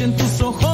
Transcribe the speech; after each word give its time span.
en 0.00 0.16
tus 0.16 0.40
ojos 0.40 0.73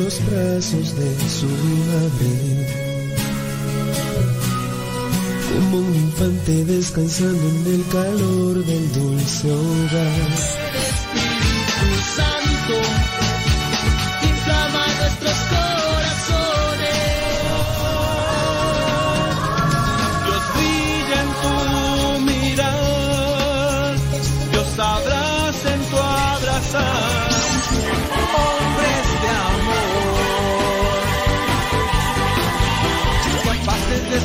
de 0.41 0.61
su 0.61 1.45
madre. 1.45 2.67
Como 5.53 5.77
un 5.77 5.95
infante 5.95 6.65
descansando 6.65 7.47
en 7.49 7.73
el 7.75 7.85
calor 7.91 8.65
del 8.65 8.91
dulce 8.93 9.51
hogar. 9.51 10.29
Santo, 12.15 13.00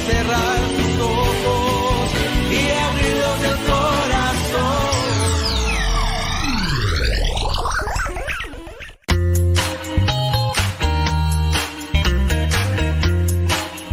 cerrar 0.06 0.60
ojos 1.00 2.10
y 2.50 2.70
abrirlos 2.70 3.38
corazón. 3.66 4.96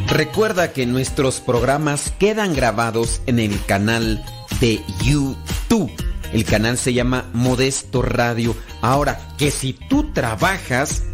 Recuerda 0.08 0.74
que 0.74 0.86
nuestros 0.86 1.40
programas 1.40 2.12
quedan 2.20 2.54
grabados 2.54 3.22
en 3.26 3.40
el 3.40 3.64
canal 3.66 4.24
de 4.60 4.82
YouTube. 5.04 5.92
El 6.34 6.46
canal 6.46 6.78
se 6.78 6.94
llama 6.94 7.30
Modesto 7.34 8.02
Radio. 8.02 8.56
Ahora, 8.82 9.20
que 9.38 9.52
si 9.52 9.74
tú 9.74 10.12
trabajas 10.14 11.04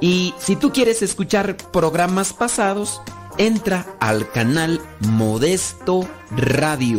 Y 0.00 0.34
si 0.38 0.56
tú 0.56 0.72
quieres 0.72 1.02
escuchar 1.02 1.56
programas 1.56 2.32
pasados, 2.32 3.00
entra 3.38 3.86
al 4.00 4.30
canal 4.30 4.80
Modesto 5.00 6.08
Radio. 6.30 6.98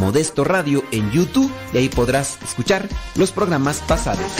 Modesto 0.00 0.44
Radio 0.44 0.82
en 0.90 1.10
YouTube 1.10 1.50
y 1.72 1.78
ahí 1.78 1.88
podrás 1.88 2.38
escuchar 2.42 2.88
los 3.14 3.30
programas 3.30 3.80
pasados. 3.80 4.32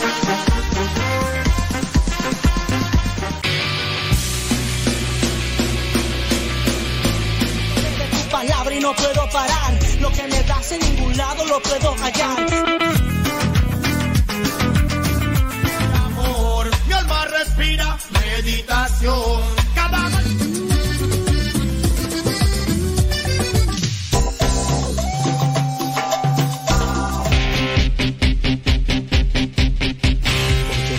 meditación. 18.45 19.41
Cada 19.75 20.11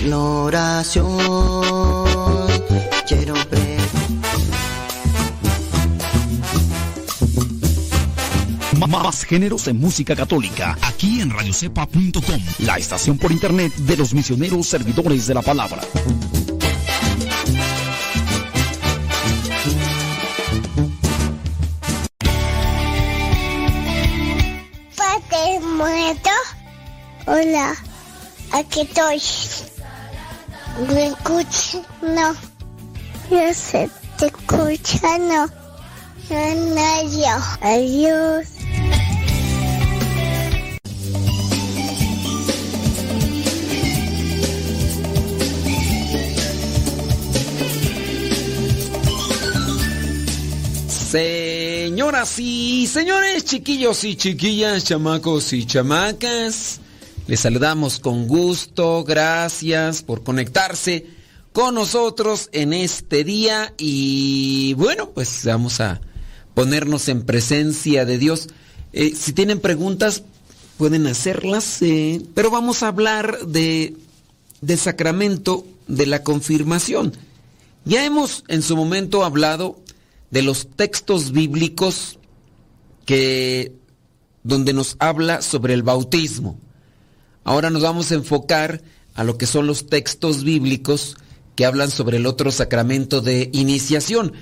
En 0.04 0.13
oración 0.13 1.63
Más 8.94 9.24
géneros 9.25 9.68
en 9.68 9.80
música 9.80 10.16
católica, 10.16 10.78
aquí 10.84 11.19
en 11.19 11.31
radiocepa.com, 11.31 12.42
la 12.60 12.78
estación 12.78 13.18
por 13.18 13.31
internet 13.31 13.74
de 13.75 13.98
los 13.98 14.13
misioneros 14.13 14.68
servidores 14.68 15.25
de 15.25 15.34
la 15.34 15.42
palabra. 15.42 15.81
Hola, 27.25 27.74
aquí 28.52 28.81
estoy. 28.81 29.22
¿Me 30.94 31.08
escuchas? 31.08 31.81
No. 32.02 32.36
Yo 33.31 33.54
sé, 33.54 33.90
te 34.18 34.25
escucha, 34.25 35.18
no. 35.20 35.48
No. 36.30 37.44
Adiós. 37.62 38.48
Señoras 51.14 52.40
y 52.40 52.88
señores, 52.88 53.46
chiquillos 53.46 54.04
y 54.04 54.16
chiquillas, 54.16 54.84
chamacos 54.84 55.54
y 55.54 55.64
chamacas, 55.66 56.80
les 57.28 57.40
saludamos 57.40 58.00
con 58.00 58.28
gusto, 58.28 59.04
gracias 59.04 60.04
por 60.04 60.24
conectarse 60.24 61.06
con 61.54 61.75
nosotros 61.75 62.50
en 62.52 62.74
este 62.74 63.24
día 63.24 63.74
y 63.78 64.74
bueno, 64.74 65.12
pues 65.12 65.46
vamos 65.46 65.80
a 65.80 66.02
ponernos 66.54 67.08
en 67.08 67.24
presencia 67.24 68.06
de 68.06 68.18
Dios. 68.18 68.48
Eh, 68.92 69.14
si 69.16 69.31
tienen 69.31 69.62
preguntas, 69.62 70.24
pueden 70.78 71.08
hacerlas, 71.08 71.81
eh, 71.81 72.22
pero 72.34 72.52
vamos 72.52 72.84
a 72.84 72.90
hablar 72.90 73.46
de, 73.46 73.96
de 74.62 74.78
sacramento 74.78 75.66
de 75.88 76.08
la 76.08 76.24
confirmación. 76.24 77.14
Ya 77.86 78.04
hemos 78.04 78.44
en 78.48 78.62
su 78.62 78.76
momento 78.76 79.24
hablado 79.24 79.80
de 80.31 80.42
los 80.42 80.68
textos 80.76 81.31
bíblicos 81.31 82.18
que 83.06 83.72
donde 84.44 84.74
nos 84.74 84.98
habla 85.00 85.42
sobre 85.42 85.74
el 85.74 85.84
bautismo. 85.84 86.58
Ahora 87.44 87.69
nos 87.69 87.81
vamos 87.81 88.12
a 88.12 88.16
enfocar 88.16 88.81
a 89.16 89.24
lo 89.24 89.38
que 89.38 89.45
son 89.45 89.68
los 89.68 89.88
textos 89.88 90.44
bíblicos 90.44 91.18
que 91.56 91.66
hablan 91.66 91.92
sobre 91.92 92.18
el 92.18 92.25
otro 92.25 92.51
sacramento 92.51 93.22
de 93.22 93.50
iniciación. 93.54 94.34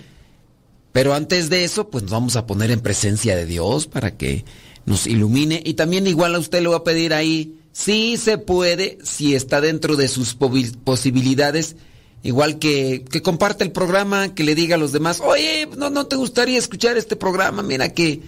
Pero 0.91 1.13
antes 1.13 1.49
de 1.49 1.63
eso, 1.63 1.89
pues 1.89 2.03
nos 2.03 2.11
vamos 2.11 2.35
a 2.35 2.45
poner 2.45 2.71
en 2.71 2.81
presencia 2.81 3.35
de 3.35 3.45
Dios 3.45 3.87
para 3.87 4.17
que 4.17 4.45
nos 4.85 5.07
ilumine. 5.07 5.61
Y 5.65 5.73
también 5.73 6.07
igual 6.07 6.35
a 6.35 6.39
usted 6.39 6.61
le 6.61 6.69
va 6.69 6.77
a 6.77 6.83
pedir 6.83 7.13
ahí, 7.13 7.59
si 7.71 8.17
se 8.17 8.37
puede, 8.37 8.97
si 9.03 9.35
está 9.35 9.61
dentro 9.61 9.95
de 9.95 10.07
sus 10.07 10.35
posibilidades, 10.35 11.75
Igual 12.23 12.59
que, 12.59 13.03
que 13.09 13.23
comparte 13.23 13.63
el 13.63 13.71
programa, 13.71 14.35
que 14.35 14.43
le 14.43 14.53
diga 14.53 14.75
a 14.75 14.79
los 14.79 14.91
demás, 14.91 15.21
oye, 15.21 15.67
no, 15.75 15.89
no 15.89 16.05
te 16.05 16.15
gustaría 16.15 16.59
escuchar 16.59 16.95
este 16.95 17.15
programa, 17.15 17.63
mira 17.63 17.89
que, 17.89 18.21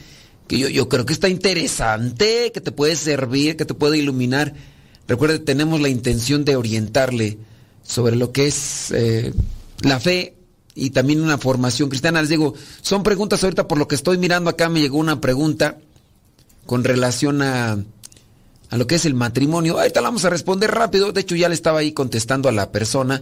que 0.48 0.57
yo, 0.57 0.69
yo 0.69 0.90
creo 0.90 1.06
que 1.06 1.13
está 1.13 1.30
interesante, 1.30 2.51
que 2.54 2.62
te 2.62 2.72
puede 2.72 2.95
servir, 2.95 3.56
que 3.56 3.66
te 3.66 3.74
puede 3.74 3.98
iluminar. 3.98 4.54
Recuerde, 5.07 5.40
tenemos 5.40 5.81
la 5.81 5.90
intención 5.90 6.45
de 6.45 6.56
orientarle 6.56 7.38
sobre 7.84 8.16
lo 8.16 8.31
que 8.31 8.48
es 8.48 8.92
eh, 8.92 9.34
la 9.81 10.00
fe 10.00 10.36
y 10.75 10.92
también 10.92 11.22
una 11.22 11.38
formación 11.38 11.90
cristiana. 11.90 12.22
Les 12.22 12.30
digo, 12.30 12.54
son 12.81 13.04
preguntas 13.04 13.44
ahorita 13.44 13.68
por 13.68 13.78
lo 13.78 13.88
que 13.88 13.95
estoy 13.95 14.18
mirando 14.18 14.50
acá, 14.50 14.69
me 14.69 14.81
llegó 14.81 14.98
una 14.98 15.22
pregunta 15.22 15.78
con 16.66 16.84
relación 16.84 17.42
a, 17.42 17.78
a 18.69 18.78
lo 18.78 18.88
que 18.88 18.96
es 18.96 19.06
el 19.06 19.13
matrimonio. 19.13 19.80
Ahorita 19.80 20.01
la 20.01 20.07
vamos 20.07 20.25
a 20.25 20.30
responder 20.30 20.72
rápido, 20.72 21.12
de 21.12 21.22
hecho 21.22 21.36
ya 21.36 21.50
le 21.50 21.56
estaba 21.56 21.80
ahí 21.80 21.92
contestando 21.92 22.50
a 22.50 22.54
la 22.54 22.72
persona 22.72 23.22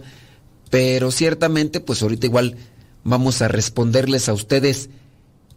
pero 0.72 1.10
ciertamente, 1.10 1.80
pues 1.80 2.00
ahorita 2.00 2.24
igual 2.24 2.56
vamos 3.04 3.42
a 3.42 3.48
responderles 3.48 4.30
a 4.30 4.32
ustedes 4.32 4.88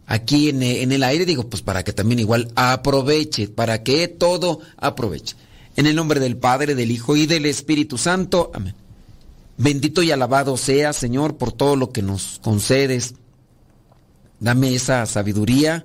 aquí 0.06 0.48
en, 0.48 0.62
el 0.62 1.02
aire, 1.02 1.26
digo, 1.26 1.48
pues 1.48 1.62
para 1.62 1.82
que 1.82 1.92
también 1.92 2.20
igual 2.20 2.50
aproveche, 2.54 3.48
para 3.48 3.82
que 3.82 4.08
todo 4.08 4.60
aproveche. 4.76 5.36
En 5.76 5.86
el 5.86 5.96
nombre 5.96 6.20
del 6.20 6.36
Padre, 6.36 6.74
del 6.74 6.90
Hijo 6.90 7.16
y 7.16 7.26
del 7.26 7.44
Espíritu 7.44 7.98
Santo, 7.98 8.50
amén. 8.54 8.74
Bendito 9.58 10.02
y 10.02 10.10
alabado 10.10 10.56
sea, 10.56 10.92
Señor, 10.92 11.36
por 11.36 11.52
todo 11.52 11.76
lo 11.76 11.90
que 11.90 12.02
nos 12.02 12.40
concedes. 12.42 13.14
Dame 14.38 14.74
esa 14.74 15.04
sabiduría, 15.06 15.84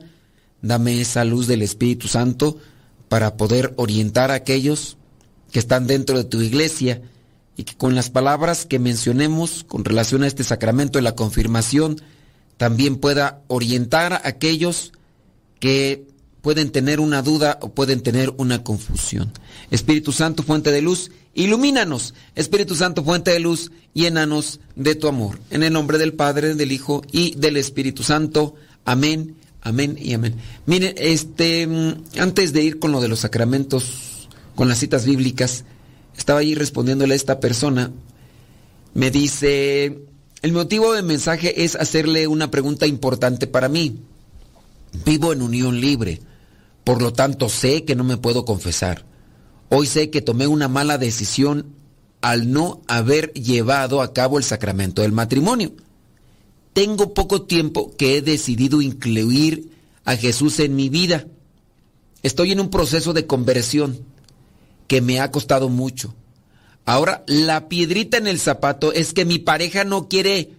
dame 0.62 1.00
esa 1.00 1.24
luz 1.24 1.48
del 1.48 1.62
Espíritu 1.62 2.08
Santo 2.08 2.58
para 3.08 3.38
poder 3.38 3.74
orientar 3.78 4.30
a 4.32 4.36
aquellos 4.36 4.98
que 5.52 5.60
están 5.60 5.88
dentro 5.88 6.18
de 6.18 6.26
tu 6.26 6.42
iglesia 6.42 7.02
y 7.58 7.64
que 7.64 7.76
con 7.76 7.96
las 7.96 8.10
palabras 8.10 8.66
que 8.66 8.80
mencionemos 8.80 9.66
con 9.66 9.84
relación 9.86 10.24
a 10.24 10.28
este 10.28 10.44
sacramento 10.44 10.98
de 10.98 11.04
la 11.04 11.16
confirmación 11.16 12.02
también 12.62 12.98
pueda 12.98 13.42
orientar 13.48 14.13
a 14.13 14.22
aquellos 14.24 14.92
que 15.60 16.06
pueden 16.44 16.69
tener 16.69 17.00
una 17.00 17.24
duda 17.24 17.58
o 17.60 17.69
pueden 17.69 18.02
tener 18.02 18.31
una 18.38 18.63
confusión. 18.63 19.31
Espíritu 19.72 20.12
Santo, 20.12 20.44
fuente 20.44 20.69
de 20.69 20.84
luz, 20.84 21.10
ilumínanos. 21.34 22.13
Espíritu 22.36 22.75
Santo, 22.75 23.04
fuente 23.04 23.31
de 23.31 23.40
luz, 23.40 23.72
llénanos 23.96 24.60
de 24.75 24.94
tu 24.94 25.08
amor. 25.08 25.40
En 25.50 25.63
el 25.63 25.74
nombre 25.74 25.98
del 25.98 26.13
Padre, 26.13 26.54
del 26.54 26.72
Hijo 26.72 27.02
y 27.12 27.34
del 27.34 27.58
Espíritu 27.58 28.04
Santo. 28.04 28.54
Amén, 28.86 29.38
amén 29.63 29.98
y 30.00 30.13
amén. 30.13 30.36
Miren, 30.68 30.94
este, 31.00 31.66
mm, 31.66 32.19
antes 32.19 32.54
de 32.54 32.62
ir 32.62 32.78
con 32.78 32.92
lo 32.92 33.02
de 33.02 33.08
los 33.08 33.22
sacramentos, 33.22 34.30
con 34.54 34.69
las 34.69 34.78
citas 34.78 35.08
bíblicas, 35.08 35.63
estaba 36.16 36.42
ahí 36.42 36.54
respondiéndole 36.54 37.13
a 37.13 37.18
esta 37.18 37.40
persona, 37.40 37.92
me 38.94 39.10
dice, 39.10 40.11
el 40.42 40.54
motivo 40.54 40.94
del 40.94 41.06
mensaje 41.06 41.64
es 41.64 41.76
hacerle 41.76 42.28
una 42.28 42.50
pregunta 42.50 42.88
importante 42.88 43.46
para 43.46 43.70
mí. 43.70 44.00
Vivo 45.06 45.34
en 45.34 45.42
unión 45.42 45.80
libre, 45.80 46.22
por 46.84 47.01
lo 47.01 47.13
tanto 47.13 47.48
sé 47.48 47.86
que 47.86 47.96
no 47.96 48.04
me 48.04 48.18
puedo 48.18 48.44
confesar. 48.44 49.06
Hoy 49.70 49.86
sé 49.86 50.10
que 50.10 50.22
tomé 50.22 50.48
una 50.48 50.68
mala 50.68 50.98
decisión 50.98 51.75
al 52.22 52.51
no 52.51 52.82
haber 52.88 53.32
llevado 53.34 54.01
a 54.01 54.13
cabo 54.13 54.38
el 54.38 54.44
sacramento 54.44 55.04
del 55.04 55.12
matrimonio. 55.12 55.74
Tengo 56.74 57.13
poco 57.13 57.44
tiempo 57.44 57.96
que 57.96 58.18
he 58.18 58.22
decidido 58.22 58.82
incluir 58.82 59.72
a 60.06 60.15
Jesús 60.15 60.60
en 60.60 60.75
mi 60.75 60.89
vida. 60.89 61.27
Estoy 62.24 62.51
en 62.51 62.60
un 62.60 62.70
proceso 62.70 63.13
de 63.13 63.27
conversión 63.27 64.06
que 64.88 65.01
me 65.01 65.20
ha 65.20 65.32
costado 65.32 65.70
mucho. 65.70 66.13
Ahora, 66.86 67.24
la 67.28 67.70
piedrita 67.70 68.18
en 68.18 68.28
el 68.28 68.40
zapato 68.40 68.92
es 68.92 69.14
que 69.14 69.26
mi 69.26 69.40
pareja 69.40 69.84
no 69.84 70.08
quiere, 70.08 70.54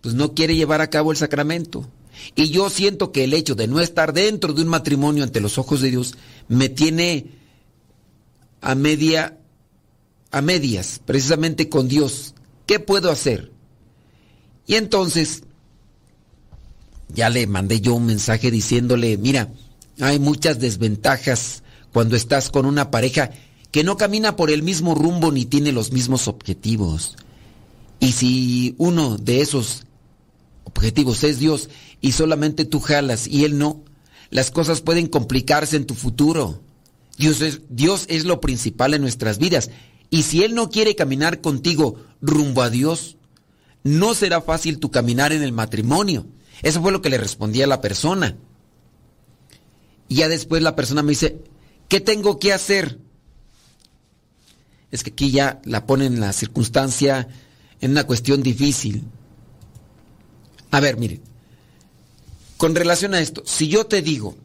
pues 0.00 0.14
no 0.14 0.34
quiere 0.34 0.56
llevar 0.56 0.80
a 0.80 0.90
cabo 0.90 1.10
el 1.12 1.16
sacramento. 1.16 1.88
Y 2.34 2.50
yo 2.50 2.70
siento 2.70 3.12
que 3.12 3.24
el 3.24 3.34
hecho 3.34 3.54
de 3.54 3.68
no 3.68 3.80
estar 3.80 4.12
dentro 4.12 4.52
de 4.52 4.62
un 4.62 4.68
matrimonio 4.68 5.24
ante 5.24 5.40
los 5.40 5.58
ojos 5.58 5.80
de 5.80 5.90
Dios 5.90 6.14
me 6.48 6.68
tiene 6.68 7.26
a 8.60 8.74
media, 8.74 9.38
a 10.30 10.40
medias, 10.40 11.00
precisamente 11.04 11.68
con 11.68 11.88
Dios. 11.88 12.34
¿Qué 12.66 12.80
puedo 12.80 13.10
hacer? 13.10 13.52
Y 14.66 14.76
entonces, 14.76 15.42
ya 17.08 17.28
le 17.28 17.46
mandé 17.46 17.80
yo 17.80 17.94
un 17.94 18.06
mensaje 18.06 18.50
diciéndole, 18.50 19.18
mira, 19.18 19.50
hay 20.00 20.18
muchas 20.18 20.58
desventajas 20.58 21.62
cuando 21.92 22.16
estás 22.16 22.50
con 22.50 22.66
una 22.66 22.90
pareja 22.90 23.30
que 23.74 23.82
no 23.82 23.96
camina 23.96 24.36
por 24.36 24.52
el 24.52 24.62
mismo 24.62 24.94
rumbo 24.94 25.32
ni 25.32 25.46
tiene 25.46 25.72
los 25.72 25.90
mismos 25.90 26.28
objetivos. 26.28 27.16
Y 27.98 28.12
si 28.12 28.76
uno 28.78 29.18
de 29.18 29.40
esos 29.40 29.82
objetivos 30.62 31.24
es 31.24 31.40
Dios 31.40 31.70
y 32.00 32.12
solamente 32.12 32.66
tú 32.66 32.78
jalas 32.78 33.26
y 33.26 33.44
Él 33.44 33.58
no, 33.58 33.82
las 34.30 34.52
cosas 34.52 34.80
pueden 34.80 35.08
complicarse 35.08 35.74
en 35.74 35.86
tu 35.86 35.96
futuro. 35.96 36.62
Dios 37.18 37.40
es, 37.40 37.62
Dios 37.68 38.06
es 38.08 38.24
lo 38.24 38.40
principal 38.40 38.94
en 38.94 39.00
nuestras 39.00 39.38
vidas. 39.38 39.72
Y 40.08 40.22
si 40.22 40.44
Él 40.44 40.54
no 40.54 40.70
quiere 40.70 40.94
caminar 40.94 41.40
contigo 41.40 41.96
rumbo 42.20 42.62
a 42.62 42.70
Dios, 42.70 43.16
no 43.82 44.14
será 44.14 44.40
fácil 44.40 44.78
tu 44.78 44.92
caminar 44.92 45.32
en 45.32 45.42
el 45.42 45.50
matrimonio. 45.50 46.28
Eso 46.62 46.80
fue 46.80 46.92
lo 46.92 47.02
que 47.02 47.10
le 47.10 47.18
respondía 47.18 47.64
a 47.64 47.66
la 47.66 47.80
persona. 47.80 48.36
Y 50.08 50.14
ya 50.14 50.28
después 50.28 50.62
la 50.62 50.76
persona 50.76 51.02
me 51.02 51.10
dice, 51.10 51.42
¿qué 51.88 51.98
tengo 51.98 52.38
que 52.38 52.52
hacer? 52.52 53.00
Es 54.94 55.02
que 55.02 55.10
aquí 55.10 55.32
ya 55.32 55.60
la 55.64 55.86
ponen 55.86 56.14
en 56.14 56.20
la 56.20 56.32
circunstancia, 56.32 57.26
en 57.80 57.90
una 57.90 58.06
cuestión 58.06 58.44
difícil. 58.44 59.02
A 60.70 60.78
ver, 60.78 60.98
miren, 60.98 61.20
con 62.56 62.76
relación 62.76 63.12
a 63.12 63.20
esto, 63.20 63.42
si 63.44 63.66
yo 63.66 63.86
te 63.86 64.02
digo, 64.02 64.36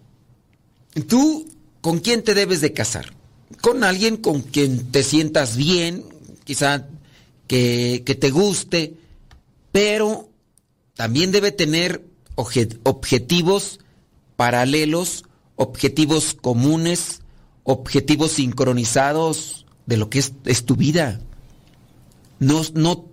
tú, 1.08 1.48
¿con 1.82 2.00
quién 2.00 2.24
te 2.24 2.34
debes 2.34 2.62
de 2.62 2.74
casar? 2.74 3.14
Con 3.62 3.84
alguien 3.84 4.18
con 4.18 4.42
quien 4.42 4.92
te 4.92 5.04
sientas 5.04 5.56
bien, 5.56 6.04
quizá 6.46 6.88
que, 7.46 8.02
que 8.04 8.16
te 8.16 8.32
guste, 8.32 8.96
pero 9.72 10.32
también 10.96 11.32
debe 11.32 11.52
tener 11.52 12.04
objetivos 12.34 13.82
paralelos, 14.36 15.26
objetivos 15.58 16.34
comunes, 16.34 17.22
objetivos 17.66 18.32
sincronizados 18.32 19.68
de 19.90 19.98
lo 19.98 20.10
que 20.10 20.20
es, 20.20 20.66
tu 20.66 20.76
vida. 20.76 21.20
No, 22.40 22.62
no, 22.76 23.06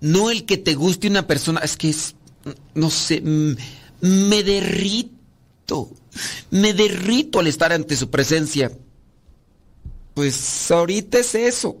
no 0.00 0.30
el 0.30 0.44
que 0.44 0.58
te 0.58 0.74
guste 0.74 1.06
una 1.06 1.28
persona, 1.28 1.60
es 1.60 1.76
que 1.76 1.90
es, 1.90 2.16
no 2.74 2.90
sé, 2.90 3.20
me 3.20 4.42
derrito, 4.42 5.90
me 6.50 6.74
derrito 6.74 7.38
al 7.38 7.46
estar 7.46 7.72
ante 7.72 7.96
su 7.96 8.10
presencia. 8.10 8.72
Pues 10.14 10.70
ahorita 10.72 11.20
es 11.20 11.36
eso, 11.36 11.78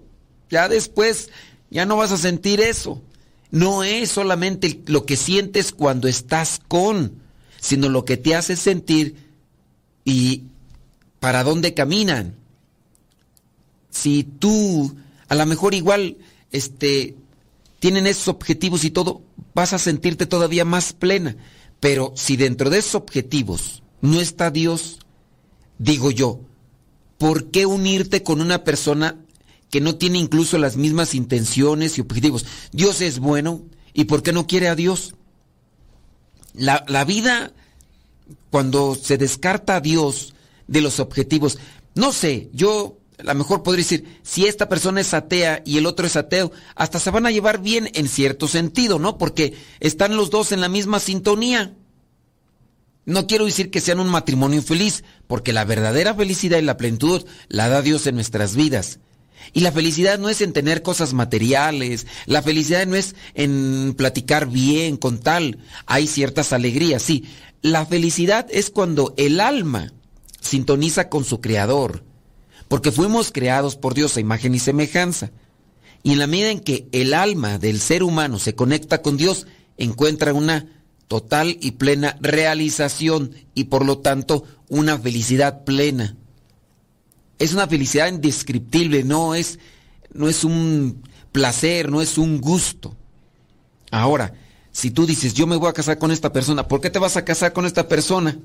ya 0.48 0.68
después 0.68 1.30
ya 1.68 1.84
no 1.84 1.96
vas 1.96 2.12
a 2.12 2.16
sentir 2.16 2.60
eso. 2.60 3.02
No 3.50 3.82
es 3.82 4.12
solamente 4.12 4.82
lo 4.86 5.04
que 5.04 5.16
sientes 5.16 5.72
cuando 5.72 6.06
estás 6.06 6.60
con, 6.68 7.20
sino 7.60 7.88
lo 7.88 8.04
que 8.04 8.16
te 8.16 8.36
hace 8.36 8.54
sentir 8.54 9.16
y 10.04 10.44
para 11.18 11.42
dónde 11.42 11.74
caminan. 11.74 12.36
Si 13.92 14.24
tú, 14.24 14.96
a 15.28 15.34
lo 15.36 15.46
mejor 15.46 15.74
igual, 15.74 16.16
este, 16.50 17.14
tienen 17.78 18.06
esos 18.06 18.28
objetivos 18.28 18.84
y 18.84 18.90
todo, 18.90 19.22
vas 19.54 19.74
a 19.74 19.78
sentirte 19.78 20.26
todavía 20.26 20.64
más 20.64 20.92
plena. 20.92 21.36
Pero 21.78 22.12
si 22.16 22.36
dentro 22.36 22.70
de 22.70 22.78
esos 22.78 22.94
objetivos 22.94 23.82
no 24.00 24.20
está 24.20 24.50
Dios, 24.50 24.98
digo 25.78 26.10
yo, 26.10 26.40
¿por 27.18 27.50
qué 27.50 27.66
unirte 27.66 28.22
con 28.22 28.40
una 28.40 28.64
persona 28.64 29.18
que 29.70 29.80
no 29.80 29.96
tiene 29.96 30.18
incluso 30.18 30.58
las 30.58 30.76
mismas 30.76 31.14
intenciones 31.14 31.98
y 31.98 32.00
objetivos? 32.00 32.46
Dios 32.72 33.00
es 33.02 33.18
bueno, 33.18 33.62
¿y 33.92 34.04
por 34.04 34.22
qué 34.22 34.32
no 34.32 34.46
quiere 34.46 34.68
a 34.68 34.74
Dios? 34.74 35.14
La, 36.54 36.84
la 36.88 37.04
vida, 37.04 37.52
cuando 38.50 38.94
se 38.94 39.18
descarta 39.18 39.76
a 39.76 39.80
Dios 39.80 40.34
de 40.66 40.80
los 40.80 40.98
objetivos, 40.98 41.58
no 41.94 42.12
sé, 42.12 42.48
yo 42.54 43.01
a 43.22 43.32
lo 43.32 43.38
mejor 43.38 43.62
podría 43.62 43.84
decir, 43.84 44.20
si 44.22 44.46
esta 44.46 44.68
persona 44.68 45.00
es 45.00 45.14
atea 45.14 45.62
y 45.64 45.78
el 45.78 45.86
otro 45.86 46.06
es 46.06 46.16
ateo, 46.16 46.50
hasta 46.74 46.98
se 46.98 47.10
van 47.10 47.26
a 47.26 47.30
llevar 47.30 47.60
bien 47.60 47.88
en 47.94 48.08
cierto 48.08 48.48
sentido, 48.48 48.98
¿no? 48.98 49.16
Porque 49.16 49.54
están 49.80 50.16
los 50.16 50.30
dos 50.30 50.50
en 50.52 50.60
la 50.60 50.68
misma 50.68 50.98
sintonía. 50.98 51.74
No 53.04 53.26
quiero 53.26 53.46
decir 53.46 53.70
que 53.70 53.80
sean 53.80 54.00
un 54.00 54.08
matrimonio 54.08 54.62
feliz, 54.62 55.04
porque 55.26 55.52
la 55.52 55.64
verdadera 55.64 56.14
felicidad 56.14 56.58
y 56.58 56.62
la 56.62 56.76
plenitud 56.76 57.24
la 57.48 57.68
da 57.68 57.80
Dios 57.80 58.06
en 58.06 58.16
nuestras 58.16 58.56
vidas. 58.56 58.98
Y 59.52 59.60
la 59.60 59.72
felicidad 59.72 60.18
no 60.18 60.28
es 60.28 60.40
en 60.40 60.52
tener 60.52 60.82
cosas 60.82 61.12
materiales, 61.12 62.06
la 62.26 62.42
felicidad 62.42 62.86
no 62.86 62.96
es 62.96 63.14
en 63.34 63.94
platicar 63.96 64.48
bien, 64.48 64.96
con 64.96 65.18
tal. 65.18 65.58
Hay 65.86 66.06
ciertas 66.06 66.52
alegrías, 66.52 67.02
sí. 67.02 67.24
La 67.60 67.86
felicidad 67.86 68.46
es 68.50 68.70
cuando 68.70 69.14
el 69.16 69.40
alma 69.40 69.92
sintoniza 70.40 71.08
con 71.08 71.24
su 71.24 71.40
creador 71.40 72.04
porque 72.72 72.90
fuimos 72.90 73.32
creados 73.32 73.76
por 73.76 73.92
Dios 73.92 74.16
a 74.16 74.20
imagen 74.20 74.54
y 74.54 74.58
semejanza. 74.58 75.30
Y 76.02 76.12
en 76.12 76.18
la 76.18 76.26
medida 76.26 76.48
en 76.48 76.60
que 76.60 76.88
el 76.92 77.12
alma 77.12 77.58
del 77.58 77.78
ser 77.78 78.02
humano 78.02 78.38
se 78.38 78.54
conecta 78.54 79.02
con 79.02 79.18
Dios, 79.18 79.46
encuentra 79.76 80.32
una 80.32 80.64
total 81.06 81.58
y 81.60 81.72
plena 81.72 82.16
realización 82.22 83.32
y 83.52 83.64
por 83.64 83.84
lo 83.84 83.98
tanto 83.98 84.44
una 84.70 84.98
felicidad 84.98 85.64
plena. 85.64 86.16
Es 87.38 87.52
una 87.52 87.68
felicidad 87.68 88.08
indescriptible, 88.08 89.04
no 89.04 89.34
es, 89.34 89.58
no 90.14 90.30
es 90.30 90.42
un 90.42 91.02
placer, 91.30 91.90
no 91.90 92.00
es 92.00 92.16
un 92.16 92.40
gusto. 92.40 92.96
Ahora, 93.90 94.32
si 94.70 94.90
tú 94.90 95.04
dices, 95.04 95.34
yo 95.34 95.46
me 95.46 95.56
voy 95.56 95.68
a 95.68 95.74
casar 95.74 95.98
con 95.98 96.10
esta 96.10 96.32
persona, 96.32 96.66
¿por 96.68 96.80
qué 96.80 96.88
te 96.88 96.98
vas 96.98 97.18
a 97.18 97.24
casar 97.26 97.52
con 97.52 97.66
esta 97.66 97.86
persona? 97.86 98.38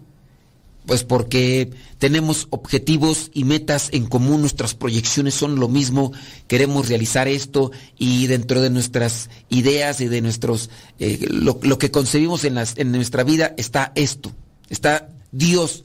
Pues 0.88 1.04
porque 1.04 1.70
tenemos 2.00 2.48
objetivos 2.50 3.30
y 3.34 3.44
metas 3.44 3.90
en 3.92 4.06
común, 4.06 4.40
nuestras 4.40 4.74
proyecciones 4.74 5.34
son 5.34 5.60
lo 5.60 5.68
mismo, 5.68 6.14
queremos 6.48 6.88
realizar 6.88 7.28
esto 7.28 7.72
y 7.98 8.28
dentro 8.28 8.62
de 8.62 8.70
nuestras 8.70 9.30
ideas 9.50 10.00
y 10.00 10.08
de 10.08 10.22
nuestros, 10.22 10.70
eh, 10.98 11.28
lo, 11.30 11.60
que 11.78 11.92
concebimos 11.92 12.46
en, 12.46 12.56
nuestra 12.94 13.26
vida 13.26 13.54
está 13.58 13.92
esto, 13.96 14.32
está 14.70 15.10
Dios. 15.34 15.84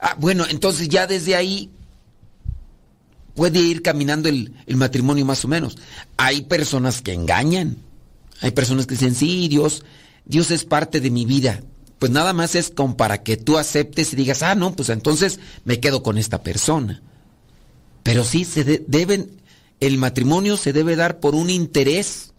Ah, 0.00 0.16
bueno, 0.18 0.44
entonces 0.50 0.88
ya 0.88 1.06
desde 1.06 1.36
ahí 1.36 1.70
puede 3.36 3.60
ir 3.60 3.82
caminando 3.82 4.28
el, 4.28 4.52
el 4.66 4.76
matrimonio 4.76 5.24
más 5.24 5.44
o 5.44 5.48
menos. 5.48 5.78
Hay 6.16 6.42
personas 6.42 7.02
que 7.02 7.12
engañan, 7.12 7.76
hay 8.40 8.50
personas 8.50 8.88
que 8.88 8.94
dicen, 8.94 9.14
sí, 9.14 9.46
Dios, 9.46 9.84
Dios 10.24 10.50
es 10.50 10.64
parte 10.64 11.00
de 11.00 11.12
mi 11.12 11.24
vida 11.24 11.62
pues 12.00 12.10
nada 12.10 12.32
más 12.32 12.54
es 12.54 12.70
como 12.70 12.96
para 12.96 13.22
que 13.22 13.36
tú 13.36 13.58
aceptes 13.58 14.14
y 14.14 14.16
digas, 14.16 14.42
ah, 14.42 14.54
no, 14.54 14.74
pues 14.74 14.88
entonces 14.88 15.38
me 15.66 15.80
quedo 15.80 16.02
con 16.02 16.16
esta 16.16 16.42
persona. 16.42 17.02
Pero 18.02 18.24
sí, 18.24 18.46
se 18.46 18.64
deben, 18.64 19.30
el 19.80 19.98
matrimonio 19.98 20.56
se 20.56 20.72
debe 20.72 20.96
dar 20.96 21.20
por 21.20 21.34
un 21.34 21.50
interés, 21.50 22.32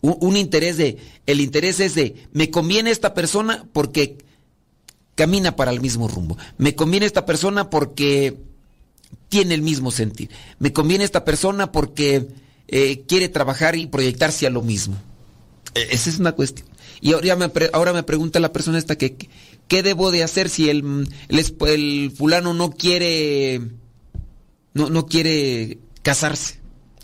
un, 0.00 0.36
interés 0.36 0.76
de, 0.78 0.98
el 1.26 1.40
interés 1.40 1.78
es 1.78 1.94
de, 1.94 2.26
me 2.32 2.50
conviene 2.50 2.90
esta 2.90 3.14
persona 3.14 3.64
porque 3.72 4.18
camina 5.14 5.54
para 5.54 5.70
el 5.70 5.80
mismo 5.80 6.08
rumbo, 6.08 6.36
me 6.56 6.74
conviene 6.74 7.06
esta 7.06 7.24
persona 7.24 7.70
porque 7.70 8.36
tiene 9.28 9.54
el 9.54 9.62
mismo 9.62 9.92
sentir, 9.92 10.28
me 10.58 10.72
conviene 10.72 11.04
esta 11.04 11.24
persona 11.24 11.70
porque 11.70 12.26
eh, 12.66 13.04
quiere 13.06 13.28
trabajar 13.28 13.76
y 13.76 13.86
proyectarse 13.86 14.48
a 14.48 14.50
lo 14.50 14.62
mismo. 14.62 14.96
E, 15.76 15.86
esa 15.92 16.10
es 16.10 16.18
una 16.18 16.32
cuestión. 16.32 16.67
Y 17.00 17.12
ahora 17.12 17.36
me, 17.36 17.50
ahora 17.72 17.92
me 17.92 18.02
pregunta 18.02 18.40
la 18.40 18.52
persona 18.52 18.78
esta 18.78 18.96
que, 18.96 19.16
¿qué 19.68 19.82
debo 19.82 20.10
de 20.10 20.22
hacer 20.22 20.48
si 20.48 20.70
el, 20.70 21.08
el, 21.28 22.10
fulano 22.16 22.54
no 22.54 22.70
quiere, 22.70 23.60
no, 24.74 24.90
no 24.90 25.06
quiere 25.06 25.78
casarse? 26.02 26.58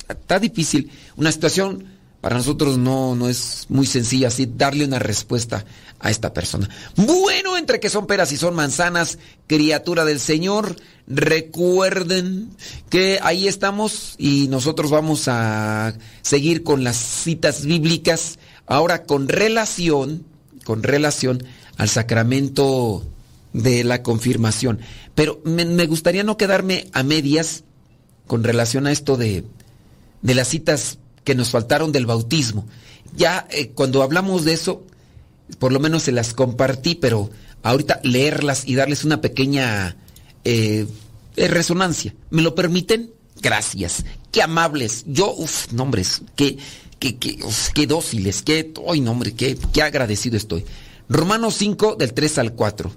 Está 0.08 0.38
difícil. 0.38 0.90
Una 1.16 1.32
situación 1.32 1.94
para 2.24 2.36
nosotros 2.36 2.78
no, 2.78 3.14
no 3.14 3.28
es 3.28 3.66
muy 3.68 3.86
sencilla 3.86 4.28
así 4.28 4.50
darle 4.50 4.86
una 4.86 4.98
respuesta 4.98 5.66
a 6.00 6.10
esta 6.10 6.32
persona. 6.32 6.70
Bueno, 6.96 7.58
entre 7.58 7.80
que 7.80 7.90
son 7.90 8.06
peras 8.06 8.32
y 8.32 8.38
son 8.38 8.54
manzanas, 8.54 9.18
criatura 9.46 10.06
del 10.06 10.20
Señor, 10.20 10.76
recuerden 11.06 12.48
que 12.88 13.20
ahí 13.22 13.46
estamos 13.46 14.14
y 14.16 14.48
nosotros 14.48 14.90
vamos 14.90 15.28
a 15.28 15.94
seguir 16.22 16.62
con 16.62 16.82
las 16.82 16.96
citas 16.96 17.66
bíblicas 17.66 18.38
Ahora, 18.66 19.04
con 19.04 19.28
relación, 19.28 20.24
con 20.64 20.82
relación 20.82 21.44
al 21.76 21.88
sacramento 21.88 23.04
de 23.52 23.84
la 23.84 24.02
confirmación. 24.02 24.80
Pero 25.14 25.40
me, 25.44 25.86
gustaría 25.86 26.24
no 26.24 26.36
quedarme 26.36 26.88
a 26.92 27.02
medias 27.02 27.64
con 28.26 28.42
relación 28.42 28.86
a 28.86 28.92
esto 28.92 29.16
de, 29.16 29.44
de 30.22 30.34
las 30.34 30.48
citas 30.48 30.98
que 31.24 31.34
nos 31.34 31.50
faltaron 31.50 31.92
del 31.92 32.06
bautismo. 32.06 32.66
Ya 33.16 33.46
eh, 33.50 33.70
cuando 33.70 34.02
hablamos 34.02 34.44
de 34.44 34.54
eso, 34.54 34.82
por 35.58 35.72
lo 35.72 35.80
menos 35.80 36.02
se 36.02 36.12
las 36.12 36.34
compartí, 36.34 36.94
pero 36.94 37.30
ahorita 37.62 38.00
leerlas 38.02 38.66
y 38.66 38.74
darles 38.74 39.04
una 39.04 39.20
pequeña 39.20 39.96
eh, 40.44 40.86
eh, 41.36 41.48
resonancia. 41.48 42.14
¿Me 42.30 42.42
lo 42.42 42.54
permiten? 42.54 43.12
Gracias. 43.40 44.04
Qué 44.32 44.42
amables. 44.42 45.04
Yo, 45.06 45.32
uff, 45.32 45.72
nombres, 45.72 46.22
qué 46.34 46.58
qué, 47.12 47.86
dóciles, 47.86 48.42
qué, 48.42 48.72
ay, 48.88 49.00
no, 49.00 49.18
qué, 49.36 49.58
qué 49.72 49.82
agradecido 49.82 50.36
estoy. 50.36 50.64
Romanos 51.08 51.54
5 51.56 51.96
del 51.96 52.14
3 52.14 52.38
al 52.38 52.52
4. 52.54 52.90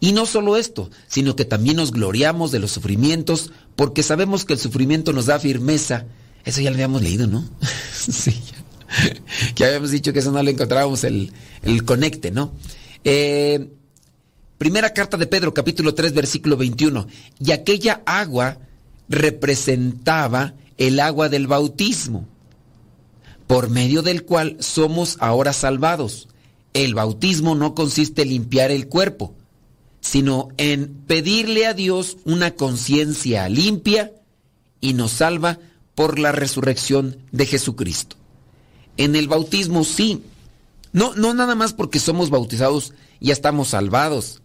Y 0.00 0.12
no 0.12 0.26
solo 0.26 0.56
esto, 0.56 0.90
sino 1.08 1.36
que 1.36 1.44
también 1.44 1.76
nos 1.76 1.92
gloriamos 1.92 2.52
de 2.52 2.58
los 2.58 2.70
sufrimientos, 2.70 3.50
porque 3.76 4.02
sabemos 4.02 4.44
que 4.44 4.54
el 4.54 4.58
sufrimiento 4.58 5.12
nos 5.12 5.26
da 5.26 5.38
firmeza. 5.38 6.06
Eso 6.44 6.60
ya 6.60 6.70
lo 6.70 6.76
habíamos 6.76 7.02
leído, 7.02 7.26
¿no? 7.26 7.48
sí, 7.92 8.32
ya. 8.32 9.54
que 9.54 9.64
habíamos 9.64 9.90
dicho 9.90 10.12
que 10.12 10.20
eso 10.20 10.32
no 10.32 10.42
le 10.42 10.52
encontrábamos 10.52 11.04
el, 11.04 11.32
el 11.62 11.84
conecte, 11.84 12.30
¿no? 12.30 12.52
Eh, 13.04 13.70
primera 14.58 14.92
carta 14.92 15.16
de 15.16 15.26
Pedro, 15.26 15.52
capítulo 15.52 15.94
3, 15.94 16.14
versículo 16.14 16.56
21. 16.56 17.06
Y 17.38 17.52
aquella 17.52 18.02
agua 18.06 18.58
representaba 19.08 20.54
el 20.78 21.00
agua 21.00 21.28
del 21.28 21.46
bautismo 21.46 22.26
por 23.50 23.68
medio 23.68 24.02
del 24.02 24.22
cual 24.22 24.56
somos 24.60 25.16
ahora 25.18 25.52
salvados. 25.52 26.28
El 26.72 26.94
bautismo 26.94 27.56
no 27.56 27.74
consiste 27.74 28.22
en 28.22 28.28
limpiar 28.28 28.70
el 28.70 28.86
cuerpo, 28.86 29.34
sino 30.00 30.50
en 30.56 30.94
pedirle 31.08 31.66
a 31.66 31.74
Dios 31.74 32.18
una 32.24 32.52
conciencia 32.52 33.48
limpia 33.48 34.12
y 34.80 34.94
nos 34.94 35.10
salva 35.10 35.58
por 35.96 36.20
la 36.20 36.30
resurrección 36.30 37.18
de 37.32 37.44
Jesucristo. 37.44 38.14
En 38.96 39.16
el 39.16 39.26
bautismo 39.26 39.82
sí, 39.82 40.22
no, 40.92 41.16
no 41.16 41.34
nada 41.34 41.56
más 41.56 41.72
porque 41.72 41.98
somos 41.98 42.30
bautizados 42.30 42.94
ya 43.18 43.32
estamos 43.32 43.70
salvados. 43.70 44.42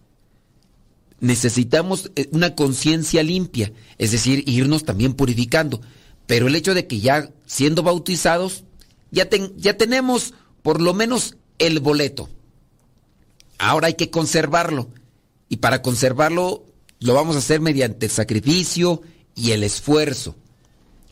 Necesitamos 1.20 2.10
eh, 2.16 2.28
una 2.32 2.56
conciencia 2.56 3.22
limpia, 3.22 3.72
es 3.98 4.10
decir, 4.10 4.42
irnos 4.48 4.82
también 4.82 5.14
purificando. 5.14 5.80
Pero 6.26 6.48
el 6.48 6.56
hecho 6.56 6.74
de 6.74 6.88
que 6.88 6.98
ya 6.98 7.30
siendo 7.46 7.84
bautizados, 7.84 8.64
ya, 9.16 9.28
ya 9.56 9.76
tenemos 9.78 10.34
por 10.62 10.80
lo 10.80 10.92
menos 10.92 11.36
el 11.58 11.80
boleto. 11.80 12.28
Ahora 13.58 13.86
hay 13.86 13.94
que 13.94 14.10
conservarlo. 14.10 14.90
Y 15.48 15.56
para 15.56 15.80
conservarlo 15.80 16.64
lo 17.00 17.14
vamos 17.14 17.34
a 17.36 17.38
hacer 17.38 17.60
mediante 17.60 18.06
el 18.06 18.12
sacrificio 18.12 19.00
y 19.34 19.52
el 19.52 19.64
esfuerzo. 19.64 20.34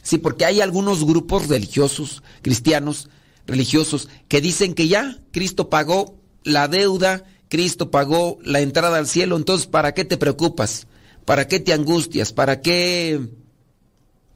Sí, 0.02 0.18
porque 0.18 0.44
hay 0.44 0.60
algunos 0.60 1.04
grupos 1.04 1.48
religiosos, 1.48 2.22
cristianos, 2.42 3.08
religiosos, 3.46 4.08
que 4.28 4.42
dicen 4.42 4.74
que 4.74 4.86
ya 4.86 5.18
Cristo 5.32 5.70
pagó 5.70 6.18
la 6.42 6.68
deuda, 6.68 7.24
Cristo 7.48 7.90
pagó 7.90 8.38
la 8.42 8.60
entrada 8.60 8.98
al 8.98 9.06
cielo, 9.06 9.36
entonces 9.36 9.66
¿para 9.66 9.94
qué 9.94 10.04
te 10.04 10.18
preocupas? 10.18 10.86
¿Para 11.24 11.48
qué 11.48 11.58
te 11.58 11.72
angustias? 11.72 12.34
¿Para 12.34 12.60
qué? 12.60 13.18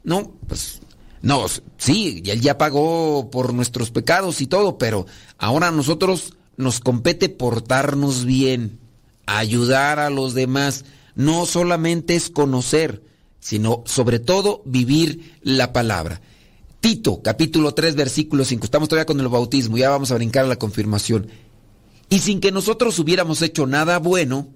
No, 0.04 0.32
pues 0.46 0.77
no, 1.22 1.46
sí, 1.78 2.22
Él 2.26 2.40
ya 2.40 2.58
pagó 2.58 3.30
por 3.30 3.52
nuestros 3.52 3.90
pecados 3.90 4.40
y 4.40 4.46
todo, 4.46 4.78
pero 4.78 5.06
ahora 5.36 5.68
a 5.68 5.72
nosotros 5.72 6.34
nos 6.56 6.80
compete 6.80 7.28
portarnos 7.28 8.24
bien, 8.24 8.78
ayudar 9.26 9.98
a 9.98 10.10
los 10.10 10.34
demás. 10.34 10.84
No 11.14 11.46
solamente 11.46 12.14
es 12.14 12.30
conocer, 12.30 13.02
sino 13.40 13.82
sobre 13.86 14.18
todo 14.18 14.62
vivir 14.64 15.38
la 15.42 15.72
palabra. 15.72 16.20
Tito, 16.80 17.22
capítulo 17.22 17.74
3, 17.74 17.96
versículo 17.96 18.44
5. 18.44 18.64
Estamos 18.64 18.88
todavía 18.88 19.06
con 19.06 19.18
el 19.18 19.28
bautismo, 19.28 19.76
ya 19.76 19.90
vamos 19.90 20.12
a 20.12 20.14
brincar 20.14 20.44
a 20.44 20.48
la 20.48 20.56
confirmación. 20.56 21.28
Y 22.08 22.20
sin 22.20 22.40
que 22.40 22.52
nosotros 22.52 22.98
hubiéramos 22.98 23.42
hecho 23.42 23.66
nada 23.66 23.98
bueno, 23.98 24.48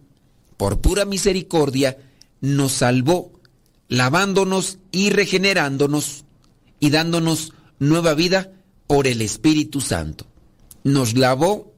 por 0.56 0.80
pura 0.80 1.04
misericordia, 1.04 1.98
nos 2.40 2.72
salvó, 2.72 3.32
lavándonos 3.88 4.78
y 4.92 5.10
regenerándonos 5.10 6.24
y 6.82 6.90
dándonos 6.90 7.52
nueva 7.78 8.12
vida 8.14 8.50
por 8.88 9.06
el 9.06 9.22
Espíritu 9.22 9.80
Santo. 9.80 10.26
Nos 10.82 11.14
lavó 11.14 11.72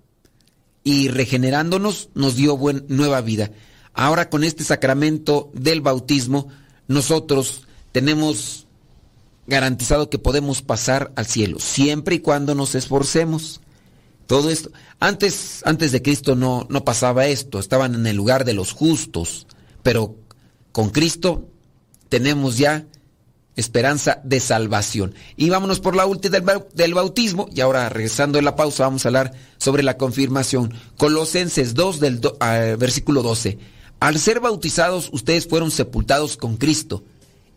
y 0.83 1.09
regenerándonos 1.09 2.09
nos 2.15 2.37
dio 2.37 2.59
nueva 2.89 3.21
vida. 3.21 3.51
Ahora 3.93 4.31
con 4.31 4.45
este 4.45 4.65
sacramento 4.65 5.51
del 5.53 5.83
bautismo, 5.83 6.49
nosotros 6.89 7.67
tenemos 7.93 8.67
garantizado 9.47 10.09
que 10.09 10.19
podemos 10.19 10.63
pasar 10.63 11.13
al 11.17 11.27
cielo, 11.27 11.59
siempre 11.59 12.15
y 12.15 12.21
cuando 12.21 12.55
nos 12.55 12.75
esforcemos. 12.75 13.61
Todo 14.27 14.49
esto, 14.49 14.71
antes, 15.01 15.61
antes 15.67 15.93
de 15.93 16.01
Cristo 16.01 16.35
no, 16.35 16.67
no 16.71 16.83
pasaba 16.83 17.27
esto, 17.27 17.59
estaban 17.59 17.95
en 17.95 18.07
el 18.07 18.17
lugar 18.17 18.47
de 18.47 18.55
los 18.55 18.73
justos, 18.73 19.47
pero 19.83 20.17
con 20.73 20.89
Cristo 20.89 21.47
tenemos 22.09 22.57
ya 22.57 22.87
esperanza 23.57 24.21
de 24.25 24.41
salvación. 24.41 25.15
Y 25.37 25.51
vámonos 25.51 25.81
por 25.81 25.97
la 25.97 26.07
última 26.07 26.39
del 26.75 26.95
bautismo, 26.95 27.49
y 27.55 27.61
ahora 27.61 27.89
regresando 27.89 28.37
de 28.37 28.43
la 28.43 28.57
pausa 28.57 28.85
vamos 28.85 29.05
a 29.05 29.09
hablar 29.09 29.33
sobre 29.59 29.83
la 29.83 29.97
confirmación. 29.97 30.75
Colosenses 30.97 31.75
2 31.75 32.01
del 32.01 32.21
versículo 32.79 33.23
12. 33.23 33.59
Al 34.01 34.19
ser 34.19 34.41
bautizados 34.41 35.09
ustedes 35.13 35.47
fueron 35.47 35.71
sepultados 35.71 36.37
con 36.37 36.57
Cristo 36.57 37.05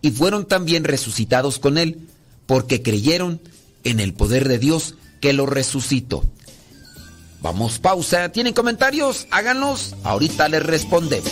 y 0.02 0.12
fueron 0.12 0.46
también 0.46 0.84
resucitados 0.84 1.60
con 1.60 1.78
Él, 1.78 2.08
porque 2.46 2.82
creyeron 2.82 3.42
en 3.84 4.00
el 4.00 4.14
poder 4.14 4.48
de 4.48 4.60
Dios 4.60 4.96
que 5.20 5.34
lo 5.34 5.46
resucitó. 5.46 6.24
Vamos, 7.42 7.80
pausa. 7.80 8.30
¿Tienen 8.32 8.54
comentarios? 8.54 9.28
Háganos. 9.32 9.96
Ahorita 10.04 10.48
les 10.48 10.64
respondemos. 10.64 11.32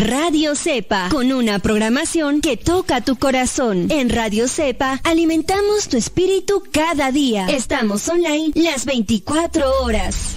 Radio 0.00 0.54
Cepa, 0.54 1.10
con 1.10 1.30
una 1.30 1.58
programación 1.58 2.40
que 2.40 2.56
toca 2.56 3.02
tu 3.02 3.16
corazón. 3.16 3.88
En 3.90 4.08
Radio 4.08 4.48
Cepa 4.48 4.98
alimentamos 5.04 5.88
tu 5.90 5.98
espíritu 5.98 6.62
cada 6.72 7.12
día. 7.12 7.46
Estamos 7.48 8.08
online 8.08 8.50
las 8.54 8.86
24 8.86 9.82
horas. 9.82 10.36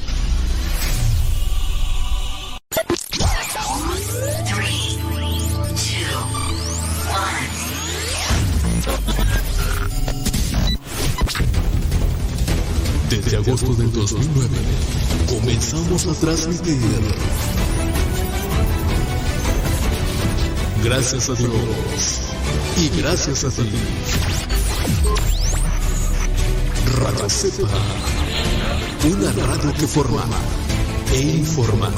Desde 13.09 13.37
agosto 13.37 13.73
del 13.75 13.93
2009 13.93 14.49
comenzamos 15.29 16.07
a 16.07 16.13
transmitir 16.19 16.79
Gracias 20.83 21.29
a 21.29 21.33
Dios. 21.33 22.19
Y 22.77 22.89
gracias 23.01 23.45
a 23.45 23.49
ti. 23.49 23.71
Radio 26.97 27.29
Cepa. 27.29 27.69
Una 29.05 29.31
radio 29.31 29.73
que 29.73 29.87
forma 29.87 30.25
e 31.13 31.21
informa. 31.21 31.89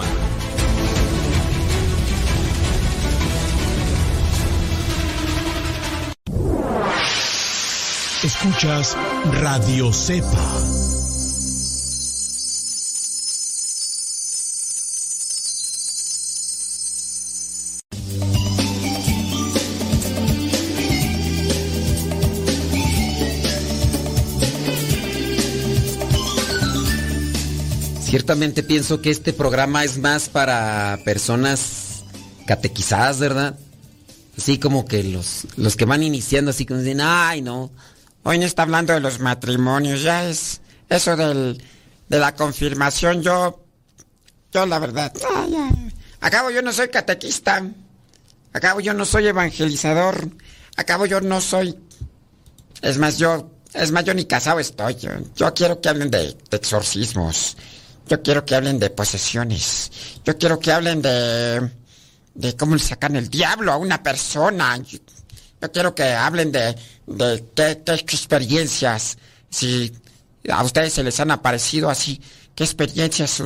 Escuchas 8.23 8.95
Radio 9.41 9.91
Cepa. 9.91 10.84
Ciertamente 28.25 28.63
pienso 28.63 29.03
que 29.03 29.11
este 29.11 29.33
programa 29.33 29.83
es 29.83 29.99
más 29.99 30.29
para 30.29 30.97
personas 31.05 32.03
catequizadas, 32.47 33.19
¿verdad? 33.19 33.55
Así 34.35 34.57
como 34.57 34.83
que 34.85 35.03
los, 35.03 35.45
los 35.57 35.75
que 35.75 35.85
van 35.85 36.01
iniciando, 36.01 36.49
así 36.49 36.65
como 36.65 36.79
dicen, 36.79 37.01
ay, 37.01 37.43
no, 37.43 37.69
hoy 38.23 38.39
no 38.39 38.45
está 38.45 38.63
hablando 38.63 38.93
de 38.93 38.99
los 38.99 39.19
matrimonios, 39.19 40.01
ya 40.01 40.27
es 40.27 40.59
eso 40.89 41.15
del, 41.15 41.63
de 42.09 42.17
la 42.17 42.33
confirmación, 42.33 43.21
yo, 43.21 43.63
yo 44.51 44.65
la 44.65 44.79
verdad, 44.79 45.13
acabo 46.19 46.49
yo 46.49 46.63
no 46.63 46.73
soy 46.73 46.87
catequista, 46.87 47.63
acabo 48.53 48.79
yo 48.79 48.95
no 48.95 49.05
soy 49.05 49.27
evangelizador, 49.27 50.31
acabo 50.77 51.05
yo 51.05 51.21
no 51.21 51.41
soy, 51.41 51.77
es 52.81 52.97
más, 52.97 53.19
yo, 53.19 53.51
es 53.75 53.91
más, 53.91 54.03
yo 54.03 54.15
ni 54.15 54.25
casado 54.25 54.59
estoy, 54.59 54.97
yo, 55.35 55.53
quiero 55.53 55.79
que 55.79 55.89
hablen 55.89 56.09
de 56.09 56.35
exorcismos 56.49 57.55
yo 58.07 58.21
quiero 58.21 58.45
que 58.45 58.55
hablen 58.55 58.79
de 58.79 58.89
posesiones. 58.89 59.91
Yo 60.23 60.37
quiero 60.37 60.59
que 60.59 60.71
hablen 60.71 61.01
de, 61.01 61.71
de 62.33 62.55
cómo 62.55 62.75
le 62.75 62.81
sacan 62.81 63.15
el 63.15 63.29
diablo 63.29 63.71
a 63.71 63.77
una 63.77 64.03
persona. 64.03 64.77
Yo, 64.77 64.99
quiero 65.71 65.95
que 65.95 66.03
hablen 66.03 66.51
de, 66.51 66.75
de 67.07 67.43
qué, 67.55 67.93
experiencias, 67.93 69.17
si 69.49 69.91
a 70.49 70.63
ustedes 70.63 70.93
se 70.93 71.03
les 71.03 71.19
han 71.19 71.31
aparecido 71.31 71.89
así, 71.89 72.21
qué 72.53 72.63
experiencias 72.63 73.41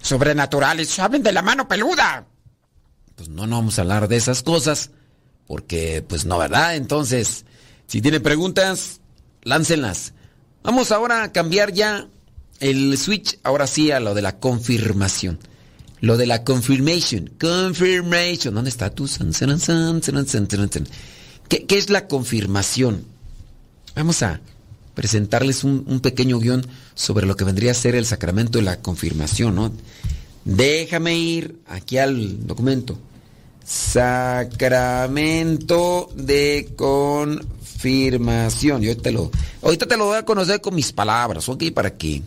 sobrenaturales. 0.00 0.98
Hablen 0.98 1.22
de 1.22 1.32
la 1.32 1.42
mano 1.42 1.68
peluda. 1.68 2.26
Pues 3.14 3.28
no, 3.28 3.46
no 3.46 3.56
vamos 3.56 3.78
a 3.78 3.82
hablar 3.82 4.08
de 4.08 4.16
esas 4.16 4.42
cosas, 4.42 4.90
porque 5.46 6.04
pues 6.08 6.24
no, 6.24 6.38
¿verdad? 6.38 6.74
Entonces, 6.74 7.44
si 7.86 8.02
tienen 8.02 8.22
preguntas, 8.22 9.00
láncenlas. 9.42 10.14
Vamos 10.64 10.90
ahora 10.90 11.22
a 11.22 11.32
cambiar 11.32 11.72
ya 11.72 12.08
el 12.64 12.96
switch 12.96 13.38
ahora 13.42 13.66
sí 13.66 13.90
a 13.90 14.00
lo 14.00 14.14
de 14.14 14.22
la 14.22 14.38
confirmación. 14.38 15.38
Lo 16.00 16.16
de 16.16 16.24
la 16.24 16.44
confirmation. 16.44 17.28
Confirmation. 17.38 18.54
¿Dónde 18.54 18.70
está 18.70 18.88
tu? 18.88 19.06
¿Qué, 21.48 21.66
es 21.68 21.90
la 21.90 22.08
confirmación? 22.08 23.04
Vamos 23.94 24.22
a 24.22 24.40
presentarles 24.94 25.62
un, 25.62 26.00
pequeño 26.00 26.38
guion 26.38 26.66
sobre 26.94 27.26
lo 27.26 27.36
que 27.36 27.44
vendría 27.44 27.72
a 27.72 27.74
ser 27.74 27.96
el 27.96 28.06
sacramento 28.06 28.56
de 28.56 28.64
la 28.64 28.80
confirmación, 28.80 29.56
¿no? 29.56 29.70
Déjame 30.46 31.18
ir 31.18 31.60
aquí 31.66 31.98
al 31.98 32.46
documento. 32.46 32.98
Sacramento 33.62 36.08
de 36.16 36.72
confirmación. 36.76 38.80
Yo 38.80 38.92
ahorita, 38.92 39.10
lo, 39.10 39.30
ahorita 39.60 39.86
te 39.86 39.98
lo 39.98 40.06
voy 40.06 40.16
a 40.16 40.24
conocer 40.24 40.62
con 40.62 40.74
mis 40.74 40.94
palabras, 40.94 41.46
¿ok? 41.50 41.64
Para 41.74 41.94
que... 41.94 42.22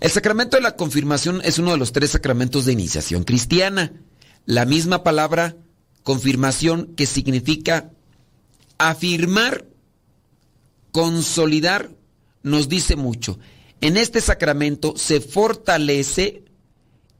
El 0.00 0.10
sacramento 0.10 0.56
de 0.56 0.62
la 0.62 0.76
confirmación 0.76 1.40
es 1.44 1.58
uno 1.58 1.72
de 1.72 1.76
los 1.76 1.92
tres 1.92 2.10
sacramentos 2.10 2.64
de 2.64 2.72
iniciación 2.72 3.24
cristiana. 3.24 3.92
La 4.46 4.64
misma 4.64 5.02
palabra 5.02 5.56
confirmación 6.02 6.94
que 6.96 7.06
significa 7.06 7.90
afirmar, 8.78 9.66
consolidar, 10.90 11.90
nos 12.42 12.68
dice 12.68 12.96
mucho. 12.96 13.38
En 13.80 13.96
este 13.96 14.20
sacramento 14.20 14.94
se 14.96 15.20
fortalece 15.20 16.44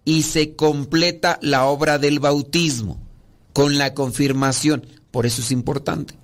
y 0.05 0.23
se 0.23 0.57
completa 0.57 1.39
la 1.43 1.67
obra 1.67 1.99
del 1.99 2.19
bautismo 2.19 3.01
con 3.53 3.79
la 3.79 3.95
confirmación. 3.95 4.87
Por 5.11 5.27
eso 5.27 5.43
es 5.43 5.51
importante. 5.53 6.22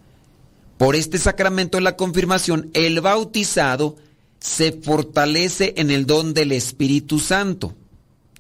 Por 0.79 0.95
este 0.95 1.19
sacramento 1.19 1.77
de 1.77 1.83
la 1.83 1.97
confirmación, 1.97 2.71
el 2.73 3.01
bautizado 3.01 3.97
se 4.39 4.73
fortalece 4.73 5.75
en 5.77 5.91
el 5.91 6.07
don 6.07 6.35
del 6.35 6.53
Espíritu 6.53 7.19
Santo. 7.19 7.77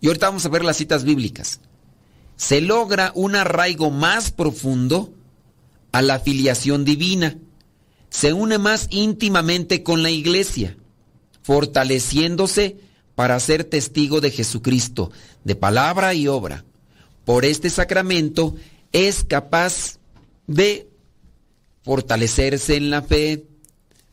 Y 0.00 0.06
ahorita 0.06 0.28
vamos 0.28 0.46
a 0.46 0.48
ver 0.48 0.64
las 0.64 0.76
citas 0.76 1.02
bíblicas. 1.02 1.60
Se 2.36 2.60
logra 2.60 3.10
un 3.16 3.34
arraigo 3.34 3.90
más 3.90 4.30
profundo 4.30 5.12
a 5.90 6.00
la 6.00 6.20
filiación 6.20 6.84
divina. 6.84 7.36
Se 8.08 8.32
une 8.32 8.58
más 8.58 8.86
íntimamente 8.90 9.82
con 9.82 10.04
la 10.04 10.10
iglesia, 10.10 10.76
fortaleciéndose 11.42 12.76
para 13.16 13.40
ser 13.40 13.64
testigo 13.64 14.20
de 14.20 14.30
Jesucristo, 14.30 15.10
de 15.42 15.56
palabra 15.56 16.14
y 16.14 16.28
obra. 16.28 16.64
Por 17.24 17.44
este 17.44 17.68
sacramento 17.68 18.54
es 18.92 19.24
capaz 19.24 19.98
de 20.46 20.88
fortalecerse 21.88 22.76
en 22.76 22.90
la 22.90 23.00
fe 23.00 23.46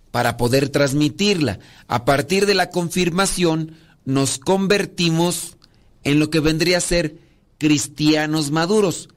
para 0.10 0.38
poder 0.38 0.70
transmitirla. 0.70 1.60
A 1.90 2.06
partir 2.06 2.46
de 2.46 2.54
la 2.54 2.70
confirmación 2.70 3.76
nos 4.06 4.38
convertimos 4.38 5.58
en 6.06 6.20
lo 6.20 6.30
que 6.30 6.40
vendría 6.40 6.78
a 6.78 6.82
ser 6.82 7.18
cristianos 7.58 8.50
maduros. 8.50 9.10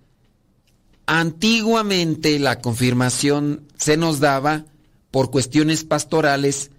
Antiguamente 1.07 2.37
la 2.41 2.59
confirmación 2.59 3.63
se 3.77 3.97
nos 3.97 4.19
daba 4.19 4.65
por 5.13 5.31
cuestiones 5.31 5.85
pastorales 5.85 6.73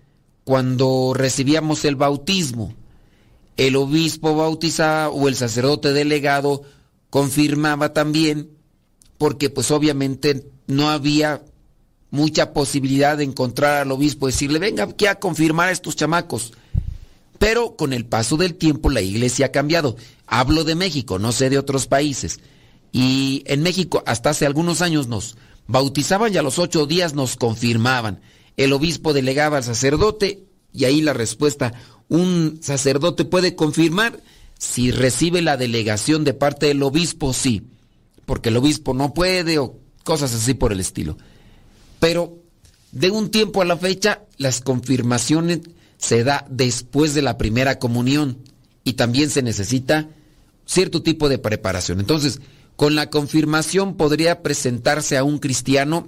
cuando 0.43 1.13
recibíamos 1.15 1.85
el 1.85 1.95
bautismo. 1.95 2.73
El 3.55 3.77
obispo 3.77 4.35
bautizaba 4.35 5.07
o 5.07 5.29
el 5.29 5.35
sacerdote 5.35 5.93
delegado 5.93 6.61
confirmaba 7.09 7.93
también 7.93 8.49
porque 9.17 9.49
pues 9.49 9.71
obviamente 9.71 10.45
no 10.67 10.89
había 10.89 11.41
mucha 12.11 12.53
posibilidad 12.53 13.17
de 13.17 13.23
encontrar 13.23 13.81
al 13.81 13.91
obispo 13.91 14.27
y 14.27 14.31
decirle, 14.31 14.59
venga 14.59 14.83
aquí 14.83 15.05
a 15.05 15.19
confirmar 15.19 15.69
a 15.69 15.71
estos 15.71 15.95
chamacos. 15.95 16.53
Pero 17.37 17.75
con 17.75 17.93
el 17.93 18.05
paso 18.05 18.37
del 18.37 18.55
tiempo 18.55 18.89
la 18.89 19.01
iglesia 19.01 19.47
ha 19.47 19.51
cambiado. 19.51 19.95
Hablo 20.27 20.63
de 20.63 20.75
México, 20.75 21.19
no 21.19 21.31
sé 21.31 21.49
de 21.49 21.57
otros 21.57 21.87
países. 21.87 22.39
Y 22.91 23.43
en 23.45 23.61
México 23.61 24.03
hasta 24.05 24.31
hace 24.31 24.45
algunos 24.45 24.81
años 24.81 25.07
nos 25.07 25.37
bautizaban 25.67 26.33
y 26.33 26.37
a 26.37 26.41
los 26.41 26.59
ocho 26.59 26.85
días 26.85 27.13
nos 27.13 27.37
confirmaban. 27.37 28.21
El 28.57 28.73
obispo 28.73 29.13
delegaba 29.13 29.57
al 29.57 29.63
sacerdote 29.63 30.43
y 30.73 30.85
ahí 30.85 31.01
la 31.01 31.13
respuesta, 31.13 31.73
un 32.09 32.59
sacerdote 32.61 33.23
puede 33.25 33.55
confirmar 33.55 34.21
si 34.57 34.91
recibe 34.91 35.41
la 35.41 35.55
delegación 35.55 36.23
de 36.23 36.33
parte 36.33 36.65
del 36.65 36.83
obispo, 36.83 37.33
sí, 37.33 37.63
porque 38.25 38.49
el 38.49 38.57
obispo 38.57 38.93
no 38.93 39.13
puede 39.13 39.57
o 39.59 39.77
cosas 40.03 40.33
así 40.33 40.53
por 40.53 40.73
el 40.73 40.79
estilo. 40.79 41.17
Pero 41.99 42.37
de 42.91 43.11
un 43.11 43.29
tiempo 43.29 43.61
a 43.61 43.65
la 43.65 43.77
fecha, 43.77 44.23
las 44.37 44.61
confirmaciones 44.61 45.59
se 45.97 46.23
da 46.23 46.45
después 46.49 47.13
de 47.13 47.21
la 47.21 47.37
primera 47.37 47.77
comunión 47.77 48.37
y 48.83 48.93
también 48.93 49.29
se 49.29 49.41
necesita 49.41 50.07
cierto 50.65 51.01
tipo 51.03 51.29
de 51.29 51.37
preparación. 51.37 51.99
Entonces, 51.99 52.39
con 52.75 52.95
la 52.95 53.09
confirmación 53.09 53.97
podría 53.97 54.41
presentarse 54.41 55.17
a 55.17 55.23
un 55.23 55.39
cristiano 55.39 56.07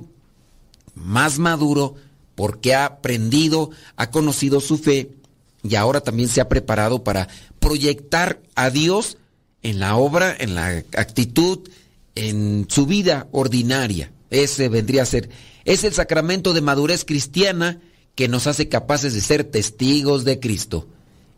más 0.96 1.40
maduro 1.40 1.96
porque 2.36 2.74
ha 2.74 2.86
aprendido, 2.86 3.72
ha 3.98 4.10
conocido 4.10 4.62
su 4.62 4.78
fe 4.78 5.12
y 5.64 5.76
ahora 5.76 6.02
también 6.02 6.30
se 6.30 6.42
ha 6.42 6.48
preparado 6.50 7.04
para 7.04 7.28
proyectar 7.60 8.42
a 8.56 8.70
Dios 8.70 9.18
en 9.62 9.80
la 9.80 9.96
obra, 9.96 10.36
en 10.40 10.56
la 10.56 10.84
actitud, 10.94 11.70
en 12.16 12.66
su 12.70 12.86
vida 12.86 13.28
ordinaria. 13.32 14.12
Ese 14.30 14.70
vendría 14.70 15.04
a 15.04 15.06
ser 15.06 15.30
es 15.66 15.84
el 15.84 15.94
sacramento 15.94 16.54
de 16.54 16.62
madurez 16.62 17.06
cristiana 17.06 17.82
que 18.16 18.28
nos 18.28 18.48
hace 18.48 18.70
capaces 18.70 19.14
de 19.14 19.22
ser 19.22 19.44
testigos 19.44 20.26
de 20.26 20.40
Cristo. 20.40 20.88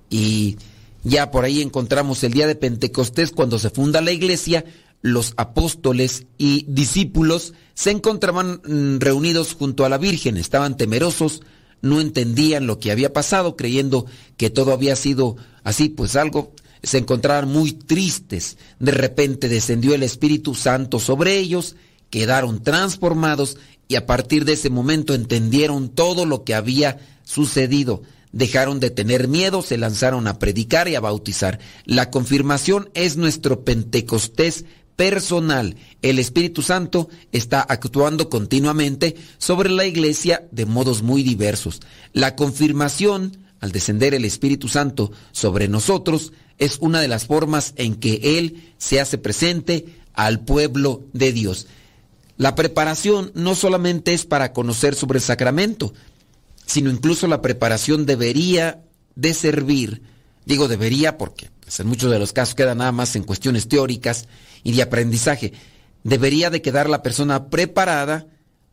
Y 0.10 0.58
ya 1.04 1.32
por 1.32 1.46
ahí 1.46 1.62
encontramos 1.62 2.24
el 2.24 2.34
día 2.34 2.48
de 2.48 2.56
Pentecostés 2.56 3.32
cuando 3.32 3.60
se 3.60 3.70
funda 3.70 4.02
la 4.02 4.12
iglesia, 4.12 4.66
los 5.02 5.34
apóstoles 5.36 6.26
y 6.38 6.66
discípulos 6.68 7.54
se 7.74 7.92
encontraban 7.92 8.62
mm, 8.66 9.00
reunidos 9.00 9.54
junto 9.54 9.86
a 9.86 9.90
la 9.90 9.98
Virgen, 9.98 10.38
estaban 10.38 10.78
temerosos, 10.78 11.42
no 11.82 12.00
entendían 12.00 12.68
lo 12.68 12.80
que 12.80 12.92
había 12.92 13.12
pasado, 13.12 13.58
creyendo 13.58 14.06
que 14.38 14.50
todo 14.50 14.72
había 14.72 14.96
sido 14.96 15.36
así, 15.64 15.90
pues 15.90 16.16
algo, 16.16 16.54
se 16.82 16.98
encontraban 16.98 17.50
muy 17.50 17.74
tristes. 17.74 18.58
De 18.80 18.92
repente 18.92 19.50
descendió 19.50 19.94
el 19.94 20.04
Espíritu 20.04 20.56
Santo 20.56 21.00
sobre 21.00 21.38
ellos, 21.38 21.76
quedaron 22.10 22.64
transformados 22.64 23.58
y 23.88 23.96
a 23.96 24.06
partir 24.06 24.46
de 24.46 24.54
ese 24.54 24.70
momento 24.70 25.14
entendieron 25.14 25.90
todo 25.90 26.26
lo 26.26 26.44
que 26.44 26.56
había 26.56 27.00
sucedido. 27.24 28.02
Dejaron 28.32 28.80
de 28.80 28.90
tener 28.90 29.28
miedo, 29.28 29.62
se 29.62 29.78
lanzaron 29.78 30.28
a 30.28 30.40
predicar 30.40 30.88
y 30.88 30.96
a 30.96 31.00
bautizar. 31.00 31.60
La 31.86 32.10
confirmación 32.10 32.90
es 32.96 33.16
nuestro 33.16 33.64
Pentecostés 33.64 34.66
personal. 34.96 35.76
El 36.02 36.20
Espíritu 36.20 36.62
Santo 36.62 37.10
está 37.32 37.62
actuando 37.62 38.30
continuamente 38.30 39.16
sobre 39.38 39.70
la 39.70 39.86
iglesia 39.86 40.48
de 40.52 40.66
modos 40.66 41.04
muy 41.04 41.24
diversos. 41.24 41.82
La 42.14 42.36
confirmación, 42.36 43.38
al 43.60 43.72
descender 43.72 44.14
el 44.14 44.26
Espíritu 44.26 44.68
Santo 44.68 45.12
sobre 45.32 45.68
nosotros, 45.68 46.34
es 46.58 46.78
una 46.80 47.02
de 47.02 47.08
las 47.08 47.26
formas 47.26 47.74
en 47.78 47.96
que 47.96 48.40
Él 48.40 48.74
se 48.78 49.00
hace 49.00 49.18
presente 49.18 49.86
al 50.14 50.40
pueblo 50.42 51.06
de 51.14 51.32
Dios. 51.32 51.68
La 52.38 52.56
preparación 52.56 53.32
no 53.36 53.56
solamente 53.56 54.14
es 54.14 54.26
para 54.26 54.54
conocer 54.54 54.96
sobre 54.96 55.18
el 55.18 55.24
sacramento, 55.24 55.94
sino 56.66 56.90
incluso 56.90 57.28
la 57.28 57.42
preparación 57.42 58.06
debería 58.06 58.84
de 59.16 59.34
servir, 59.34 60.02
digo 60.46 60.68
debería 60.68 61.18
porque 61.18 61.52
pues, 61.62 61.80
en 61.80 61.88
muchos 61.88 62.12
de 62.12 62.20
los 62.20 62.34
casos 62.34 62.56
queda 62.56 62.74
nada 62.74 62.92
más 62.92 63.16
en 63.16 63.24
cuestiones 63.24 63.68
teóricas 63.68 64.28
y 64.64 64.74
de 64.74 64.82
aprendizaje, 64.82 65.54
debería 66.04 66.50
de 66.50 66.62
quedar 66.62 66.90
la 66.90 67.04
persona 67.04 67.50
preparada 67.50 68.28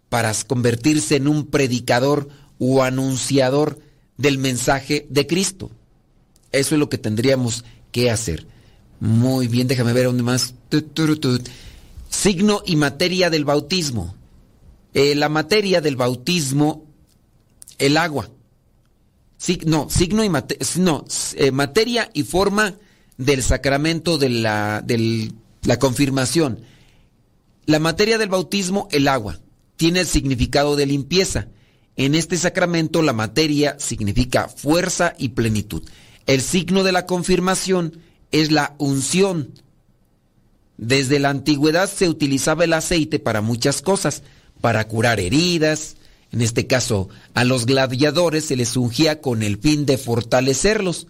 para 0.09 0.33
convertirse 0.46 1.16
en 1.16 1.29
un 1.29 1.46
predicador 1.46 2.29
o 2.59 2.83
anunciador 2.83 3.79
del 4.16 4.38
mensaje 4.38 5.07
de 5.09 5.27
Cristo. 5.27 5.70
Eso 6.53 6.75
es 6.75 6.79
lo 6.79 6.88
que 6.88 6.99
tendríamos 6.99 7.64
que 7.92 8.11
hacer. 8.11 8.46
Muy 8.99 9.49
bien, 9.49 9.68
déjame 9.68 9.92
ver 9.92 10.07
dónde 10.07 10.23
más. 10.23 10.55
Signo 12.11 12.62
y 12.66 12.77
materia 12.77 13.31
del 13.31 13.44
bautismo. 13.44 14.14
Eh, 14.92 15.14
la 15.14 15.29
materia 15.29 15.81
del 15.81 15.96
bautismo, 15.96 16.85
el 17.79 17.96
agua. 17.96 18.29
no, 19.64 19.88
signo 19.88 20.25
y 20.25 20.29
no, 20.77 21.05
eh, 21.37 21.51
materia 21.53 22.11
y 22.12 22.25
forma 22.25 22.75
del 23.16 23.42
sacramento 23.42 24.18
de 24.18 24.29
la, 24.29 24.83
de 24.85 25.33
la 25.62 25.79
confirmación. 25.79 26.61
La 27.66 27.79
materia 27.79 28.18
del 28.18 28.29
bautismo, 28.29 28.88
el 28.90 29.07
agua, 29.07 29.38
tiene 29.77 30.01
el 30.01 30.07
significado 30.07 30.75
de 30.75 30.87
limpieza. 30.87 31.49
En 31.96 32.14
este 32.14 32.37
sacramento 32.37 33.03
la 33.03 33.12
materia 33.12 33.77
significa 33.79 34.49
fuerza 34.49 35.14
y 35.16 35.31
plenitud. 35.31 35.88
El 36.27 36.40
signo 36.40 36.83
de 36.83 36.92
la 36.92 37.07
confirmación 37.07 37.99
es 38.33 38.51
la 38.51 38.75
unción, 38.79 39.53
desde 40.81 41.19
la 41.19 41.29
antigüedad 41.29 41.90
se 41.90 42.09
utilizaba 42.09 42.64
el 42.64 42.73
aceite 42.73 43.19
para 43.19 43.43
muchas 43.43 43.83
cosas, 43.83 44.23
para 44.62 44.88
curar 44.88 45.21
heridas, 45.21 45.97
en 46.33 46.40
este 46.40 46.66
caso 46.66 47.11
a 47.35 47.45
los 47.45 47.66
gladiadores 47.66 48.47
se 48.47 48.57
les 48.57 48.79
ungía 48.79 49.21
con 49.21 49.43
el 49.43 49.59
fin 49.59 49.85
de 49.85 49.99
fortalecerlos. 49.99 51.07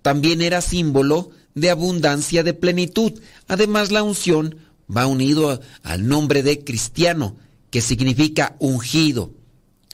También 0.00 0.40
era 0.40 0.62
símbolo 0.62 1.30
de 1.54 1.68
abundancia 1.68 2.42
de 2.42 2.54
plenitud. 2.54 3.20
Además, 3.46 3.92
la 3.92 4.02
unción 4.02 4.56
va 4.94 5.06
unido 5.06 5.60
al 5.82 6.08
nombre 6.08 6.42
de 6.42 6.64
cristiano, 6.64 7.36
que 7.68 7.82
significa 7.82 8.56
ungido. 8.58 9.32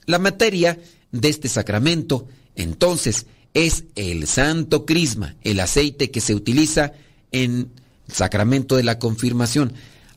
La 0.05 0.21
materia 0.21 0.79
de 1.11 1.29
este 1.29 1.49
sacramento, 1.49 2.29
entonces, 2.55 3.27
es 3.55 3.85
el 3.97 4.29
santo 4.29 4.87
crisma, 4.87 5.35
el 5.43 5.59
aceite 5.59 6.13
que 6.13 6.21
se 6.21 6.37
utiliza 6.37 6.93
en 7.33 7.73
sacramento 8.09 8.77
de 8.77 8.83
la 8.83 8.99
confirmación. 8.99 9.73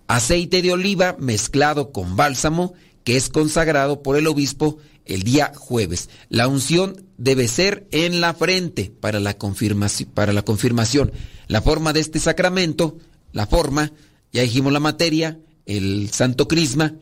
Aceite 0.08 0.62
de 0.62 0.72
oliva 0.72 1.16
mezclado 1.20 1.92
con 1.92 2.16
bálsamo 2.16 2.74
que 3.04 3.16
es 3.16 3.30
consagrado 3.30 4.04
por 4.04 4.18
el 4.18 4.28
obispo 4.28 4.78
el 5.06 5.24
día 5.24 5.52
jueves. 5.56 6.10
La 6.30 6.48
unción 6.48 7.06
debe 7.18 7.48
ser 7.48 7.88
en 7.92 8.22
la 8.22 8.34
frente 8.34 8.92
para 9.00 9.20
la 9.20 9.38
confirmación. 9.38 10.10
Para 10.14 10.34
la, 10.34 10.44
confirmación. 10.44 11.12
la 11.48 11.62
forma 11.62 11.94
de 11.94 12.00
este 12.00 12.20
sacramento, 12.20 12.98
la 13.34 13.48
forma, 13.48 13.92
ya 14.32 14.44
dijimos 14.44 14.72
la 14.72 14.80
materia, 14.80 15.40
el 15.66 16.10
santo 16.12 16.48
crisma, 16.48 16.96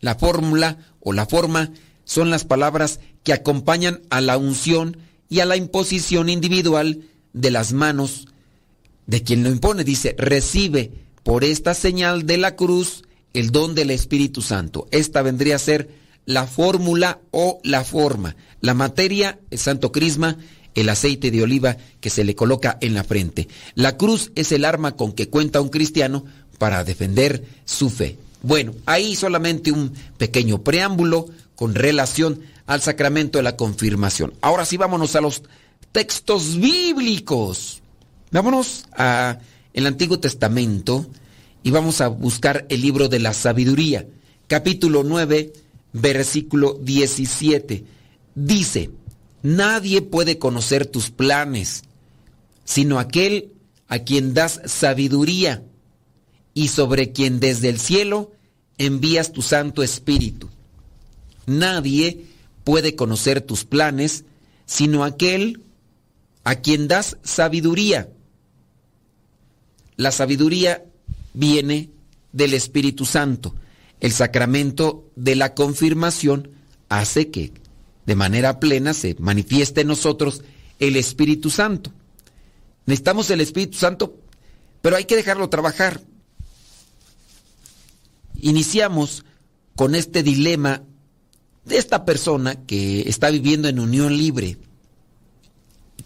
la 0.00 0.14
fórmula 0.14 0.78
o 1.00 1.12
la 1.12 1.26
forma 1.26 1.70
son 2.04 2.30
las 2.30 2.44
palabras 2.44 3.00
que 3.22 3.32
acompañan 3.32 4.00
a 4.10 4.20
la 4.20 4.36
unción 4.36 4.96
y 5.28 5.40
a 5.40 5.46
la 5.46 5.56
imposición 5.56 6.28
individual 6.28 7.02
de 7.32 7.50
las 7.50 7.72
manos 7.72 8.26
de 9.06 9.22
quien 9.22 9.42
lo 9.42 9.50
impone. 9.50 9.84
Dice, 9.84 10.14
recibe 10.18 10.92
por 11.22 11.44
esta 11.44 11.74
señal 11.74 12.26
de 12.26 12.38
la 12.38 12.56
cruz 12.56 13.04
el 13.34 13.50
don 13.50 13.74
del 13.74 13.90
Espíritu 13.90 14.42
Santo. 14.42 14.86
Esta 14.90 15.22
vendría 15.22 15.56
a 15.56 15.60
ser 15.60 15.88
la 16.26 16.46
fórmula 16.46 17.20
o 17.30 17.60
la 17.64 17.84
forma. 17.84 18.36
La 18.60 18.74
materia, 18.74 19.38
el 19.50 19.58
santo 19.58 19.92
crisma, 19.92 20.38
el 20.74 20.88
aceite 20.88 21.30
de 21.30 21.42
oliva 21.42 21.76
que 22.00 22.10
se 22.10 22.24
le 22.24 22.34
coloca 22.34 22.78
en 22.80 22.94
la 22.94 23.04
frente. 23.04 23.48
La 23.74 23.96
cruz 23.96 24.32
es 24.34 24.52
el 24.52 24.64
arma 24.64 24.96
con 24.96 25.12
que 25.12 25.28
cuenta 25.28 25.60
un 25.60 25.68
cristiano 25.68 26.24
para 26.58 26.84
defender 26.84 27.44
su 27.64 27.90
fe. 27.90 28.16
Bueno, 28.42 28.74
ahí 28.86 29.14
solamente 29.14 29.72
un 29.72 29.92
pequeño 30.18 30.62
preámbulo 30.62 31.26
con 31.54 31.74
relación 31.74 32.40
al 32.66 32.80
sacramento 32.80 33.38
de 33.38 33.44
la 33.44 33.56
confirmación. 33.56 34.34
Ahora 34.40 34.64
sí 34.64 34.76
vámonos 34.76 35.14
a 35.16 35.20
los 35.20 35.42
textos 35.92 36.56
bíblicos. 36.56 37.81
Vámonos 38.32 38.86
a 38.92 39.40
el 39.74 39.86
Antiguo 39.86 40.18
Testamento 40.18 41.06
y 41.62 41.70
vamos 41.70 42.00
a 42.00 42.08
buscar 42.08 42.64
el 42.70 42.80
libro 42.80 43.10
de 43.10 43.18
la 43.18 43.34
sabiduría, 43.34 44.06
capítulo 44.46 45.02
9, 45.04 45.52
versículo 45.92 46.78
17. 46.80 47.84
Dice, 48.34 48.90
nadie 49.42 50.00
puede 50.00 50.38
conocer 50.38 50.86
tus 50.86 51.10
planes, 51.10 51.82
sino 52.64 52.98
aquel 52.98 53.52
a 53.88 53.98
quien 53.98 54.32
das 54.32 54.62
sabiduría 54.64 55.62
y 56.54 56.68
sobre 56.68 57.12
quien 57.12 57.38
desde 57.38 57.68
el 57.68 57.78
cielo 57.78 58.32
envías 58.78 59.32
tu 59.32 59.42
Santo 59.42 59.82
Espíritu. 59.82 60.48
Nadie 61.44 62.24
puede 62.64 62.96
conocer 62.96 63.42
tus 63.42 63.66
planes, 63.66 64.24
sino 64.64 65.04
aquel 65.04 65.60
a 66.44 66.56
quien 66.56 66.88
das 66.88 67.18
sabiduría. 67.22 68.08
La 69.96 70.12
sabiduría 70.12 70.84
viene 71.34 71.90
del 72.32 72.54
Espíritu 72.54 73.04
Santo. 73.04 73.54
El 74.00 74.12
sacramento 74.12 75.10
de 75.16 75.36
la 75.36 75.54
confirmación 75.54 76.50
hace 76.88 77.30
que 77.30 77.52
de 78.06 78.16
manera 78.16 78.58
plena 78.58 78.94
se 78.94 79.14
manifieste 79.18 79.82
en 79.82 79.88
nosotros 79.88 80.42
el 80.78 80.96
Espíritu 80.96 81.50
Santo. 81.50 81.92
Necesitamos 82.86 83.30
el 83.30 83.40
Espíritu 83.40 83.78
Santo, 83.78 84.18
pero 84.80 84.96
hay 84.96 85.04
que 85.04 85.16
dejarlo 85.16 85.48
trabajar. 85.48 86.00
Iniciamos 88.40 89.24
con 89.76 89.94
este 89.94 90.22
dilema 90.22 90.82
de 91.64 91.78
esta 91.78 92.04
persona 92.04 92.56
que 92.66 93.02
está 93.08 93.30
viviendo 93.30 93.68
en 93.68 93.78
unión 93.78 94.16
libre, 94.16 94.58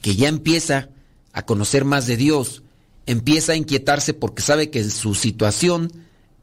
que 0.02 0.16
ya 0.16 0.28
empieza 0.28 0.90
a 1.32 1.46
conocer 1.46 1.84
más 1.84 2.06
de 2.06 2.18
Dios, 2.18 2.62
empieza 3.06 3.52
a 3.52 3.56
inquietarse 3.56 4.14
porque 4.14 4.42
sabe 4.42 4.70
que 4.70 4.84
su 4.90 5.14
situación 5.14 5.92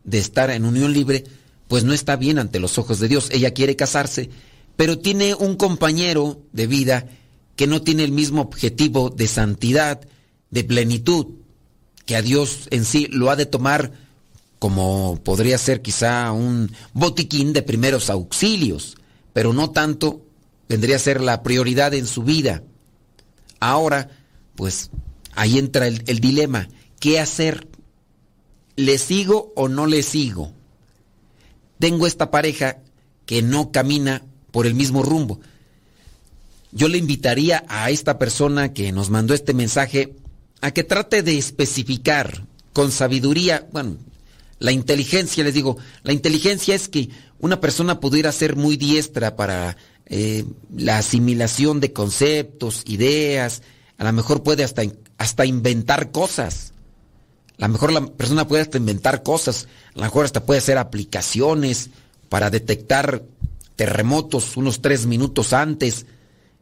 de 0.04 0.18
estar 0.18 0.50
en 0.50 0.66
unión 0.66 0.94
libre 0.94 1.24
pues 1.68 1.84
no 1.84 1.94
está 1.94 2.16
bien 2.16 2.40
ante 2.40 2.60
los 2.60 2.78
ojos 2.78 3.00
de 3.00 3.08
Dios. 3.08 3.30
Ella 3.32 3.52
quiere 3.52 3.76
casarse, 3.76 4.30
pero 4.76 5.00
tiene 5.00 5.34
un 5.36 5.56
compañero 5.56 6.42
de 6.52 6.68
vida 6.68 7.08
que 7.56 7.68
no 7.68 7.82
tiene 7.82 8.04
el 8.04 8.12
mismo 8.12 8.42
objetivo 8.42 9.10
de 9.10 9.28
santidad, 9.28 10.02
de 10.50 10.64
plenitud, 10.64 11.28
que 12.06 12.16
a 12.16 12.22
Dios 12.22 12.68
en 12.72 12.86
sí 12.86 13.08
lo 13.08 13.30
ha 13.32 13.36
de 13.36 13.46
tomar 13.46 13.92
como 14.60 15.20
podría 15.24 15.58
ser 15.58 15.82
quizá 15.82 16.32
un 16.32 16.72
botiquín 16.94 17.52
de 17.54 17.64
primeros 17.64 18.10
auxilios, 18.10 18.96
pero 19.34 19.52
no 19.52 19.72
tanto 19.72 20.26
vendría 20.70 20.96
a 20.96 21.00
ser 21.00 21.22
la 21.22 21.44
prioridad 21.44 21.94
en 21.94 22.08
su 22.08 22.24
vida. 22.24 22.64
Ahora, 23.60 24.10
pues 24.56 24.90
ahí 25.36 25.58
entra 25.58 25.88
el, 25.88 26.20
dilema. 26.20 26.68
¿Qué 27.00 27.20
hacer? 27.20 27.68
¿Le 28.76 28.98
sigo 28.98 29.54
o 29.56 29.68
no 29.68 29.86
le 29.86 30.04
sigo? 30.04 30.52
Tengo 31.80 32.08
esta 32.08 32.32
pareja 32.32 32.78
que 33.26 33.42
no 33.42 33.72
camina 33.72 34.24
por 34.52 34.66
el 34.66 34.74
mismo 34.74 35.04
rumbo. 35.04 35.40
Yo 36.72 36.88
le 36.88 36.98
invitaría 36.98 37.64
a 37.68 37.90
esta 37.92 38.18
persona 38.18 38.74
que 38.74 38.92
nos 38.92 39.10
mandó 39.10 39.34
este 39.34 39.54
mensaje 39.54 40.16
a 40.62 40.72
que 40.72 40.84
trate 40.84 41.22
de 41.24 41.38
especificar 41.38 42.46
con 42.72 42.92
sabiduría, 42.92 43.68
bueno, 43.72 43.98
la 44.60 44.72
inteligencia, 44.72 45.44
les 45.44 45.54
digo, 45.54 45.78
la 46.04 46.14
inteligencia 46.14 46.74
es 46.74 46.88
que 46.88 47.10
una 47.40 47.60
persona 47.60 48.00
pudiera 48.00 48.32
ser 48.32 48.56
muy 48.56 48.78
diestra 48.78 49.36
para 49.36 49.76
eh, 50.06 50.46
la 50.76 51.00
asimilación 51.00 51.80
de 51.80 51.92
conceptos, 51.92 52.84
ideas, 52.88 53.62
a 53.98 54.06
lo 54.06 54.14
mejor 54.14 54.42
puede 54.44 54.64
hasta 54.64 54.84
hasta 55.24 55.46
inventar 55.46 56.12
cosas. 56.12 56.74
A 57.58 57.68
lo 57.68 57.74
mejor 57.74 57.94
la 57.94 58.06
persona 58.06 58.46
puede 58.46 58.64
hasta 58.64 58.78
inventar 58.78 59.24
cosas, 59.24 59.70
a 59.96 60.00
lo 60.00 60.04
mejor 60.04 60.26
hasta 60.26 60.46
puede 60.46 60.58
hacer 60.58 60.78
aplicaciones 60.78 61.92
para 62.28 62.50
detectar 62.50 63.24
terremotos 63.78 64.58
unos 64.58 64.82
tres 64.82 65.06
minutos 65.06 65.54
antes 65.54 66.06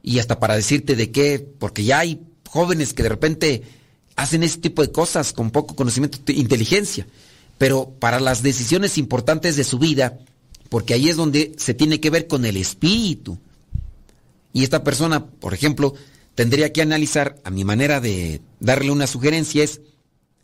y 0.03 0.19
hasta 0.19 0.39
para 0.39 0.55
decirte 0.55 0.95
de 0.95 1.11
qué, 1.11 1.43
porque 1.57 1.83
ya 1.83 1.99
hay 1.99 2.21
jóvenes 2.47 2.93
que 2.93 3.01
de 3.01 3.09
repente 3.09 3.63
hacen 4.15 4.43
ese 4.43 4.59
tipo 4.59 4.83
de 4.83 4.91
cosas 4.91 5.33
con 5.33 5.49
poco 5.49 5.75
conocimiento 5.75 6.19
inteligencia, 6.31 7.07
pero 7.57 7.89
para 7.99 8.19
las 8.19 8.43
decisiones 8.43 8.99
importantes 8.99 9.55
de 9.55 9.63
su 9.63 9.79
vida, 9.79 10.19
porque 10.69 10.93
ahí 10.93 11.09
es 11.09 11.15
donde 11.15 11.53
se 11.57 11.73
tiene 11.73 11.99
que 11.99 12.11
ver 12.11 12.27
con 12.27 12.45
el 12.45 12.57
espíritu. 12.57 13.39
Y 14.53 14.63
esta 14.63 14.83
persona, 14.83 15.25
por 15.25 15.55
ejemplo, 15.55 15.95
tendría 16.35 16.71
que 16.73 16.81
analizar, 16.81 17.35
a 17.43 17.49
mi 17.49 17.63
manera 17.63 17.99
de 17.99 18.41
darle 18.59 18.91
una 18.91 19.07
sugerencia 19.07 19.63
es, 19.63 19.81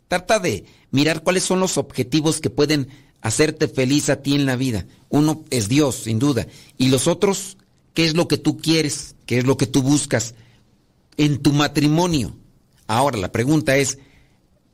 trata 0.08 0.38
de 0.38 0.64
mirar 0.90 1.22
cuáles 1.22 1.44
son 1.44 1.60
los 1.60 1.78
objetivos 1.78 2.40
que 2.40 2.50
pueden 2.50 2.88
hacerte 3.20 3.68
feliz 3.68 4.10
a 4.10 4.22
ti 4.22 4.34
en 4.34 4.46
la 4.46 4.56
vida. 4.56 4.86
Uno 5.08 5.44
es 5.50 5.68
Dios, 5.68 5.96
sin 5.96 6.18
duda. 6.18 6.46
Y 6.76 6.88
los 6.88 7.06
otros, 7.06 7.56
¿qué 7.94 8.04
es 8.04 8.14
lo 8.14 8.28
que 8.28 8.38
tú 8.38 8.58
quieres? 8.58 9.16
¿Qué 9.26 9.38
es 9.38 9.44
lo 9.44 9.56
que 9.56 9.66
tú 9.66 9.82
buscas 9.82 10.34
en 11.16 11.38
tu 11.38 11.52
matrimonio? 11.52 12.36
Ahora, 12.86 13.18
la 13.18 13.32
pregunta 13.32 13.76
es, 13.76 13.98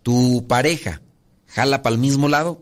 ¿tu 0.03 0.46
pareja 0.46 1.03
jala 1.46 1.83
para 1.83 1.94
el 1.94 2.00
mismo 2.00 2.29
lado? 2.29 2.61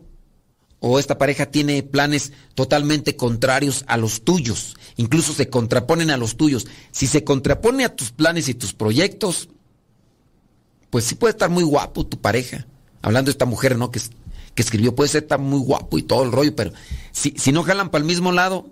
¿O 0.85 0.99
esta 0.99 1.17
pareja 1.17 1.45
tiene 1.45 1.81
planes 1.81 2.33
totalmente 2.55 3.15
contrarios 3.15 3.85
a 3.87 3.95
los 3.95 4.25
tuyos? 4.25 4.75
incluso 4.97 5.33
se 5.33 5.49
contraponen 5.49 6.11
a 6.11 6.17
los 6.17 6.35
tuyos. 6.35 6.67
Si 6.91 7.07
se 7.07 7.23
contrapone 7.23 7.85
a 7.85 7.95
tus 7.95 8.11
planes 8.11 8.49
y 8.49 8.53
tus 8.53 8.73
proyectos, 8.73 9.47
pues 10.89 11.05
sí 11.05 11.15
puede 11.15 11.31
estar 11.31 11.49
muy 11.49 11.63
guapo 11.63 12.05
tu 12.05 12.19
pareja. 12.19 12.67
Hablando 13.01 13.27
de 13.27 13.31
esta 13.31 13.45
mujer, 13.45 13.77
¿no? 13.77 13.91
Que, 13.91 14.01
que 14.53 14.61
escribió, 14.61 14.93
puede 14.93 15.07
ser 15.09 15.23
tan 15.23 15.41
muy 15.41 15.59
guapo 15.59 15.97
y 15.97 16.03
todo 16.03 16.23
el 16.23 16.33
rollo, 16.33 16.53
pero 16.53 16.73
si, 17.13 17.33
si 17.37 17.53
no 17.53 17.63
jalan 17.63 17.89
para 17.89 18.01
el 18.01 18.07
mismo 18.07 18.33
lado, 18.33 18.69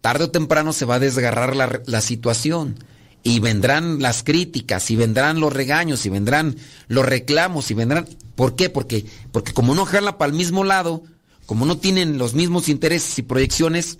tarde 0.00 0.24
o 0.24 0.30
temprano 0.30 0.72
se 0.72 0.86
va 0.86 0.94
a 0.94 1.00
desgarrar 1.00 1.54
la, 1.54 1.82
la 1.84 2.00
situación. 2.00 2.82
Y 3.22 3.40
vendrán 3.40 4.02
las 4.02 4.22
críticas, 4.22 4.90
y 4.90 4.96
vendrán 4.96 5.40
los 5.40 5.52
regaños, 5.52 6.04
y 6.04 6.10
vendrán 6.10 6.56
los 6.88 7.06
reclamos, 7.06 7.70
y 7.70 7.74
vendrán... 7.74 8.06
¿Por 8.34 8.56
qué? 8.56 8.68
Porque, 8.68 9.06
porque 9.30 9.54
como 9.54 9.74
no 9.74 9.86
jalan 9.86 10.18
para 10.18 10.30
el 10.30 10.36
mismo 10.36 10.62
lado, 10.62 11.04
como 11.46 11.66
no 11.66 11.78
tienen 11.78 12.18
los 12.18 12.34
mismos 12.34 12.68
intereses 12.68 13.18
y 13.18 13.22
proyecciones, 13.22 13.98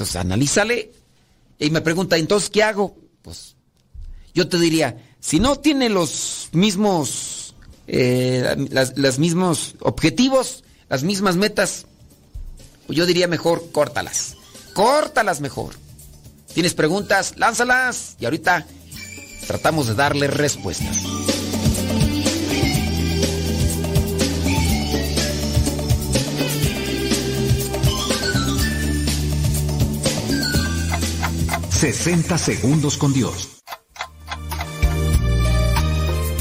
entonces, 0.00 0.16
analízale. 0.16 0.92
Y 1.58 1.68
me 1.68 1.82
pregunta, 1.82 2.16
entonces, 2.16 2.48
¿qué 2.48 2.62
hago? 2.62 2.96
Pues 3.20 3.54
yo 4.32 4.48
te 4.48 4.58
diría, 4.58 4.96
si 5.20 5.40
no 5.40 5.56
tiene 5.56 5.90
los 5.90 6.48
mismos, 6.52 7.54
eh, 7.86 8.56
las, 8.70 9.18
mismos 9.18 9.74
objetivos, 9.80 10.64
las 10.88 11.02
mismas 11.02 11.36
metas, 11.36 11.84
pues 12.86 12.96
yo 12.96 13.04
diría 13.04 13.28
mejor, 13.28 13.70
córtalas. 13.72 14.36
Córtalas 14.72 15.42
mejor. 15.42 15.74
¿Tienes 16.54 16.72
preguntas? 16.72 17.34
Lánzalas. 17.36 18.16
Y 18.18 18.24
ahorita 18.24 18.66
tratamos 19.46 19.86
de 19.88 19.94
darle 19.96 20.28
respuestas. 20.28 20.96
60 31.80 32.36
segundos 32.36 32.98
con 32.98 33.14
Dios. 33.14 33.62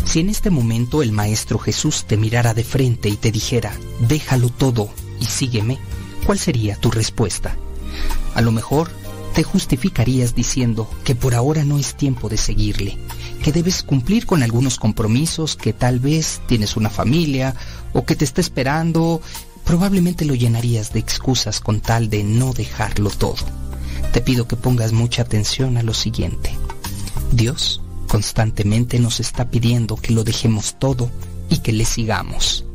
Si 0.03 0.19
en 0.19 0.27
este 0.27 0.49
momento 0.49 1.01
el 1.01 1.13
Maestro 1.13 1.57
Jesús 1.57 2.03
te 2.03 2.17
mirara 2.17 2.53
de 2.53 2.65
frente 2.65 3.07
y 3.07 3.15
te 3.15 3.31
dijera, 3.31 3.71
déjalo 4.01 4.49
todo 4.49 4.89
y 5.21 5.27
sígueme, 5.27 5.79
¿cuál 6.25 6.39
sería 6.39 6.75
tu 6.75 6.91
respuesta? 6.91 7.55
A 8.35 8.41
lo 8.41 8.51
mejor 8.51 8.89
te 9.33 9.43
justificarías 9.43 10.35
diciendo 10.35 10.89
que 11.05 11.15
por 11.15 11.33
ahora 11.33 11.63
no 11.63 11.79
es 11.79 11.95
tiempo 11.95 12.27
de 12.27 12.35
seguirle, 12.35 12.97
que 13.41 13.53
debes 13.53 13.81
cumplir 13.81 14.25
con 14.25 14.43
algunos 14.43 14.77
compromisos, 14.77 15.55
que 15.55 15.71
tal 15.71 16.01
vez 16.01 16.41
tienes 16.47 16.75
una 16.75 16.89
familia 16.89 17.55
o 17.93 18.03
que 18.03 18.17
te 18.17 18.25
está 18.25 18.41
esperando, 18.41 19.21
probablemente 19.63 20.25
lo 20.25 20.35
llenarías 20.35 20.91
de 20.91 20.99
excusas 20.99 21.61
con 21.61 21.79
tal 21.79 22.09
de 22.09 22.25
no 22.25 22.51
dejarlo 22.51 23.09
todo. 23.09 23.58
Te 24.11 24.21
pido 24.21 24.47
que 24.47 24.55
pongas 24.55 24.91
mucha 24.91 25.21
atención 25.21 25.77
a 25.77 25.83
lo 25.83 25.93
siguiente. 25.93 26.51
Dios 27.31 27.81
constantemente 28.07 28.99
nos 28.99 29.19
está 29.19 29.51
pidiendo 29.51 29.95
que 29.95 30.13
lo 30.13 30.23
dejemos 30.23 30.75
todo 30.79 31.11
y 31.49 31.59
que 31.59 31.71
le 31.71 31.85
sigamos. 31.85 32.65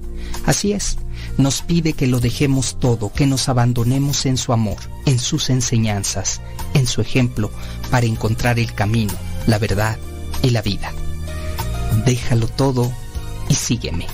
Así 0.47 0.73
es, 0.73 0.97
nos 1.39 1.63
pide 1.63 1.95
que 1.95 2.07
lo 2.07 2.21
dejemos 2.21 2.79
todo, 2.79 3.13
que 3.13 3.27
nos 3.27 3.49
abandonemos 3.49 4.27
en 4.27 4.37
su 4.37 4.53
amor, 4.53 4.77
en 5.07 5.19
sus 5.19 5.51
enseñanzas, 5.51 6.41
en 6.75 6.87
su 6.87 7.01
ejemplo, 7.01 7.51
para 7.91 8.07
encontrar 8.07 8.59
el 8.59 8.73
camino, 8.73 9.15
la 9.47 9.59
verdad 9.59 9.99
y 10.43 10.51
la 10.51 10.63
vida. 10.63 10.93
Déjalo 12.05 12.47
todo 12.47 12.93
y 13.49 13.55
sígueme. 13.55 14.07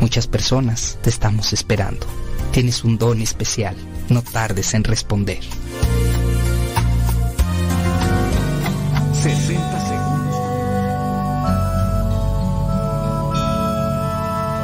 Muchas 0.00 0.26
personas 0.26 0.98
te 1.02 1.10
estamos 1.10 1.52
esperando. 1.52 2.06
Tienes 2.52 2.84
un 2.84 2.98
don 2.98 3.20
especial. 3.22 3.76
No 4.08 4.22
tardes 4.22 4.74
en 4.74 4.84
responder. 4.84 5.40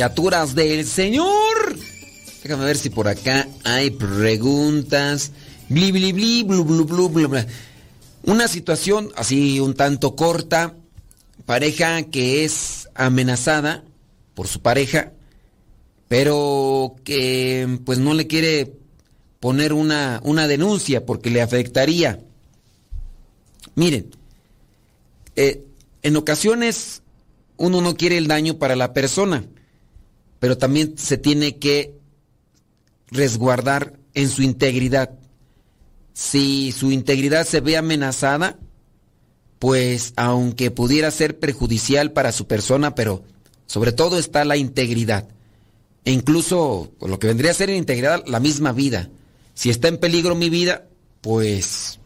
Criaturas 0.00 0.54
del 0.54 0.86
Señor. 0.86 1.76
Déjame 2.42 2.64
ver 2.64 2.78
si 2.78 2.88
por 2.88 3.06
acá 3.06 3.46
hay 3.64 3.90
preguntas. 3.90 5.30
Bli, 5.68 5.92
bli, 5.92 6.12
bli, 6.12 6.42
blu, 6.42 6.64
blu, 6.64 6.86
blu, 6.86 7.10
blu. 7.10 7.28
Una 8.22 8.48
situación 8.48 9.10
así 9.14 9.60
un 9.60 9.74
tanto 9.74 10.16
corta. 10.16 10.74
Pareja 11.44 12.04
que 12.04 12.46
es 12.46 12.88
amenazada 12.94 13.84
por 14.32 14.48
su 14.48 14.62
pareja, 14.62 15.12
pero 16.08 16.96
que 17.04 17.80
pues 17.84 17.98
no 17.98 18.14
le 18.14 18.26
quiere 18.26 18.72
poner 19.38 19.74
una, 19.74 20.22
una 20.24 20.48
denuncia 20.48 21.04
porque 21.04 21.28
le 21.28 21.42
afectaría. 21.42 22.20
Miren, 23.74 24.08
eh, 25.36 25.62
en 26.00 26.16
ocasiones 26.16 27.02
uno 27.58 27.82
no 27.82 27.98
quiere 27.98 28.16
el 28.16 28.28
daño 28.28 28.56
para 28.56 28.76
la 28.76 28.94
persona, 28.94 29.44
pero 30.40 30.58
también 30.58 30.98
se 30.98 31.18
tiene 31.18 31.58
que 31.58 31.94
resguardar 33.08 34.00
en 34.14 34.28
su 34.28 34.42
integridad. 34.42 35.10
Si 36.12 36.72
su 36.72 36.90
integridad 36.90 37.46
se 37.46 37.60
ve 37.60 37.76
amenazada, 37.76 38.58
pues 39.58 40.12
aunque 40.16 40.70
pudiera 40.70 41.10
ser 41.10 41.38
perjudicial 41.38 42.12
para 42.12 42.32
su 42.32 42.46
persona, 42.46 42.94
pero 42.94 43.22
sobre 43.66 43.92
todo 43.92 44.18
está 44.18 44.44
la 44.44 44.56
integridad. 44.56 45.28
E 46.04 46.12
incluso 46.12 46.92
lo 47.00 47.18
que 47.18 47.26
vendría 47.26 47.50
a 47.50 47.54
ser 47.54 47.70
en 47.70 47.76
integridad, 47.76 48.24
la 48.26 48.40
misma 48.40 48.72
vida. 48.72 49.10
Si 49.54 49.68
está 49.68 49.88
en 49.88 49.98
peligro 49.98 50.34
mi 50.34 50.48
vida, 50.48 50.86
pues 51.20 52.00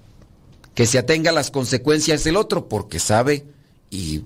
que 0.75 0.87
se 0.87 0.99
atenga 0.99 1.31
a 1.31 1.35
las 1.35 1.53
consecuencias 1.53 2.25
del 2.25 2.37
otro, 2.37 2.69
porque 2.69 2.99
sabe 2.99 3.47
y 3.91 4.25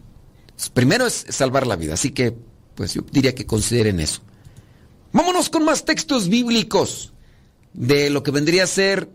primero 0.73 1.07
es 1.07 1.27
salvar 1.29 1.67
la 1.67 1.77
vida. 1.77 1.95
Así 1.95 2.11
que, 2.11 2.35
pues 2.79 2.95
yo 2.95 3.03
diría 3.11 3.35
que 3.35 3.45
consideren 3.45 3.99
eso. 3.99 4.21
Vámonos 5.13 5.51
con 5.51 5.65
más 5.65 5.85
textos 5.85 6.29
bíblicos 6.29 7.13
de 7.73 8.09
lo 8.09 8.23
que 8.23 8.31
vendría 8.31 8.63
a 8.63 8.69
ser 8.69 9.11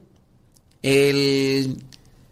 el 0.81 1.81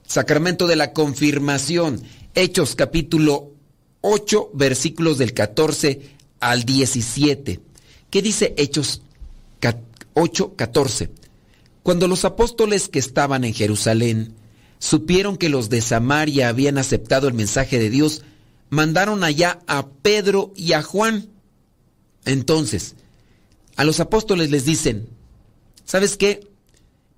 sacramento 0.05 0.67
de 0.67 0.75
la 0.75 0.91
confirmación. 0.91 2.03
Hechos 2.35 2.75
capítulo 2.75 3.53
8, 4.01 4.51
versículos 4.53 5.19
del 5.19 5.33
14 5.33 6.01
al 6.41 6.65
17. 6.65 7.61
¿Qué 8.09 8.21
dice 8.21 8.53
Hechos 8.57 9.01
8, 10.15 10.55
14? 10.57 11.11
Cuando 11.81 12.09
los 12.09 12.25
apóstoles 12.25 12.89
que 12.89 12.99
estaban 12.99 13.45
en 13.45 13.53
Jerusalén 13.53 14.33
supieron 14.79 15.37
que 15.37 15.47
los 15.47 15.69
de 15.69 15.79
Samaria 15.79 16.49
habían 16.49 16.77
aceptado 16.77 17.29
el 17.29 17.35
mensaje 17.35 17.79
de 17.79 17.89
Dios, 17.89 18.21
mandaron 18.71 19.23
allá 19.23 19.59
a 19.67 19.87
Pedro 19.87 20.51
y 20.55 20.73
a 20.73 20.81
Juan. 20.81 21.29
Entonces, 22.25 22.95
a 23.75 23.83
los 23.83 23.99
apóstoles 23.99 24.49
les 24.49 24.65
dicen, 24.65 25.09
¿sabes 25.85 26.17
qué? 26.17 26.47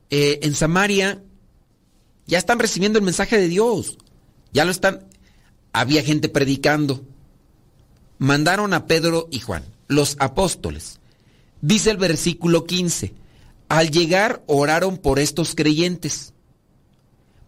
Eh, 0.09 0.39
en 0.41 0.55
Samaria 0.55 1.23
ya 2.25 2.37
están 2.37 2.59
recibiendo 2.59 2.99
el 2.99 3.05
mensaje 3.05 3.37
de 3.37 3.47
Dios, 3.47 3.97
ya 4.51 4.65
lo 4.65 4.71
están, 4.71 5.07
había 5.71 6.03
gente 6.03 6.27
predicando. 6.27 7.05
Mandaron 8.17 8.73
a 8.73 8.87
Pedro 8.87 9.27
y 9.31 9.39
Juan, 9.39 9.63
los 9.87 10.15
apóstoles. 10.19 10.99
Dice 11.61 11.91
el 11.91 11.97
versículo 11.97 12.65
15, 12.65 13.13
al 13.69 13.91
llegar 13.91 14.43
oraron 14.47 14.97
por 14.97 15.19
estos 15.19 15.55
creyentes 15.55 16.33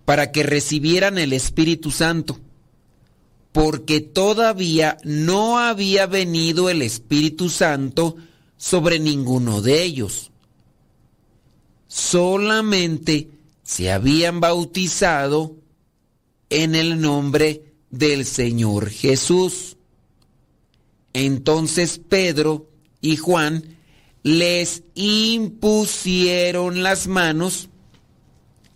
para 0.05 0.31
que 0.31 0.43
recibieran 0.43 1.17
el 1.17 1.33
Espíritu 1.33 1.89
Santo, 1.89 2.39
porque 3.55 4.01
todavía 4.01 4.97
no 5.05 5.59
había 5.59 6.07
venido 6.07 6.69
el 6.69 6.81
Espíritu 6.81 7.47
Santo 7.47 8.17
sobre 8.57 8.99
ninguno 8.99 9.61
de 9.61 9.81
ellos. 9.81 10.29
Solamente 11.87 13.29
se 13.63 13.93
habían 13.93 14.41
bautizado 14.41 15.55
en 16.49 16.75
el 16.75 16.99
nombre 16.99 17.71
del 17.91 18.25
Señor 18.25 18.89
Jesús. 18.89 19.77
Entonces 21.13 21.97
Pedro 22.09 22.69
y 22.99 23.15
Juan 23.15 23.77
les 24.21 24.83
impusieron 24.95 26.83
las 26.83 27.07
manos 27.07 27.69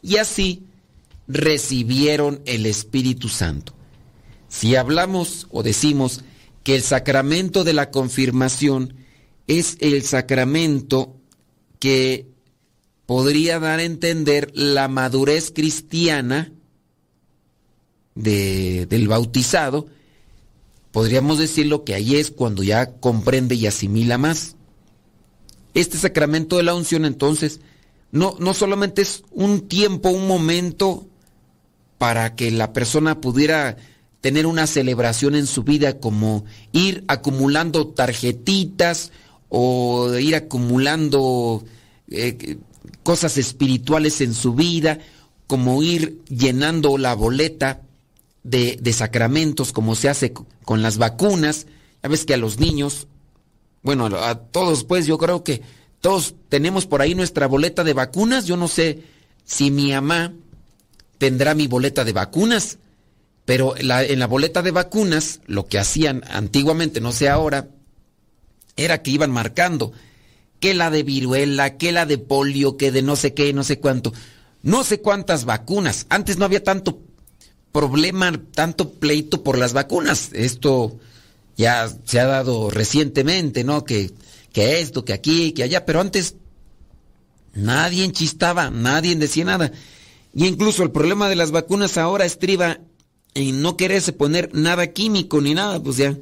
y 0.02 0.16
así 0.16 0.64
recibieron 1.28 2.42
el 2.46 2.66
Espíritu 2.66 3.28
Santo. 3.28 3.74
Si 4.50 4.76
hablamos 4.76 5.48
o 5.52 5.64
decimos 5.64 6.24
que 6.64 6.76
el 6.76 6.82
sacramento 6.82 7.64
de 7.64 7.74
la 7.74 7.92
confirmación 7.92 8.96
es 9.48 9.78
el 9.80 10.04
sacramento 10.04 11.16
que 11.80 12.28
podría 13.06 13.60
dar 13.60 13.80
a 13.80 13.84
entender 13.84 14.52
la 14.54 14.88
madurez 14.88 15.52
cristiana 15.52 16.52
del 18.16 19.08
bautizado, 19.08 19.88
podríamos 20.92 21.40
decirlo 21.40 21.86
que 21.86 21.94
ahí 21.94 22.18
es 22.18 22.32
cuando 22.32 22.64
ya 22.64 22.92
comprende 23.00 23.56
y 23.56 23.66
asimila 23.66 24.18
más. 24.18 24.56
Este 25.74 25.98
sacramento 25.98 26.58
de 26.58 26.64
la 26.64 26.76
unción 26.76 27.06
entonces 27.06 27.62
no, 28.12 28.36
no 28.40 28.54
solamente 28.54 29.04
es 29.04 29.24
un 29.32 29.68
tiempo, 29.68 30.10
un 30.10 30.28
momento 30.28 31.08
para 31.98 32.36
que 32.36 32.52
la 32.52 32.74
persona 32.74 33.22
pudiera 33.22 33.78
tener 34.22 34.46
una 34.46 34.68
celebración 34.68 35.36
en 35.36 35.48
su 35.48 35.64
vida 35.64 36.00
como 36.00 36.46
ir 36.72 37.04
acumulando 37.08 37.88
tarjetitas 37.88 39.12
o 39.48 40.14
ir 40.18 40.36
acumulando 40.36 41.64
eh, 42.10 42.58
cosas 43.04 43.38
espirituales 43.38 44.22
en 44.22 44.34
su 44.34 44.54
vida, 44.54 45.00
como 45.48 45.82
ir 45.82 46.22
llenando 46.28 46.98
la 46.98 47.16
boleta 47.16 47.82
de, 48.44 48.78
de, 48.82 48.94
sacramentos, 48.94 49.72
como 49.72 49.96
se 49.96 50.10
hace 50.10 50.34
con 50.64 50.82
las 50.82 50.98
vacunas. 50.98 51.66
Ya 52.04 52.10
ves 52.10 52.26
que 52.26 52.34
a 52.34 52.38
los 52.38 52.60
niños, 52.60 53.08
bueno, 53.82 54.06
a 54.06 54.36
todos 54.36 54.84
pues 54.84 55.06
yo 55.08 55.18
creo 55.18 55.44
que 55.44 55.62
todos 56.02 56.36
tenemos 56.50 56.86
por 56.86 57.02
ahí 57.02 57.16
nuestra 57.16 57.48
boleta 57.48 57.84
de 57.84 57.94
vacunas. 57.94 58.46
Yo 58.46 58.58
no 58.58 58.68
sé 58.68 59.04
si 59.44 59.72
mi 59.72 59.92
mamá 59.92 60.34
tendrá 61.18 61.56
mi 61.56 61.68
boleta 61.68 62.04
de 62.04 62.14
vacunas. 62.14 62.78
Pero 63.50 63.74
en 63.76 64.20
la 64.20 64.28
boleta 64.28 64.62
de 64.62 64.70
vacunas, 64.70 65.40
lo 65.48 65.66
que 65.66 65.80
hacían 65.80 66.24
antiguamente, 66.30 67.02
no 67.02 67.12
sé 67.12 67.30
ahora, 67.30 67.68
era 68.78 69.02
que 69.02 69.10
iban 69.10 69.32
marcando 69.32 69.92
que 70.60 70.76
la 70.76 70.92
de 70.92 71.02
viruela, 71.02 71.76
que 71.76 71.92
la 71.92 72.06
de 72.06 72.20
polio, 72.20 72.78
que 72.78 72.92
de 72.92 73.02
no 73.02 73.16
sé 73.16 73.34
qué, 73.34 73.52
no 73.52 73.64
sé 73.64 73.80
cuánto. 73.80 74.14
No 74.62 74.84
sé 74.84 75.02
cuántas 75.02 75.46
vacunas. 75.46 76.06
Antes 76.10 76.38
no 76.38 76.46
había 76.46 76.64
tanto 76.64 77.02
problema, 77.72 78.40
tanto 78.54 78.92
pleito 78.92 79.44
por 79.44 79.58
las 79.58 79.74
vacunas. 79.74 80.30
Esto 80.34 81.00
ya 81.58 81.92
se 82.06 82.20
ha 82.20 82.28
dado 82.28 82.70
recientemente, 82.70 83.64
¿no? 83.64 83.84
Que, 83.84 84.12
que 84.54 84.80
esto, 84.80 85.04
que 85.04 85.14
aquí, 85.14 85.54
que 85.54 85.64
allá, 85.64 85.88
pero 85.88 86.02
antes 86.02 86.36
nadie 87.56 88.06
enchistaba, 88.06 88.70
nadie 88.70 89.16
decía 89.16 89.46
nada. 89.46 89.72
Y 90.36 90.46
incluso 90.46 90.84
el 90.84 90.92
problema 90.92 91.30
de 91.30 91.36
las 91.36 91.50
vacunas 91.50 91.98
ahora 91.98 92.26
estriba 92.26 92.82
en 93.34 93.62
no 93.62 93.78
quererse 93.78 94.14
poner 94.14 94.54
nada 94.54 94.88
químico 94.88 95.42
ni 95.42 95.54
nada, 95.54 95.82
pues 95.82 95.98
ya, 95.98 96.18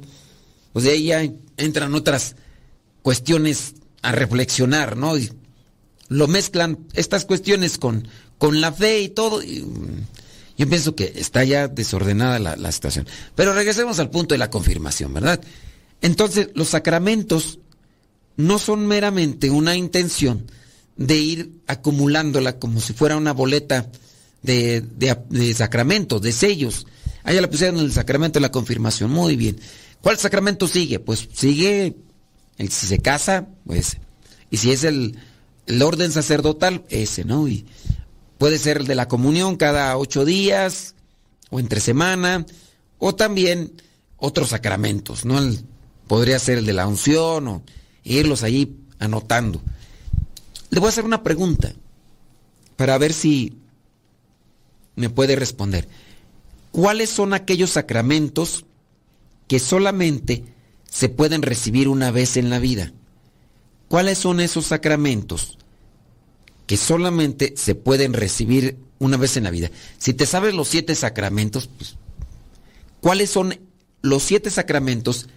pues 0.72 0.86
ahí 0.86 1.04
ya 1.04 1.28
entran 1.56 1.94
otras 1.94 2.36
cuestiones 3.02 3.74
a 4.02 4.12
reflexionar, 4.12 4.96
¿no? 4.96 5.16
Y 5.16 5.32
lo 6.08 6.26
mezclan 6.28 6.78
estas 6.94 7.24
cuestiones 7.24 7.78
con, 7.78 8.08
con 8.38 8.60
la 8.60 8.72
fe 8.72 9.00
y 9.00 9.08
todo. 9.08 9.42
Y, 9.42 9.64
yo 10.56 10.68
pienso 10.68 10.96
que 10.96 11.12
está 11.14 11.44
ya 11.44 11.68
desordenada 11.68 12.38
la, 12.40 12.56
la 12.56 12.72
situación. 12.72 13.06
Pero 13.36 13.52
regresemos 13.52 14.00
al 14.00 14.10
punto 14.10 14.34
de 14.34 14.38
la 14.38 14.50
confirmación, 14.50 15.14
¿verdad? 15.14 15.40
Entonces, 16.00 16.48
los 16.54 16.68
sacramentos 16.68 17.60
no 18.36 18.58
son 18.58 18.86
meramente 18.86 19.50
una 19.50 19.76
intención 19.76 20.50
de 20.96 21.16
ir 21.16 21.52
acumulándola 21.68 22.58
como 22.58 22.80
si 22.80 22.92
fuera 22.92 23.16
una 23.16 23.32
boleta 23.32 23.90
de, 24.42 24.80
de, 24.80 25.54
sacramentos, 25.54 26.22
de 26.22 26.32
sellos. 26.32 26.86
Allá 27.24 27.40
la 27.40 27.50
pusieron 27.50 27.78
en 27.78 27.84
el 27.84 27.92
sacramento 27.92 28.38
de 28.38 28.42
la 28.42 28.52
confirmación. 28.52 29.10
Muy 29.10 29.36
bien. 29.36 29.58
¿Cuál 30.00 30.18
sacramento 30.18 30.68
sigue? 30.68 31.00
Pues 31.00 31.28
sigue, 31.32 31.96
el, 32.56 32.70
si 32.70 32.86
se 32.86 32.98
casa, 32.98 33.48
pues. 33.66 33.98
Y 34.50 34.58
si 34.58 34.72
es 34.72 34.84
el, 34.84 35.18
el 35.66 35.82
orden 35.82 36.12
sacerdotal, 36.12 36.84
ese, 36.88 37.24
¿no? 37.24 37.48
Y 37.48 37.66
puede 38.38 38.58
ser 38.58 38.78
el 38.78 38.86
de 38.86 38.94
la 38.94 39.08
comunión 39.08 39.56
cada 39.56 39.96
ocho 39.98 40.24
días, 40.24 40.94
o 41.50 41.60
entre 41.60 41.80
semana, 41.80 42.46
o 42.98 43.14
también 43.14 43.72
otros 44.16 44.50
sacramentos, 44.50 45.24
¿no? 45.24 45.40
podría 46.06 46.38
ser 46.38 46.58
el 46.58 46.66
de 46.66 46.72
la 46.72 46.86
unción, 46.86 47.48
o 47.48 47.62
irlos 48.02 48.42
allí 48.42 48.78
anotando. 48.98 49.60
Le 50.70 50.80
voy 50.80 50.86
a 50.86 50.90
hacer 50.90 51.04
una 51.04 51.22
pregunta 51.22 51.72
para 52.76 52.96
ver 52.96 53.12
si 53.12 53.58
me 54.98 55.10
puede 55.10 55.36
responder. 55.36 55.88
¿Cuáles 56.72 57.10
son 57.10 57.32
aquellos 57.32 57.70
sacramentos 57.70 58.66
que 59.46 59.58
solamente 59.58 60.44
se 60.90 61.08
pueden 61.08 61.42
recibir 61.42 61.88
una 61.88 62.10
vez 62.10 62.36
en 62.36 62.50
la 62.50 62.58
vida? 62.58 62.92
¿Cuáles 63.88 64.18
son 64.18 64.40
esos 64.40 64.66
sacramentos 64.66 65.56
que 66.66 66.76
solamente 66.76 67.54
se 67.56 67.74
pueden 67.74 68.12
recibir 68.12 68.76
una 68.98 69.16
vez 69.16 69.36
en 69.36 69.44
la 69.44 69.50
vida? 69.50 69.70
Si 69.96 70.12
te 70.12 70.26
sabes 70.26 70.54
los 70.54 70.68
siete 70.68 70.94
sacramentos, 70.94 71.68
pues, 71.68 71.96
¿cuáles 73.00 73.30
son 73.30 73.58
los 74.02 74.22
siete 74.22 74.50
sacramentos 74.50 75.28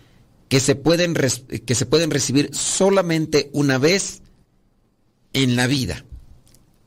que 0.52 0.60
se 0.60 0.76
pueden, 0.76 1.14
que 1.14 1.76
se 1.76 1.86
pueden 1.86 2.12
recibir 2.12 2.54
solamente 2.54 3.50
una 3.54 3.78
vez 3.78 4.22
en 5.32 5.56
la 5.56 5.66
vida. 5.68 6.04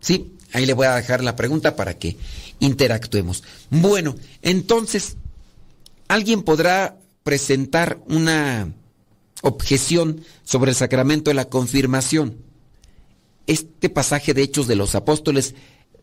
¿Sí? 0.01 0.34
Ahí 0.55 0.67
le 0.67 0.73
voy 0.73 0.87
a 0.87 0.95
dejar 0.95 1.23
la 1.23 1.35
pregunta 1.35 1.75
para 1.75 1.99
que 1.99 2.17
interactuemos. 2.61 3.43
Bueno, 3.71 4.15
entonces, 4.41 5.17
alguien 6.07 6.43
podrá 6.43 6.97
presentar 7.25 7.99
una 8.07 8.73
objeción 9.43 10.21
sobre 10.45 10.71
el 10.71 10.77
sacramento 10.77 11.31
de 11.31 11.35
la 11.35 11.47
confirmación. 11.47 12.37
Este 13.49 13.91
pasaje 13.91 14.33
de 14.33 14.43
Hechos 14.43 14.69
de 14.69 14.77
los 14.77 14.95
Apóstoles, 14.95 15.57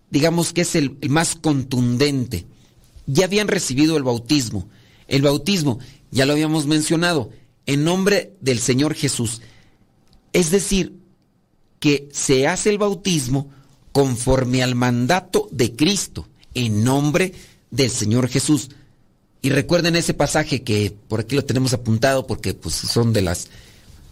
digamos 0.10 0.52
que 0.52 0.62
es 0.62 0.76
el, 0.76 0.98
el 1.00 1.10
más 1.10 1.36
contundente. 1.36 2.46
Ya 3.08 3.24
habían 3.24 3.48
recibido 3.48 3.96
el 3.96 4.04
bautismo. 4.04 4.68
El 5.08 5.22
bautismo, 5.22 5.80
ya 6.12 6.26
lo 6.26 6.34
habíamos 6.34 6.68
mencionado, 6.68 7.32
en 7.68 7.86
nombre 7.86 8.34
del 8.42 8.60
Señor 8.60 8.96
Jesús. 8.96 9.42
Es 10.34 10.52
decir, 10.52 11.00
que 11.80 12.10
se 12.12 12.48
hace 12.48 12.70
el 12.70 12.80
bautismo 12.80 13.50
conforme 13.92 14.64
al 14.64 14.76
mandato 14.76 15.48
de 15.52 15.76
Cristo, 15.76 16.28
en 16.54 16.84
nombre 16.84 17.34
del 17.70 17.90
Señor 17.90 18.28
Jesús. 18.28 18.70
Y 19.42 19.50
recuerden 19.50 19.96
ese 19.96 20.14
pasaje 20.14 20.64
que 20.64 20.96
por 21.08 21.22
aquí 21.22 21.36
lo 21.36 21.46
tenemos 21.46 21.74
apuntado 21.74 22.28
porque 22.28 22.54
pues 22.54 22.76
son 22.76 23.14
de 23.14 23.22
las... 23.22 23.48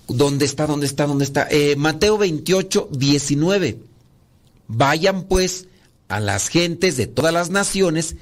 ¿Dónde 0.08 0.46
está? 0.46 0.66
¿Dónde 0.66 0.88
está? 0.88 1.06
¿Dónde 1.06 1.24
está? 1.24 1.48
Eh, 1.52 1.76
Mateo 1.76 2.18
28, 2.18 2.90
19. 2.92 3.78
Vayan 4.68 5.24
pues 5.24 5.68
a 6.08 6.20
las 6.20 6.48
gentes 6.48 6.98
de 6.98 7.06
todas 7.06 7.32
las 7.32 7.52
naciones 7.52 8.16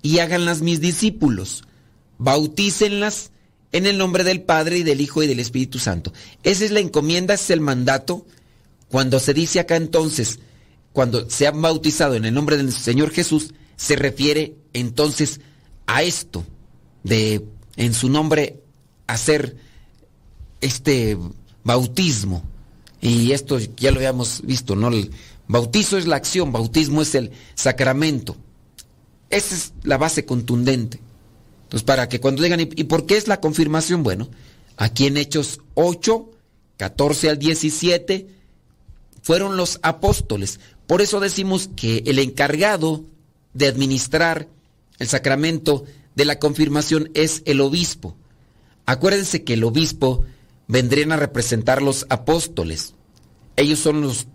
y 0.00 0.20
háganlas 0.20 0.62
mis 0.62 0.80
discípulos. 0.80 1.64
Bautícenlas 2.16 3.30
en 3.72 3.86
el 3.86 3.98
nombre 3.98 4.24
del 4.24 4.40
Padre 4.40 4.78
y 4.78 4.82
del 4.84 5.00
Hijo 5.00 5.22
y 5.22 5.26
del 5.26 5.40
Espíritu 5.40 5.78
Santo. 5.78 6.12
Esa 6.44 6.64
es 6.64 6.70
la 6.70 6.80
encomienda, 6.80 7.34
ese 7.34 7.44
es 7.44 7.50
el 7.50 7.60
mandato. 7.60 8.24
Cuando 8.88 9.20
se 9.20 9.34
dice 9.34 9.60
acá 9.60 9.76
entonces, 9.76 10.38
cuando 10.94 11.28
se 11.28 11.48
han 11.48 11.60
bautizado 11.60 12.14
en 12.14 12.24
el 12.24 12.32
nombre 12.32 12.56
del 12.56 12.72
Señor 12.72 13.10
Jesús, 13.10 13.52
se 13.76 13.96
refiere 13.96 14.54
entonces 14.72 15.40
a 15.86 16.04
esto, 16.04 16.44
de 17.02 17.44
en 17.76 17.92
su 17.92 18.08
nombre 18.08 18.62
hacer 19.08 19.56
este 20.60 21.18
bautismo. 21.64 22.44
Y 23.00 23.32
esto 23.32 23.58
ya 23.58 23.90
lo 23.90 23.96
habíamos 23.98 24.40
visto, 24.42 24.76
¿no? 24.76 24.88
Bautizo 25.48 25.98
es 25.98 26.06
la 26.06 26.14
acción, 26.14 26.52
bautismo 26.52 27.02
es 27.02 27.16
el 27.16 27.32
sacramento. 27.56 28.36
Esa 29.30 29.56
es 29.56 29.72
la 29.82 29.98
base 29.98 30.24
contundente. 30.24 31.00
Entonces, 31.64 31.84
para 31.84 32.08
que 32.08 32.20
cuando 32.20 32.40
digan, 32.40 32.60
¿y 32.60 32.84
por 32.84 33.04
qué 33.04 33.16
es 33.16 33.26
la 33.26 33.40
confirmación? 33.40 34.04
Bueno, 34.04 34.28
aquí 34.76 35.06
en 35.06 35.16
Hechos 35.16 35.58
8, 35.74 36.30
14 36.76 37.30
al 37.30 37.38
17, 37.40 38.28
fueron 39.24 39.56
los 39.56 39.80
apóstoles. 39.82 40.60
Por 40.86 41.00
eso 41.00 41.20
decimos 41.20 41.70
que 41.74 42.02
el 42.06 42.18
encargado 42.18 43.04
de 43.54 43.66
administrar 43.66 44.48
el 44.98 45.08
sacramento 45.08 45.84
de 46.14 46.24
la 46.24 46.38
confirmación 46.38 47.10
es 47.14 47.42
el 47.46 47.60
obispo. 47.60 48.16
Acuérdense 48.86 49.44
que 49.44 49.54
el 49.54 49.64
obispo 49.64 50.24
vendrían 50.68 51.12
a 51.12 51.16
representar 51.16 51.82
los 51.82 52.06
apóstoles. 52.10 52.94
Ellos 53.56 53.78
son 53.78 54.02
los, 54.02 54.26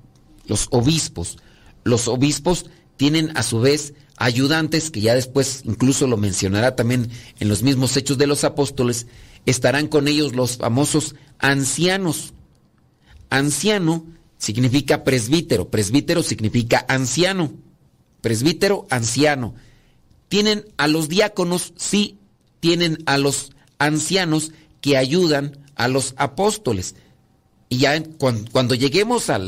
los 0.47 0.67
obispos. 0.71 1.37
Los 1.83 2.07
obispos 2.07 2.65
tienen 2.97 3.35
a 3.37 3.43
su 3.43 3.59
vez 3.59 3.93
ayudantes, 4.17 4.91
que 4.91 5.01
ya 5.01 5.15
después 5.15 5.61
incluso 5.65 6.07
lo 6.07 6.17
mencionará 6.17 6.75
también 6.75 7.09
en 7.39 7.47
los 7.47 7.63
mismos 7.63 7.95
hechos 7.95 8.17
de 8.17 8.27
los 8.27 8.43
apóstoles, 8.43 9.07
estarán 9.45 9.87
con 9.87 10.07
ellos 10.07 10.35
los 10.35 10.57
famosos 10.57 11.15
ancianos. 11.37 12.33
Anciano 13.29 14.05
significa 14.39 15.03
presbítero, 15.03 15.69
presbítero 15.69 16.23
significa 16.23 16.83
anciano, 16.87 17.53
presbítero, 18.21 18.87
anciano. 18.89 19.53
Tienen 20.29 20.65
a 20.77 20.87
los 20.87 21.09
diáconos, 21.09 21.73
sí, 21.75 22.17
tienen 22.59 23.03
a 23.05 23.19
los 23.19 23.51
ancianos 23.77 24.51
que 24.81 24.97
ayudan 24.97 25.57
a 25.75 25.87
los 25.87 26.15
apóstoles. 26.17 26.95
Y 27.69 27.77
ya 27.77 28.01
cuando, 28.17 28.73
lleguemos 28.73 29.29
a 29.29 29.39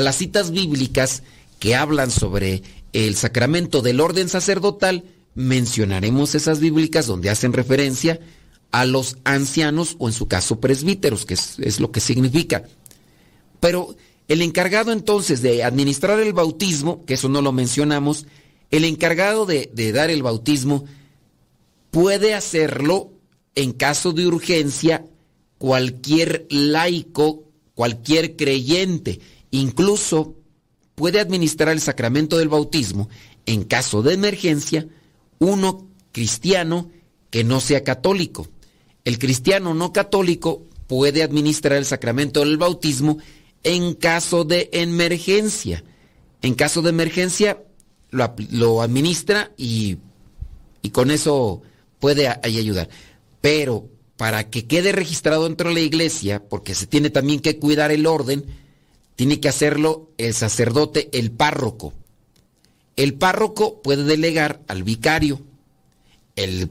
las 0.00 0.16
citas 0.16 0.50
bíblicas 0.50 1.22
que 1.58 1.74
hablan 1.74 2.10
sobre 2.10 2.62
el 2.92 3.16
sacramento 3.16 3.82
del 3.82 4.00
orden 4.00 4.28
sacerdotal, 4.28 5.04
mencionaremos 5.34 6.34
esas 6.34 6.60
bíblicas 6.60 7.06
donde 7.06 7.30
hacen 7.30 7.52
referencia 7.52 8.20
a 8.70 8.84
los 8.84 9.18
ancianos 9.24 9.96
o 9.98 10.08
en 10.08 10.14
su 10.14 10.28
caso 10.28 10.60
presbíteros, 10.60 11.24
que 11.24 11.34
es, 11.34 11.80
lo 11.80 11.90
que 11.90 12.00
significa. 12.00 12.64
Pero 13.60 13.96
el 14.28 14.42
encargado 14.42 14.92
entonces 14.92 15.42
de 15.42 15.64
administrar 15.64 16.20
el 16.20 16.34
bautismo, 16.34 17.04
que 17.06 17.14
eso 17.14 17.28
no 17.28 17.42
lo 17.42 17.52
mencionamos, 17.52 18.26
el 18.70 18.84
encargado 18.84 19.46
de, 19.46 19.70
de 19.72 19.92
dar 19.92 20.10
el 20.10 20.22
bautismo 20.22 20.84
puede 21.90 22.34
hacerlo 22.34 23.10
en 23.54 23.72
caso 23.72 24.12
de 24.12 24.26
urgencia 24.26 25.04
cualquier 25.56 26.46
laico, 26.50 27.44
cualquier 27.74 28.36
creyente, 28.36 29.20
incluso 29.50 30.36
puede 30.94 31.20
administrar 31.20 31.70
el 31.70 31.80
sacramento 31.80 32.38
del 32.38 32.48
bautismo 32.48 33.08
en 33.46 33.64
caso 33.64 34.02
de 34.02 34.14
emergencia 34.14 34.86
uno 35.38 35.88
cristiano 36.12 36.90
que 37.30 37.44
no 37.44 37.60
sea 37.60 37.84
católico. 37.84 38.48
El 39.04 39.18
cristiano 39.18 39.74
no 39.74 39.92
católico 39.92 40.64
puede 40.86 41.22
administrar 41.22 41.78
el 41.78 41.84
sacramento 41.84 42.40
del 42.40 42.58
bautismo 42.58 43.18
en 43.62 43.94
caso 43.94 44.44
de 44.44 44.68
emergencia. 44.72 45.84
En 46.42 46.54
caso 46.54 46.82
de 46.82 46.90
emergencia 46.90 47.62
lo, 48.10 48.82
administra 48.82 49.50
y, 49.56 49.98
y, 50.82 50.90
con 50.90 51.10
eso 51.10 51.62
puede 51.98 52.28
ayudar. 52.28 52.88
Pero 53.40 53.88
para 54.16 54.50
que 54.50 54.66
quede 54.66 54.92
registrado 54.92 55.44
dentro 55.44 55.68
de 55.68 55.74
la 55.74 55.80
iglesia, 55.80 56.42
porque 56.48 56.74
se 56.74 56.86
tiene 56.86 57.10
también 57.10 57.40
que 57.40 57.58
cuidar 57.58 57.90
el 57.90 58.06
orden, 58.06 58.44
tiene 59.16 59.40
que 59.40 59.48
hacerlo 59.48 60.10
el 60.16 60.34
sacerdote, 60.34 61.08
el 61.12 61.30
párroco. 61.32 61.92
El 62.96 63.14
párroco 63.14 63.82
puede 63.82 64.04
delegar 64.04 64.60
al 64.68 64.82
vicario. 64.82 65.40
El 66.36 66.70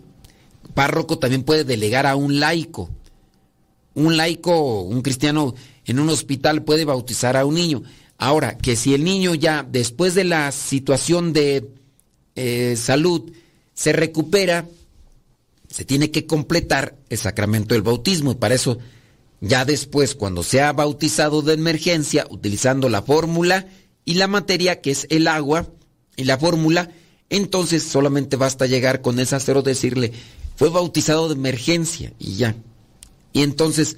párroco 0.73 1.19
también 1.19 1.43
puede 1.43 1.63
delegar 1.63 2.05
a 2.05 2.15
un 2.15 2.39
laico. 2.39 2.89
Un 3.95 4.15
laico, 4.15 4.81
un 4.81 5.01
cristiano 5.01 5.55
en 5.87 5.99
un 5.99 6.09
hospital 6.09 6.63
puede 6.63 6.85
bautizar 6.85 7.35
a 7.35 7.45
un 7.45 7.55
niño. 7.55 7.83
Ahora, 8.17 8.57
que 8.57 8.75
si 8.75 8.93
el 8.93 9.03
niño 9.03 9.33
ya 9.33 9.65
después 9.67 10.13
de 10.13 10.23
la 10.23 10.51
situación 10.51 11.33
de 11.33 11.69
eh, 12.35 12.75
salud 12.77 13.31
se 13.73 13.93
recupera, 13.93 14.67
se 15.69 15.85
tiene 15.85 16.11
que 16.11 16.25
completar 16.25 16.95
el 17.09 17.17
sacramento 17.17 17.73
del 17.73 17.81
bautismo 17.81 18.31
y 18.31 18.35
para 18.35 18.55
eso 18.55 18.77
ya 19.39 19.65
después 19.65 20.15
cuando 20.15 20.43
se 20.43 20.61
ha 20.61 20.73
bautizado 20.73 21.41
de 21.41 21.53
emergencia 21.53 22.27
utilizando 22.29 22.89
la 22.89 23.01
fórmula 23.01 23.67
y 24.03 24.15
la 24.15 24.27
materia 24.27 24.81
que 24.81 24.91
es 24.91 25.07
el 25.09 25.27
agua 25.27 25.67
y 26.15 26.23
la 26.23 26.37
fórmula, 26.37 26.89
entonces 27.29 27.83
solamente 27.83 28.35
basta 28.35 28.65
llegar 28.65 29.01
con 29.01 29.19
el 29.19 29.27
sacerdote 29.27 29.71
decirle 29.71 30.11
fue 30.55 30.69
bautizado 30.69 31.27
de 31.27 31.35
emergencia 31.35 32.13
y 32.17 32.33
ya. 32.35 32.55
Y 33.31 33.43
entonces, 33.43 33.97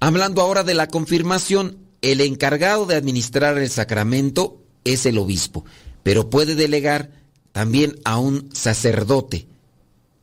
hablando 0.00 0.42
ahora 0.42 0.62
de 0.62 0.74
la 0.74 0.88
confirmación, 0.88 1.78
el 2.02 2.20
encargado 2.20 2.86
de 2.86 2.96
administrar 2.96 3.58
el 3.58 3.70
sacramento 3.70 4.62
es 4.84 5.06
el 5.06 5.18
obispo, 5.18 5.64
pero 6.02 6.30
puede 6.30 6.54
delegar 6.54 7.10
también 7.52 7.98
a 8.04 8.18
un 8.18 8.48
sacerdote 8.54 9.46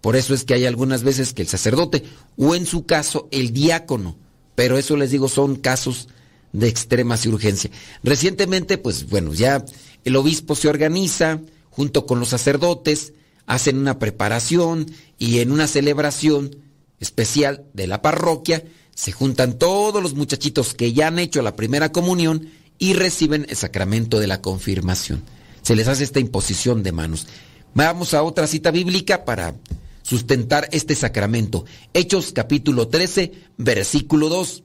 por 0.03 0.17
eso 0.17 0.33
es 0.33 0.43
que 0.43 0.53
hay 0.53 0.65
algunas 0.65 1.03
veces 1.03 1.31
que 1.31 1.43
el 1.43 1.47
sacerdote 1.47 2.03
o 2.35 2.55
en 2.55 2.65
su 2.65 2.85
caso 2.85 3.29
el 3.31 3.53
diácono, 3.53 4.17
pero 4.53 4.77
eso 4.77 4.97
les 4.97 5.11
digo 5.11 5.29
son 5.29 5.55
casos 5.55 6.09
de 6.51 6.67
extrema 6.67 7.17
urgencia. 7.25 7.71
Recientemente, 8.03 8.77
pues 8.77 9.07
bueno, 9.07 9.33
ya 9.33 9.63
el 10.03 10.17
obispo 10.17 10.55
se 10.55 10.67
organiza 10.67 11.39
junto 11.69 12.05
con 12.05 12.19
los 12.19 12.27
sacerdotes, 12.27 13.13
hacen 13.45 13.77
una 13.77 13.97
preparación 13.97 14.91
y 15.17 15.39
en 15.39 15.53
una 15.53 15.67
celebración 15.67 16.57
especial 16.99 17.63
de 17.71 17.87
la 17.87 18.01
parroquia 18.01 18.61
se 18.95 19.11
juntan 19.11 19.57
todos 19.57 20.01
los 20.01 20.13
muchachitos 20.13 20.73
que 20.73 20.93
ya 20.93 21.07
han 21.07 21.19
hecho 21.19 21.41
la 21.41 21.55
primera 21.55 21.91
comunión 21.91 22.49
y 22.77 22.93
reciben 22.93 23.45
el 23.49 23.55
sacramento 23.55 24.19
de 24.19 24.27
la 24.27 24.41
confirmación. 24.41 25.23
Se 25.61 25.75
les 25.75 25.87
hace 25.87 26.03
esta 26.03 26.19
imposición 26.19 26.83
de 26.83 26.91
manos. 26.91 27.27
Vamos 27.73 28.13
a 28.13 28.23
otra 28.23 28.47
cita 28.47 28.71
bíblica 28.71 29.25
para 29.25 29.55
sustentar 30.03 30.67
este 30.71 30.95
sacramento. 30.95 31.65
Hechos 31.93 32.33
capítulo 32.33 32.87
13, 32.87 33.31
versículo 33.57 34.29
2. 34.29 34.63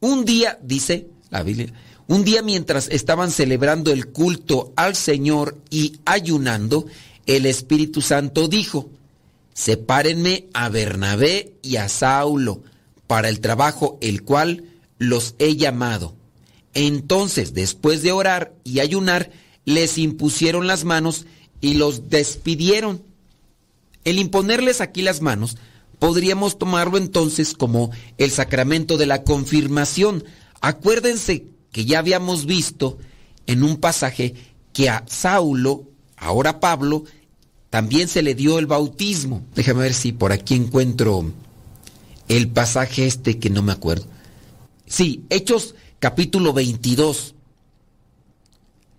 Un 0.00 0.24
día, 0.24 0.58
dice 0.62 1.08
la 1.28 1.42
Biblia, 1.42 1.72
un 2.06 2.24
día 2.24 2.42
mientras 2.42 2.88
estaban 2.88 3.30
celebrando 3.30 3.92
el 3.92 4.08
culto 4.08 4.72
al 4.76 4.96
Señor 4.96 5.58
y 5.68 5.98
ayunando, 6.04 6.86
el 7.26 7.46
Espíritu 7.46 8.00
Santo 8.00 8.48
dijo, 8.48 8.90
sepárenme 9.52 10.46
a 10.54 10.68
Bernabé 10.70 11.52
y 11.62 11.76
a 11.76 11.88
Saulo 11.88 12.62
para 13.10 13.28
el 13.28 13.40
trabajo 13.40 13.98
el 14.00 14.22
cual 14.22 14.62
los 14.98 15.34
he 15.40 15.56
llamado. 15.56 16.14
Entonces, 16.74 17.54
después 17.54 18.04
de 18.04 18.12
orar 18.12 18.54
y 18.62 18.78
ayunar, 18.78 19.32
les 19.64 19.98
impusieron 19.98 20.68
las 20.68 20.84
manos 20.84 21.26
y 21.60 21.74
los 21.74 22.08
despidieron. 22.08 23.02
El 24.04 24.20
imponerles 24.20 24.80
aquí 24.80 25.02
las 25.02 25.22
manos 25.22 25.56
podríamos 25.98 26.56
tomarlo 26.56 26.98
entonces 26.98 27.54
como 27.54 27.90
el 28.16 28.30
sacramento 28.30 28.96
de 28.96 29.06
la 29.06 29.24
confirmación. 29.24 30.22
Acuérdense 30.60 31.46
que 31.72 31.86
ya 31.86 31.98
habíamos 31.98 32.46
visto 32.46 32.96
en 33.48 33.64
un 33.64 33.78
pasaje 33.78 34.36
que 34.72 34.88
a 34.88 35.02
Saulo, 35.08 35.82
ahora 36.16 36.60
Pablo, 36.60 37.02
también 37.70 38.06
se 38.06 38.22
le 38.22 38.36
dio 38.36 38.60
el 38.60 38.66
bautismo. 38.66 39.44
Déjame 39.56 39.80
ver 39.80 39.94
si 39.94 40.12
por 40.12 40.30
aquí 40.30 40.54
encuentro 40.54 41.24
el 42.30 42.48
pasaje 42.48 43.06
este 43.06 43.40
que 43.40 43.50
no 43.50 43.60
me 43.60 43.72
acuerdo. 43.72 44.06
Sí, 44.86 45.24
Hechos 45.30 45.74
capítulo 45.98 46.52
22, 46.52 47.34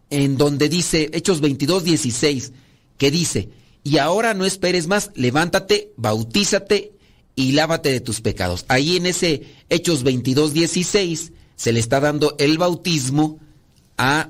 en 0.10 0.38
donde 0.38 0.68
dice, 0.68 1.10
Hechos 1.14 1.40
22, 1.40 1.86
16, 1.86 2.52
que 2.98 3.10
dice, 3.10 3.50
y 3.86 4.00
ahora 4.00 4.34
no 4.34 4.46
esperes 4.46 4.88
más, 4.88 5.12
levántate, 5.16 5.94
bautízate 5.96 6.92
y 7.34 7.54
lávate 7.54 7.94
de 7.94 8.02
tus 8.02 8.20
pecados. 8.20 8.66
Ahí 8.68 8.98
en 8.98 9.06
ese 9.06 9.44
Hechos 9.70 10.04
22, 10.04 10.54
16 10.54 11.32
se 11.56 11.72
le 11.72 11.80
está 11.80 12.02
dando 12.02 12.36
el 12.38 12.58
bautismo 12.58 13.40
a 13.98 14.30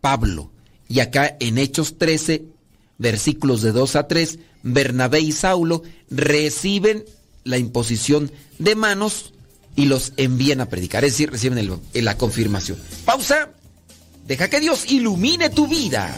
Pablo. 0.00 0.50
Y 0.88 0.98
acá 0.98 1.36
en 1.38 1.56
Hechos 1.56 1.98
13, 1.98 2.46
versículos 2.98 3.62
de 3.62 3.70
2 3.70 3.94
a 3.94 4.08
3, 4.08 4.40
Bernabé 4.64 5.20
y 5.20 5.30
Saulo 5.30 5.84
reciben 6.10 7.04
la 7.44 7.58
imposición 7.58 8.32
de 8.58 8.74
manos 8.74 9.32
y 9.76 9.86
los 9.86 10.12
envían 10.16 10.60
a 10.60 10.68
predicar, 10.68 11.04
es 11.04 11.12
decir, 11.12 11.30
reciben 11.30 11.80
la 11.92 12.16
confirmación. 12.16 12.78
Pausa, 13.04 13.50
deja 14.26 14.48
que 14.48 14.60
Dios 14.60 14.90
ilumine 14.90 15.50
tu 15.50 15.66
vida. 15.66 16.14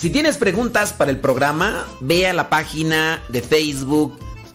Si 0.00 0.08
tienes 0.08 0.38
preguntas 0.38 0.94
para 0.94 1.10
el 1.10 1.18
programa, 1.18 1.86
ve 2.00 2.26
a 2.26 2.32
la 2.32 2.48
página 2.48 3.22
de 3.28 3.42
Facebook 3.42 4.18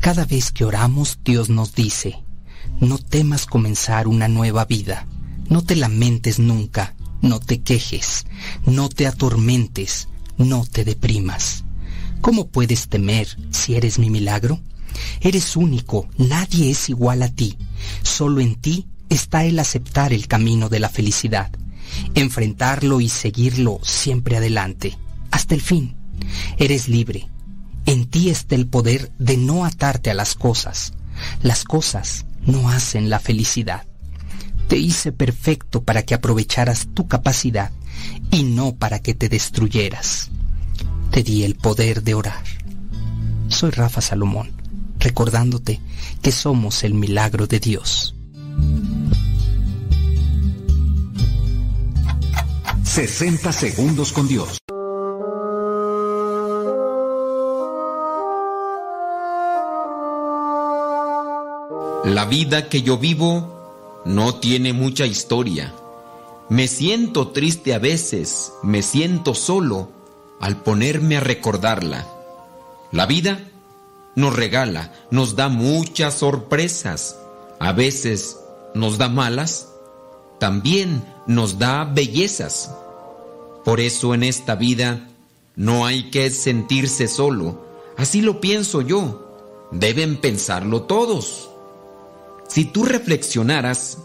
Cada 0.00 0.24
vez 0.24 0.50
que 0.50 0.64
oramos, 0.64 1.18
Dios 1.24 1.50
nos 1.50 1.74
dice, 1.74 2.22
no 2.80 2.98
temas 2.98 3.46
comenzar 3.46 4.08
una 4.08 4.28
nueva 4.28 4.64
vida, 4.64 5.06
no 5.48 5.62
te 5.62 5.76
lamentes 5.76 6.38
nunca, 6.38 6.94
no 7.22 7.38
te 7.40 7.60
quejes, 7.60 8.26
no 8.66 8.88
te 8.88 9.06
atormentes, 9.06 10.08
no 10.38 10.64
te 10.64 10.84
deprimas. 10.84 11.64
¿Cómo 12.20 12.48
puedes 12.48 12.88
temer 12.88 13.28
si 13.50 13.74
eres 13.74 13.98
mi 13.98 14.10
milagro? 14.10 14.60
Eres 15.20 15.56
único, 15.56 16.08
nadie 16.18 16.70
es 16.70 16.88
igual 16.88 17.22
a 17.22 17.28
ti, 17.28 17.56
solo 18.02 18.40
en 18.40 18.56
ti 18.56 18.86
está 19.08 19.44
el 19.44 19.58
aceptar 19.58 20.12
el 20.12 20.26
camino 20.26 20.68
de 20.68 20.80
la 20.80 20.88
felicidad 20.88 21.50
enfrentarlo 22.14 23.00
y 23.00 23.08
seguirlo 23.08 23.80
siempre 23.82 24.36
adelante, 24.36 24.96
hasta 25.30 25.54
el 25.54 25.60
fin. 25.60 25.94
Eres 26.58 26.88
libre. 26.88 27.28
En 27.90 28.06
ti 28.06 28.30
está 28.30 28.54
el 28.54 28.68
poder 28.68 29.10
de 29.18 29.36
no 29.36 29.64
atarte 29.64 30.12
a 30.12 30.14
las 30.14 30.36
cosas. 30.36 30.92
Las 31.42 31.64
cosas 31.64 32.24
no 32.46 32.70
hacen 32.70 33.10
la 33.10 33.18
felicidad. 33.18 33.84
Te 34.68 34.78
hice 34.78 35.10
perfecto 35.10 35.82
para 35.82 36.04
que 36.04 36.14
aprovecharas 36.14 36.86
tu 36.94 37.08
capacidad 37.08 37.72
y 38.30 38.44
no 38.44 38.76
para 38.76 39.00
que 39.00 39.14
te 39.14 39.28
destruyeras. 39.28 40.30
Te 41.10 41.24
di 41.24 41.42
el 41.42 41.56
poder 41.56 42.04
de 42.04 42.14
orar. 42.14 42.44
Soy 43.48 43.72
Rafa 43.72 44.00
Salomón, 44.00 44.52
recordándote 45.00 45.80
que 46.22 46.30
somos 46.30 46.84
el 46.84 46.94
milagro 46.94 47.48
de 47.48 47.58
Dios. 47.58 48.14
60 52.84 53.52
segundos 53.52 54.12
con 54.12 54.28
Dios. 54.28 54.60
La 62.04 62.24
vida 62.24 62.70
que 62.70 62.80
yo 62.80 62.96
vivo 62.96 64.02
no 64.06 64.36
tiene 64.36 64.72
mucha 64.72 65.04
historia. 65.04 65.74
Me 66.48 66.66
siento 66.66 67.28
triste 67.28 67.74
a 67.74 67.78
veces, 67.78 68.54
me 68.62 68.80
siento 68.80 69.34
solo 69.34 69.90
al 70.40 70.62
ponerme 70.62 71.18
a 71.18 71.20
recordarla. 71.20 72.08
La 72.90 73.04
vida 73.04 73.38
nos 74.16 74.34
regala, 74.34 74.94
nos 75.10 75.36
da 75.36 75.50
muchas 75.50 76.14
sorpresas. 76.14 77.18
A 77.58 77.72
veces 77.72 78.38
nos 78.74 78.96
da 78.96 79.10
malas, 79.10 79.68
también 80.38 81.04
nos 81.26 81.58
da 81.58 81.84
bellezas. 81.84 82.70
Por 83.62 83.78
eso 83.78 84.14
en 84.14 84.22
esta 84.22 84.54
vida 84.54 85.06
no 85.54 85.84
hay 85.84 86.10
que 86.10 86.30
sentirse 86.30 87.08
solo. 87.08 87.62
Así 87.98 88.22
lo 88.22 88.40
pienso 88.40 88.80
yo. 88.80 89.68
Deben 89.70 90.16
pensarlo 90.16 90.84
todos. 90.84 91.49
Si 92.50 92.64
tú 92.64 92.84
reflexionaras 92.84 93.98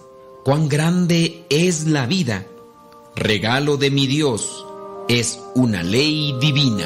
cuán 0.44 0.70
grande 0.70 1.46
es 1.50 1.88
la 1.88 2.06
vida, 2.06 2.46
regalo 3.16 3.78
de 3.78 3.90
mi 3.90 4.06
Dios, 4.06 4.66
es 5.10 5.40
una 5.56 5.82
ley 5.82 6.36
divina. 6.40 6.86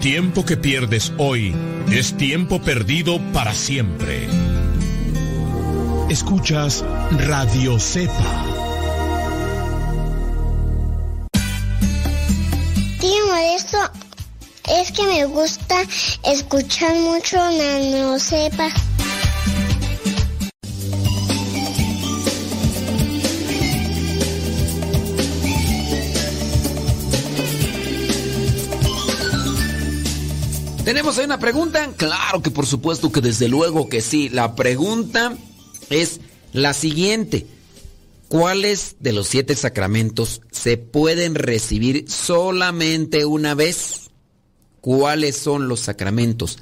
tiempo 0.00 0.44
que 0.46 0.56
pierdes 0.56 1.12
hoy 1.18 1.54
es 1.90 2.16
tiempo 2.16 2.60
perdido 2.60 3.20
para 3.32 3.52
siempre. 3.52 4.26
Escuchas 6.08 6.84
Radio 7.28 7.78
Cepa. 7.78 8.49
Es 14.78 14.92
que 14.92 15.06
me 15.06 15.24
gusta 15.24 15.82
escuchar 16.24 16.94
mucho 16.96 17.36
Nano 17.36 18.18
Cepa. 18.18 18.68
¿Tenemos 30.84 31.18
ahí 31.18 31.24
una 31.24 31.38
pregunta? 31.38 31.92
Claro 31.96 32.42
que 32.42 32.50
por 32.50 32.66
supuesto 32.66 33.12
que 33.12 33.20
desde 33.20 33.48
luego 33.48 33.88
que 33.88 34.00
sí. 34.00 34.28
La 34.28 34.54
pregunta 34.54 35.36
es 35.88 36.20
la 36.52 36.74
siguiente. 36.74 37.46
¿Cuáles 38.28 38.96
de 39.00 39.12
los 39.12 39.26
siete 39.26 39.56
sacramentos 39.56 40.40
se 40.52 40.76
pueden 40.78 41.34
recibir 41.34 42.08
solamente 42.08 43.24
una 43.24 43.54
vez? 43.54 44.09
¿Cuáles 44.80 45.36
son 45.36 45.68
los 45.68 45.80
sacramentos 45.80 46.58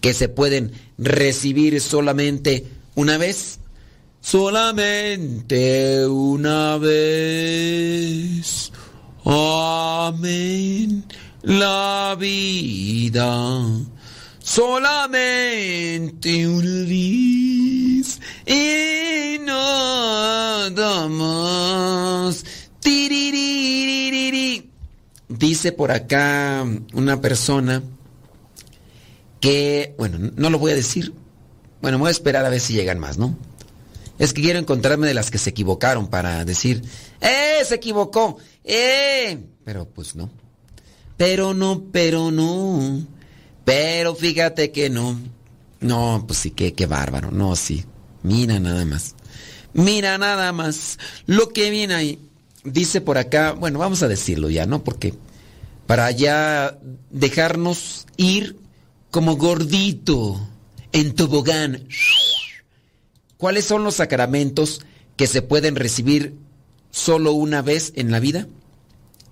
que 0.00 0.14
se 0.14 0.28
pueden 0.28 0.70
recibir 0.96 1.80
solamente 1.80 2.66
una 2.94 3.18
vez? 3.18 3.58
Solamente 4.20 6.06
una 6.06 6.78
vez. 6.78 8.70
Amén 9.24 11.04
la 11.42 12.16
vida. 12.18 13.64
Solamente 14.40 16.46
una 16.46 16.86
vez 16.86 18.20
y 18.46 19.38
nada 19.40 21.08
más. 21.08 22.44
Dice 25.38 25.70
por 25.70 25.92
acá 25.92 26.66
una 26.92 27.20
persona 27.20 27.82
que, 29.40 29.94
bueno, 29.96 30.32
no 30.36 30.50
lo 30.50 30.58
voy 30.58 30.72
a 30.72 30.74
decir. 30.74 31.12
Bueno, 31.80 31.98
voy 31.98 32.08
a 32.08 32.10
esperar 32.10 32.44
a 32.44 32.48
ver 32.48 32.60
si 32.60 32.72
llegan 32.74 32.98
más, 32.98 33.18
¿no? 33.18 33.36
Es 34.18 34.32
que 34.32 34.42
quiero 34.42 34.58
encontrarme 34.58 35.06
de 35.06 35.14
las 35.14 35.30
que 35.30 35.38
se 35.38 35.50
equivocaron 35.50 36.08
para 36.08 36.44
decir, 36.44 36.82
¡eh! 37.20 37.64
Se 37.64 37.76
equivocó, 37.76 38.38
¡eh! 38.64 39.38
Pero 39.64 39.88
pues 39.88 40.16
no. 40.16 40.28
Pero 41.16 41.54
no, 41.54 41.84
pero 41.92 42.32
no. 42.32 43.06
Pero 43.64 44.16
fíjate 44.16 44.72
que 44.72 44.90
no. 44.90 45.20
No, 45.80 46.24
pues 46.26 46.40
sí, 46.40 46.50
qué, 46.50 46.74
qué 46.74 46.86
bárbaro. 46.86 47.30
No, 47.30 47.54
sí. 47.54 47.84
Mira 48.24 48.58
nada 48.58 48.84
más. 48.84 49.14
Mira 49.72 50.18
nada 50.18 50.50
más. 50.52 50.98
Lo 51.26 51.50
que 51.50 51.70
viene 51.70 51.94
ahí. 51.94 52.18
Dice 52.64 53.00
por 53.00 53.18
acá, 53.18 53.52
bueno, 53.52 53.78
vamos 53.78 54.02
a 54.02 54.08
decirlo 54.08 54.50
ya, 54.50 54.66
¿no? 54.66 54.82
Porque 54.82 55.14
para 55.88 56.10
ya 56.10 56.78
dejarnos 57.08 58.06
ir 58.18 58.58
como 59.10 59.36
gordito 59.36 60.38
en 60.92 61.14
tobogán. 61.14 61.88
¿Cuáles 63.38 63.64
son 63.64 63.84
los 63.84 63.94
sacramentos 63.94 64.82
que 65.16 65.26
se 65.26 65.40
pueden 65.40 65.76
recibir 65.76 66.34
solo 66.90 67.32
una 67.32 67.62
vez 67.62 67.94
en 67.96 68.10
la 68.10 68.20
vida? 68.20 68.46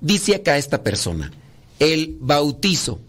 Dice 0.00 0.34
acá 0.34 0.56
esta 0.56 0.82
persona 0.82 1.30
El 1.78 2.16
bautizo. 2.20 3.00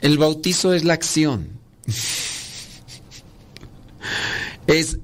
El 0.00 0.18
bautizo 0.18 0.74
es 0.74 0.82
la 0.82 0.94
acción. 0.94 1.50
Es 4.66 4.98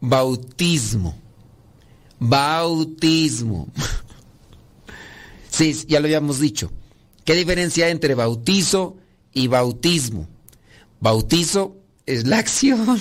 bautismo. 0.00 1.16
Bautismo. 2.18 3.68
Sí, 5.56 5.74
ya 5.88 6.00
lo 6.00 6.06
habíamos 6.06 6.38
dicho. 6.38 6.70
¿Qué 7.24 7.34
diferencia 7.34 7.86
hay 7.86 7.92
entre 7.92 8.14
bautizo 8.14 8.98
y 9.32 9.46
bautismo? 9.46 10.28
Bautizo 11.00 11.78
es 12.04 12.26
la 12.26 12.40
acción. 12.40 12.84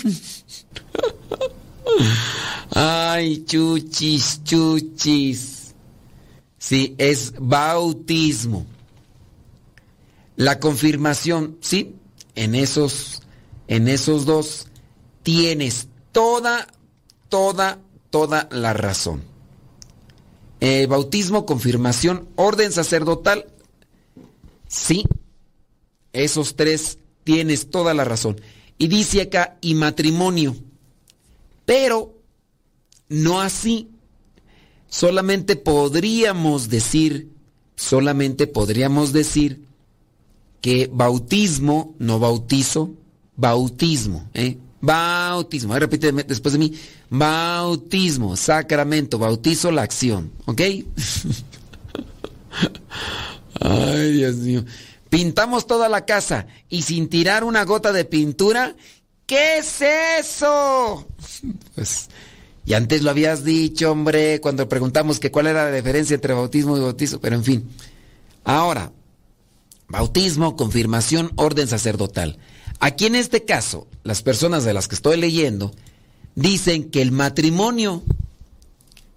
Ay, 2.71 3.43
chuchis, 3.43 4.41
chuchis. 4.45 5.75
Sí, 6.57 6.95
es 6.97 7.33
bautismo. 7.37 8.65
La 10.37 10.61
confirmación, 10.61 11.57
sí, 11.59 11.93
en 12.35 12.55
esos, 12.55 13.21
en 13.67 13.89
esos 13.89 14.25
dos 14.25 14.67
tienes 15.23 15.89
toda, 16.13 16.67
toda, 17.27 17.79
toda 18.11 18.47
la 18.49 18.71
razón. 18.71 19.34
Eh, 20.61 20.87
bautismo, 20.87 21.45
confirmación, 21.45 22.27
orden 22.35 22.71
sacerdotal, 22.71 23.45
sí, 24.67 25.05
esos 26.13 26.55
tres 26.55 26.97
tienes 27.23 27.69
toda 27.69 27.93
la 27.93 28.05
razón. 28.05 28.39
Y 28.77 28.87
dice 28.87 29.21
acá, 29.21 29.57
y 29.61 29.75
matrimonio, 29.75 30.55
pero 31.65 32.13
no 33.09 33.41
así. 33.41 33.89
Solamente 34.87 35.55
podríamos 35.55 36.69
decir, 36.69 37.29
solamente 37.75 38.47
podríamos 38.47 39.11
decir 39.11 39.65
que 40.61 40.89
bautismo, 40.91 41.95
no 41.99 42.19
bautizo, 42.19 42.91
bautismo, 43.35 44.29
¿eh? 44.33 44.57
Bautismo, 44.85 45.77
repite 45.77 46.11
después 46.11 46.53
de 46.53 46.59
mí, 46.59 46.73
bautismo, 47.09 48.35
sacramento, 48.37 49.17
bautizo, 49.17 49.71
la 49.71 49.81
acción, 49.81 50.31
¿ok? 50.45 50.61
Ay, 53.61 54.11
Dios 54.13 54.35
mío. 54.37 54.63
Pintamos 55.09 55.65
toda 55.67 55.89
la 55.89 56.05
casa 56.05 56.47
y 56.69 56.83
sin 56.83 57.09
tirar 57.09 57.43
una 57.43 57.63
gota 57.63 57.91
de 57.91 58.05
pintura, 58.05 58.75
¿qué 59.25 59.57
es 59.57 59.81
eso? 59.81 61.07
Pues, 61.75 62.09
y 62.65 62.73
antes 62.73 63.01
lo 63.03 63.11
habías 63.11 63.43
dicho, 63.43 63.91
hombre, 63.91 64.39
cuando 64.41 64.67
preguntamos 64.69 65.19
que 65.19 65.29
cuál 65.29 65.47
era 65.47 65.65
la 65.65 65.75
diferencia 65.75 66.15
entre 66.15 66.33
bautismo 66.33 66.77
y 66.77 66.81
bautizo, 66.81 67.19
pero 67.19 67.35
en 67.35 67.43
fin. 67.43 67.69
Ahora, 68.43 68.91
Bautismo, 69.87 70.55
confirmación, 70.55 71.31
orden 71.35 71.67
sacerdotal. 71.67 72.37
Aquí 72.79 73.05
en 73.05 73.15
este 73.15 73.45
caso, 73.45 73.87
las 74.03 74.21
personas 74.21 74.63
de 74.63 74.73
las 74.73 74.87
que 74.87 74.95
estoy 74.95 75.17
leyendo 75.17 75.71
dicen 76.35 76.89
que 76.89 77.01
el 77.01 77.11
matrimonio, 77.11 78.03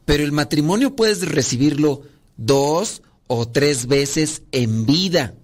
pero 0.04 0.24
el 0.24 0.32
matrimonio 0.32 0.96
puedes 0.96 1.28
recibirlo 1.28 2.02
dos 2.36 3.02
o 3.26 3.48
tres 3.48 3.86
veces 3.86 4.42
en 4.52 4.86
vida. 4.86 5.34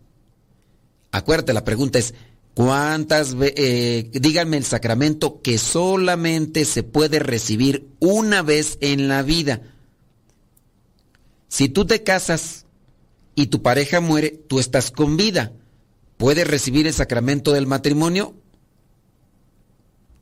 Acuérdate, 1.10 1.52
la 1.52 1.64
pregunta 1.64 1.98
es, 1.98 2.14
¿cuántas 2.54 3.34
veces, 3.34 3.54
eh, 3.58 4.10
díganme 4.12 4.56
el 4.56 4.64
sacramento 4.64 5.42
que 5.42 5.58
solamente 5.58 6.64
se 6.64 6.82
puede 6.82 7.18
recibir 7.18 7.88
una 8.00 8.42
vez 8.42 8.78
en 8.80 9.08
la 9.08 9.22
vida? 9.22 9.62
Si 11.48 11.68
tú 11.68 11.84
te 11.84 12.02
casas 12.02 12.64
y 13.34 13.46
tu 13.46 13.62
pareja 13.62 14.00
muere, 14.00 14.30
tú 14.30 14.58
estás 14.58 14.90
con 14.90 15.16
vida. 15.16 15.52
¿Puedes 16.24 16.46
recibir 16.46 16.86
el 16.86 16.94
sacramento 16.94 17.52
del 17.52 17.66
matrimonio? 17.66 18.34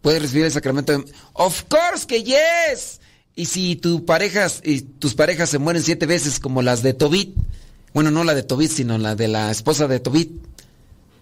¿Puedes 0.01 0.21
recibir 0.21 0.47
el 0.47 0.51
sacramento 0.51 0.91
del... 0.91 1.05
Of 1.33 1.63
course 1.69 2.09
que 2.09 2.25
yes. 2.25 3.01
Y 3.37 3.47
si 3.47 3.77
tu 3.77 4.05
parejas 4.05 4.61
y 4.65 4.81
tus 4.81 5.15
parejas 5.15 5.49
se 5.49 5.61
mueren 5.61 5.81
siete 5.81 6.07
veces 6.07 6.41
como 6.41 6.61
las 6.61 6.83
de 6.83 6.93
Tobit, 6.93 7.37
bueno, 7.95 8.11
no 8.11 8.25
la 8.25 8.35
de 8.35 8.43
Tobit, 8.43 8.73
sino 8.73 8.99
la 8.99 9.15
de 9.15 9.29
la 9.29 9.53
esposa 9.53 9.87
de 9.87 10.01
Tobit, 10.01 10.33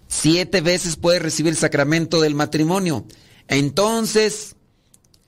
siete 0.09 0.63
veces 0.63 0.97
puedes 0.97 1.21
recibir 1.21 1.53
el 1.53 1.59
sacramento 1.59 2.19
del 2.23 2.35
matrimonio. 2.35 3.05
Entonces, 3.49 4.57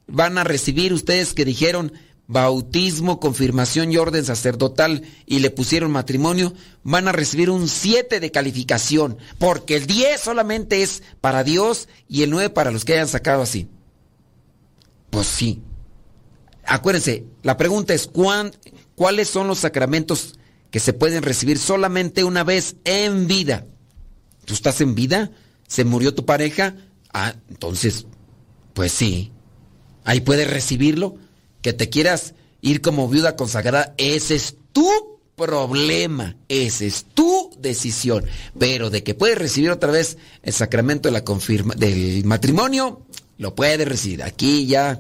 van 0.06 0.38
a 0.38 0.44
recibir 0.44 0.94
ustedes 0.94 1.34
que 1.34 1.44
dijeron, 1.44 1.92
bautismo, 2.26 3.20
confirmación 3.20 3.92
y 3.92 3.96
orden 3.96 4.24
sacerdotal 4.24 5.02
y 5.26 5.40
le 5.40 5.50
pusieron 5.50 5.90
matrimonio, 5.90 6.54
van 6.82 7.08
a 7.08 7.12
recibir 7.12 7.50
un 7.50 7.68
7 7.68 8.20
de 8.20 8.30
calificación, 8.30 9.18
porque 9.38 9.76
el 9.76 9.86
10 9.86 10.20
solamente 10.20 10.82
es 10.82 11.02
para 11.20 11.44
Dios 11.44 11.88
y 12.08 12.22
el 12.22 12.30
9 12.30 12.50
para 12.50 12.70
los 12.70 12.84
que 12.84 12.94
hayan 12.94 13.08
sacado 13.08 13.42
así. 13.42 13.68
Pues 15.10 15.26
sí. 15.26 15.60
Acuérdense, 16.64 17.26
la 17.42 17.56
pregunta 17.56 17.92
es, 17.92 18.08
¿cuáles 18.94 19.28
son 19.28 19.48
los 19.48 19.58
sacramentos 19.58 20.38
que 20.70 20.80
se 20.80 20.92
pueden 20.92 21.22
recibir 21.22 21.58
solamente 21.58 22.24
una 22.24 22.44
vez 22.44 22.76
en 22.84 23.26
vida? 23.26 23.66
¿Tú 24.44 24.54
estás 24.54 24.80
en 24.80 24.94
vida? 24.94 25.30
¿Se 25.66 25.84
murió 25.84 26.14
tu 26.14 26.24
pareja? 26.24 26.76
Ah, 27.12 27.34
entonces, 27.50 28.06
pues 28.74 28.92
sí. 28.92 29.32
Ahí 30.04 30.20
puedes 30.20 30.48
recibirlo 30.48 31.16
que 31.62 31.72
te 31.72 31.88
quieras 31.88 32.34
ir 32.60 32.80
como 32.80 33.08
viuda 33.08 33.36
consagrada, 33.36 33.94
ese 33.96 34.34
es 34.34 34.56
tu 34.72 34.88
problema, 35.36 36.36
esa 36.48 36.84
es 36.84 37.06
tu 37.14 37.50
decisión. 37.58 38.24
Pero 38.58 38.90
de 38.90 39.02
que 39.02 39.14
puedes 39.14 39.38
recibir 39.38 39.70
otra 39.70 39.90
vez 39.90 40.18
el 40.42 40.52
sacramento 40.52 41.08
de 41.08 41.12
la 41.12 41.24
confirma, 41.24 41.74
del 41.74 42.24
matrimonio, 42.24 43.02
lo 43.38 43.54
puedes 43.54 43.88
recibir. 43.88 44.22
Aquí 44.22 44.66
ya. 44.66 44.98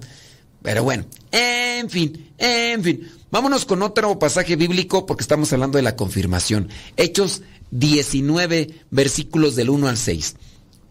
Pero 0.62 0.84
bueno, 0.84 1.04
en 1.30 1.90
fin, 1.90 2.32
en 2.38 2.82
fin. 2.82 3.10
Vámonos 3.30 3.64
con 3.64 3.82
otro 3.82 4.18
pasaje 4.18 4.56
bíblico 4.56 5.06
porque 5.06 5.22
estamos 5.22 5.52
hablando 5.52 5.76
de 5.76 5.82
la 5.82 5.96
confirmación. 5.96 6.68
Hechos 6.96 7.42
19, 7.70 8.68
versículos 8.90 9.56
del 9.56 9.70
1 9.70 9.88
al 9.88 9.96
6. 9.96 10.36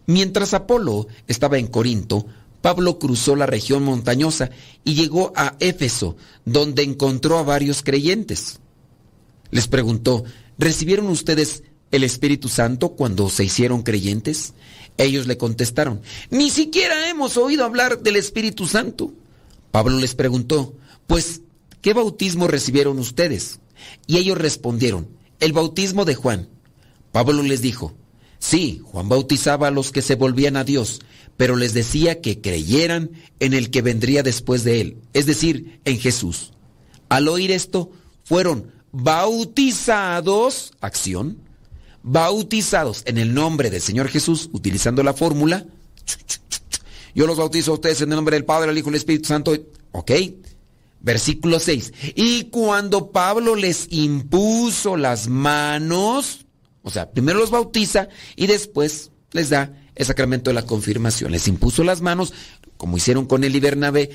Mientras 0.06 0.52
Apolo 0.52 1.06
estaba 1.28 1.58
en 1.58 1.68
Corinto, 1.68 2.26
Pablo 2.62 2.98
cruzó 2.98 3.36
la 3.36 3.46
región 3.46 3.82
montañosa 3.82 4.50
y 4.84 4.94
llegó 4.94 5.32
a 5.36 5.56
Éfeso, 5.58 6.16
donde 6.44 6.82
encontró 6.84 7.38
a 7.38 7.42
varios 7.42 7.82
creyentes. 7.82 8.60
Les 9.50 9.68
preguntó, 9.68 10.24
¿recibieron 10.58 11.08
ustedes 11.08 11.64
el 11.90 12.04
Espíritu 12.04 12.48
Santo 12.48 12.90
cuando 12.90 13.28
se 13.28 13.44
hicieron 13.44 13.82
creyentes? 13.82 14.54
Ellos 14.96 15.26
le 15.26 15.36
contestaron, 15.36 16.02
ni 16.30 16.50
siquiera 16.50 17.08
hemos 17.08 17.36
oído 17.36 17.64
hablar 17.64 18.00
del 18.00 18.16
Espíritu 18.16 18.66
Santo. 18.66 19.12
Pablo 19.72 19.98
les 19.98 20.14
preguntó, 20.14 20.74
pues, 21.06 21.40
¿qué 21.80 21.94
bautismo 21.94 22.46
recibieron 22.46 22.98
ustedes? 22.98 23.58
Y 24.06 24.18
ellos 24.18 24.38
respondieron, 24.38 25.08
el 25.40 25.52
bautismo 25.52 26.04
de 26.04 26.14
Juan. 26.14 26.48
Pablo 27.10 27.42
les 27.42 27.60
dijo, 27.60 27.94
sí, 28.42 28.82
Juan 28.84 29.08
bautizaba 29.08 29.68
a 29.68 29.70
los 29.70 29.92
que 29.92 30.02
se 30.02 30.16
volvían 30.16 30.56
a 30.56 30.64
Dios, 30.64 31.00
pero 31.36 31.56
les 31.56 31.72
decía 31.72 32.20
que 32.20 32.40
creyeran 32.40 33.10
en 33.40 33.54
el 33.54 33.70
que 33.70 33.82
vendría 33.82 34.22
después 34.22 34.64
de 34.64 34.80
él, 34.80 34.96
es 35.12 35.26
decir, 35.26 35.80
en 35.84 35.98
Jesús. 35.98 36.52
Al 37.08 37.28
oír 37.28 37.50
esto, 37.50 37.90
fueron 38.24 38.72
bautizados, 38.90 40.72
acción, 40.80 41.38
bautizados 42.02 43.02
en 43.06 43.18
el 43.18 43.32
nombre 43.32 43.70
del 43.70 43.80
Señor 43.80 44.08
Jesús, 44.08 44.50
utilizando 44.52 45.02
la 45.02 45.14
fórmula, 45.14 45.66
yo 47.14 47.26
los 47.26 47.36
bautizo 47.36 47.72
a 47.72 47.74
ustedes 47.74 48.00
en 48.00 48.10
el 48.10 48.16
nombre 48.16 48.36
del 48.36 48.44
Padre, 48.44 48.68
del 48.68 48.78
Hijo 48.78 48.88
y 48.88 48.92
del 48.92 48.98
Espíritu 48.98 49.28
Santo, 49.28 49.56
ok. 49.92 50.10
Versículo 51.00 51.58
6. 51.58 51.92
Y 52.14 52.44
cuando 52.44 53.10
Pablo 53.10 53.56
les 53.56 53.88
impuso 53.90 54.96
las 54.96 55.28
manos, 55.28 56.46
o 56.82 56.90
sea, 56.90 57.10
primero 57.10 57.38
los 57.38 57.50
bautiza 57.50 58.08
y 58.36 58.46
después 58.46 59.10
les 59.32 59.50
da 59.50 59.72
el 59.94 60.06
sacramento 60.06 60.50
de 60.50 60.54
la 60.54 60.66
confirmación. 60.66 61.32
Les 61.32 61.48
impuso 61.48 61.84
las 61.84 62.00
manos, 62.00 62.32
como 62.76 62.96
hicieron 62.96 63.26
con 63.26 63.44
él 63.44 63.54
y 63.54 63.60
Bernabé, 63.60 64.10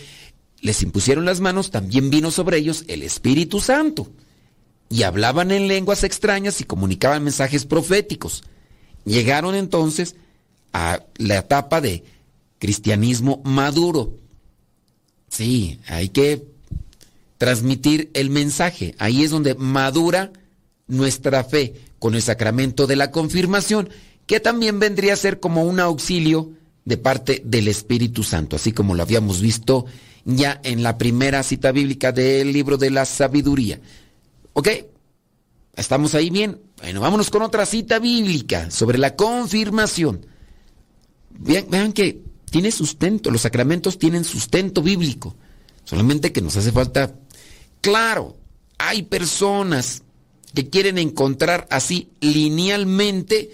les 0.62 0.82
impusieron 0.82 1.26
las 1.26 1.40
manos, 1.40 1.72
también 1.72 2.10
vino 2.10 2.32
sobre 2.32 2.58
ellos 2.58 2.84
el 2.88 3.04
Espíritu 3.04 3.60
Santo. 3.60 4.12
Y 4.90 5.04
hablaban 5.04 5.52
en 5.52 5.68
lenguas 5.68 6.04
extrañas 6.04 6.62
y 6.62 6.64
comunicaban 6.64 7.24
mensajes 7.24 7.66
proféticos. 7.66 8.44
Llegaron 9.06 9.56
entonces 9.56 10.16
a 10.74 11.04
la 11.18 11.38
etapa 11.38 11.82
de 11.82 12.04
cristianismo 12.60 13.42
maduro. 13.44 14.18
Sí, 15.30 15.80
hay 15.88 16.10
que 16.10 16.46
transmitir 17.38 18.10
el 18.14 18.30
mensaje. 18.30 18.96
Ahí 18.98 19.24
es 19.24 19.32
donde 19.32 19.56
madura 19.56 20.32
nuestra 20.88 21.44
fe 21.44 21.76
con 22.00 22.16
el 22.16 22.22
sacramento 22.22 22.88
de 22.88 22.96
la 22.96 23.12
confirmación 23.12 23.90
que 24.26 24.40
también 24.40 24.80
vendría 24.80 25.14
a 25.14 25.18
ser 25.18 25.40
como 25.40 25.64
un 25.64 25.80
auxilio 25.80 26.52
de 26.86 26.98
parte 26.98 27.42
del 27.46 27.68
Espíritu 27.68 28.24
Santo, 28.24 28.56
así 28.56 28.72
como 28.72 28.96
lo 28.96 29.04
habíamos 29.04 29.42
visto 29.42 29.86
ya 30.26 30.60
en 30.64 30.84
la 30.84 30.98
primera 30.98 31.42
cita 31.44 31.72
bíblica 31.72 32.12
del 32.12 32.52
libro 32.52 32.78
de 32.78 32.92
la 32.92 33.06
sabiduría. 33.06 33.80
¿Ok? 34.54 34.70
¿Estamos 35.76 36.16
ahí 36.16 36.30
bien? 36.30 36.60
Bueno, 36.82 37.02
vámonos 37.02 37.30
con 37.30 37.42
otra 37.42 37.66
cita 37.66 38.00
bíblica 38.00 38.70
sobre 38.72 38.98
la 38.98 39.16
confirmación. 39.16 40.26
Vean, 41.30 41.66
vean 41.70 41.94
que 41.94 42.22
tiene 42.50 42.72
sustento, 42.72 43.32
los 43.32 43.42
sacramentos 43.42 43.98
tienen 43.98 44.24
sustento 44.24 44.82
bíblico. 44.82 45.36
Solamente 45.84 46.32
que 46.32 46.42
nos 46.42 46.58
hace 46.58 46.72
falta... 46.72 47.16
Claro, 47.80 48.36
hay 48.78 49.04
personas 49.04 50.04
que 50.58 50.72
quieren 50.72 50.98
encontrar 50.98 51.68
así 51.70 52.10
linealmente, 52.20 53.52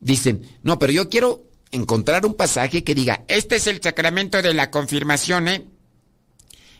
dicen, 0.00 0.42
no, 0.64 0.80
pero 0.80 0.92
yo 0.92 1.08
quiero 1.08 1.44
encontrar 1.70 2.26
un 2.26 2.34
pasaje 2.34 2.82
que 2.82 2.96
diga, 2.96 3.22
este 3.28 3.54
es 3.54 3.68
el 3.68 3.80
sacramento 3.80 4.42
de 4.42 4.52
la 4.52 4.68
confirmación, 4.68 5.46
¿eh? 5.46 5.64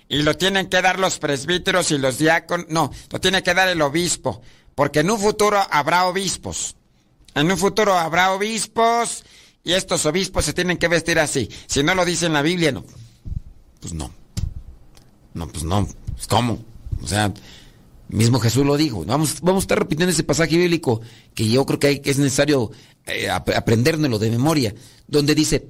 Y 0.09 0.23
lo 0.23 0.37
tienen 0.37 0.67
que 0.67 0.83
dar 0.83 0.99
los 0.99 1.21
presbíteros 1.21 1.93
y 1.93 1.99
los 1.99 2.19
diáconos, 2.19 2.67
no, 2.69 2.91
lo 3.11 3.21
tiene 3.21 3.45
que 3.45 3.55
dar 3.55 3.69
el 3.69 3.81
obispo, 3.81 4.43
porque 4.75 4.99
en 4.99 5.11
un 5.13 5.21
futuro 5.21 5.65
habrá 5.71 6.07
obispos. 6.07 6.75
En 7.37 7.49
un 7.49 7.57
futuro 7.57 7.97
habrá 7.97 8.33
obispos 8.33 9.23
y 9.63 9.75
estos 9.75 10.05
obispos 10.05 10.47
se 10.47 10.53
tienen 10.53 10.79
que 10.79 10.89
vestir 10.89 11.21
así. 11.21 11.49
Si 11.69 11.85
no 11.85 11.95
lo 11.95 12.05
dice 12.05 12.27
en 12.27 12.33
la 12.33 12.43
Biblia, 12.43 12.73
no. 12.73 12.85
Pues 13.81 13.95
no. 13.95 14.11
No, 15.33 15.47
pues 15.47 15.63
no. 15.63 15.87
Pues 16.17 16.27
¿Cómo? 16.27 16.59
O 17.01 17.07
sea, 17.07 17.33
mismo 18.09 18.39
Jesús 18.41 18.65
lo 18.65 18.77
dijo. 18.77 19.05
Vamos, 19.05 19.41
vamos 19.41 19.63
a 19.63 19.65
estar 19.65 19.79
repitiendo 19.79 20.13
ese 20.13 20.25
pasaje 20.25 20.57
bíblico 20.57 21.01
que 21.35 21.49
yo 21.49 21.65
creo 21.67 21.79
que, 21.79 22.03
es 22.05 22.19
necesario 22.19 22.71
eh, 23.07 23.29
de 23.29 24.31
memoria, 24.31 24.75
donde 25.07 25.35
dice, 25.35 25.67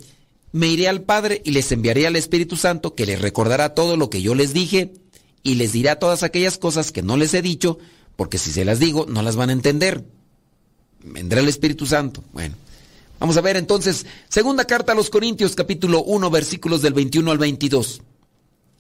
me 0.52 0.68
iré 0.68 0.88
al 0.88 1.02
Padre 1.02 1.42
y 1.44 1.50
les 1.50 1.70
enviaré 1.72 2.06
al 2.06 2.16
Espíritu 2.16 2.56
Santo 2.56 2.94
que 2.94 3.06
les 3.06 3.20
recordará 3.20 3.74
todo 3.74 3.96
lo 3.96 4.10
que 4.10 4.22
yo 4.22 4.34
les 4.34 4.52
dije 4.52 4.92
y 5.42 5.56
les 5.56 5.72
dirá 5.72 5.98
todas 5.98 6.22
aquellas 6.22 6.58
cosas 6.58 6.92
que 6.92 7.02
no 7.02 7.16
les 7.16 7.34
he 7.34 7.42
dicho, 7.42 7.78
porque 8.16 8.38
si 8.38 8.52
se 8.52 8.64
las 8.64 8.78
digo 8.78 9.06
no 9.08 9.22
las 9.22 9.36
van 9.36 9.50
a 9.50 9.52
entender. 9.52 10.04
Vendrá 11.02 11.40
el 11.40 11.48
Espíritu 11.48 11.86
Santo. 11.86 12.22
Bueno, 12.32 12.54
vamos 13.18 13.36
a 13.36 13.40
ver 13.40 13.56
entonces, 13.56 14.06
segunda 14.28 14.64
carta 14.64 14.92
a 14.92 14.94
los 14.94 15.10
Corintios 15.10 15.54
capítulo 15.54 16.02
1 16.04 16.30
versículos 16.30 16.82
del 16.82 16.94
21 16.94 17.30
al 17.30 17.38
22. 17.38 18.00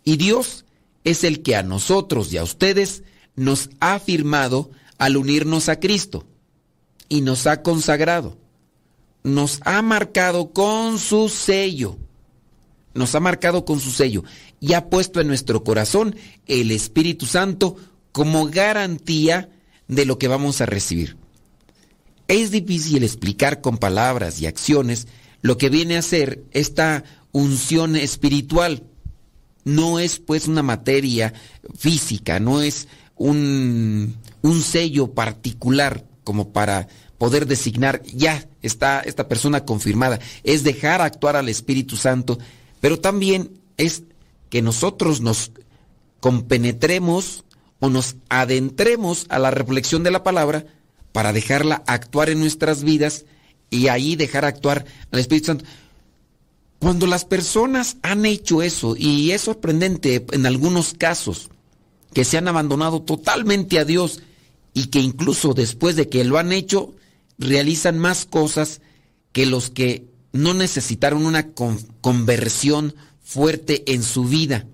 Y 0.04 0.16
Dios 0.16 0.64
es 1.02 1.24
el 1.24 1.42
que 1.42 1.56
a 1.56 1.62
nosotros 1.62 2.32
y 2.32 2.38
a 2.38 2.44
ustedes 2.44 3.02
nos 3.36 3.70
ha 3.80 3.98
firmado 3.98 4.70
al 4.98 5.16
unirnos 5.16 5.68
a 5.68 5.80
Cristo 5.80 6.24
y 7.08 7.20
nos 7.20 7.46
ha 7.46 7.62
consagrado, 7.62 8.36
nos 9.22 9.60
ha 9.64 9.82
marcado 9.82 10.52
con 10.52 10.98
su 10.98 11.28
sello, 11.28 11.98
nos 12.94 13.14
ha 13.14 13.20
marcado 13.20 13.64
con 13.64 13.80
su 13.80 13.90
sello 13.90 14.24
y 14.60 14.72
ha 14.74 14.88
puesto 14.88 15.20
en 15.20 15.28
nuestro 15.28 15.64
corazón 15.64 16.16
el 16.46 16.70
Espíritu 16.70 17.26
Santo 17.26 17.76
como 18.12 18.46
garantía 18.46 19.50
de 19.88 20.06
lo 20.06 20.18
que 20.18 20.28
vamos 20.28 20.60
a 20.60 20.66
recibir. 20.66 21.16
Es 22.28 22.50
difícil 22.50 23.02
explicar 23.02 23.60
con 23.60 23.78
palabras 23.78 24.40
y 24.40 24.46
acciones 24.46 25.08
lo 25.42 25.58
que 25.58 25.68
viene 25.68 25.96
a 25.96 26.02
ser 26.02 26.42
esta 26.52 27.04
unción 27.32 27.96
espiritual. 27.96 28.84
No 29.64 29.98
es 29.98 30.20
pues 30.20 30.46
una 30.46 30.62
materia 30.62 31.34
física, 31.76 32.40
no 32.40 32.62
es 32.62 32.88
un, 33.16 34.16
un 34.42 34.62
sello 34.62 35.12
particular 35.12 36.04
como 36.24 36.52
para 36.52 36.88
poder 37.18 37.46
designar, 37.46 38.02
ya 38.04 38.46
está 38.62 39.00
esta 39.00 39.28
persona 39.28 39.64
confirmada, 39.64 40.18
es 40.42 40.64
dejar 40.64 41.00
actuar 41.00 41.36
al 41.36 41.48
Espíritu 41.48 41.96
Santo, 41.96 42.38
pero 42.80 42.98
también 42.98 43.50
es 43.76 44.02
que 44.50 44.62
nosotros 44.62 45.20
nos 45.20 45.52
compenetremos 46.20 47.44
o 47.80 47.88
nos 47.90 48.16
adentremos 48.28 49.26
a 49.28 49.38
la 49.38 49.50
reflexión 49.50 50.02
de 50.02 50.10
la 50.10 50.22
palabra 50.22 50.66
para 51.12 51.32
dejarla 51.32 51.82
actuar 51.86 52.30
en 52.30 52.40
nuestras 52.40 52.82
vidas 52.82 53.24
y 53.70 53.88
ahí 53.88 54.16
dejar 54.16 54.44
actuar 54.44 54.84
al 55.10 55.20
Espíritu 55.20 55.46
Santo. 55.46 55.64
Cuando 56.78 57.06
las 57.06 57.24
personas 57.24 57.96
han 58.02 58.26
hecho 58.26 58.62
eso, 58.62 58.94
y 58.96 59.30
es 59.30 59.42
sorprendente 59.42 60.24
en 60.32 60.46
algunos 60.46 60.94
casos, 60.94 61.50
que 62.14 62.24
se 62.24 62.38
han 62.38 62.48
abandonado 62.48 63.02
totalmente 63.02 63.78
a 63.78 63.84
Dios 63.84 64.22
y 64.72 64.86
que 64.86 65.00
incluso 65.00 65.52
después 65.52 65.96
de 65.96 66.08
que 66.08 66.24
lo 66.24 66.38
han 66.38 66.52
hecho, 66.52 66.94
realizan 67.38 67.98
más 67.98 68.24
cosas 68.24 68.80
que 69.32 69.46
los 69.46 69.70
que 69.70 70.06
no 70.32 70.54
necesitaron 70.54 71.26
una 71.26 71.52
conversión 72.00 72.94
fuerte 73.22 73.92
en 73.92 74.02
su 74.02 74.24
vida, 74.24 74.66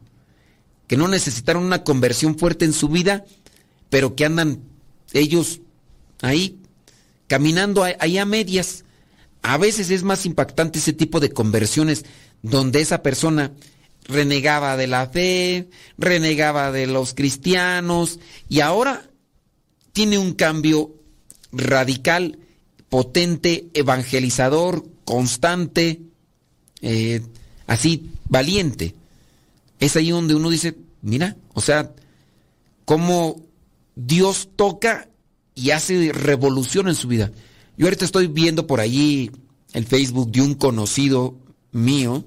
que 0.87 0.97
no 0.97 1.09
necesitaron 1.09 1.65
una 1.65 1.83
conversión 1.83 2.39
fuerte 2.39 2.65
en 2.65 2.73
su 2.73 2.89
vida, 2.89 3.25
pero 3.89 4.15
que 4.15 4.25
andan 4.25 4.61
ellos 5.13 5.61
ahí 6.21 6.59
caminando 7.27 7.85
ahí 7.85 8.19
a 8.19 8.25
medias. 8.25 8.85
A 9.43 9.57
veces 9.57 9.89
es 9.91 10.03
más 10.03 10.27
impactante 10.27 10.79
ese 10.79 10.93
tipo 10.93 11.21
de 11.21 11.31
conversiones 11.31 12.05
donde 12.43 12.81
esa 12.81 13.03
persona 13.03 13.53
renegaba 14.05 14.77
de 14.77 14.87
la 14.87 15.09
fe, 15.09 15.69
renegaba 15.99 16.73
de 16.73 16.87
los 16.87 17.15
cristianos 17.15 18.19
y 18.49 18.61
ahora 18.61 19.11
tiene 19.93 20.19
un 20.19 20.33
cambio 20.33 20.95
radical, 21.53 22.39
potente, 22.89 23.69
evangelizador, 23.75 24.85
constante, 25.05 26.01
eh, 26.83 27.23
así, 27.67 28.11
valiente. 28.29 28.95
Es 29.79 29.97
ahí 29.97 30.11
donde 30.11 30.35
uno 30.35 30.51
dice, 30.51 30.77
mira, 31.03 31.37
o 31.55 31.61
sea, 31.61 31.93
cómo 32.85 33.41
Dios 33.95 34.49
toca 34.57 35.09
y 35.55 35.71
hace 35.71 36.13
revolución 36.13 36.89
en 36.89 36.95
su 36.95 37.09
vida. 37.09 37.33
Yo 37.77 37.87
ahorita 37.87 38.05
estoy 38.05 38.27
viendo 38.27 38.67
por 38.67 38.81
allí 38.81 39.31
el 39.73 39.87
Facebook 39.87 40.31
de 40.31 40.43
un 40.43 40.55
conocido 40.55 41.37
mío 41.73 42.25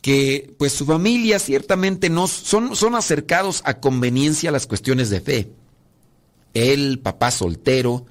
que 0.00 0.54
pues 0.58 0.72
su 0.72 0.86
familia 0.86 1.38
ciertamente 1.38 2.08
no 2.08 2.28
son, 2.28 2.76
son 2.76 2.94
acercados 2.94 3.62
a 3.64 3.80
conveniencia 3.80 4.50
a 4.50 4.52
las 4.52 4.66
cuestiones 4.66 5.10
de 5.10 5.20
fe. 5.20 5.52
Él, 6.54 7.00
papá 7.00 7.30
soltero, 7.30 8.06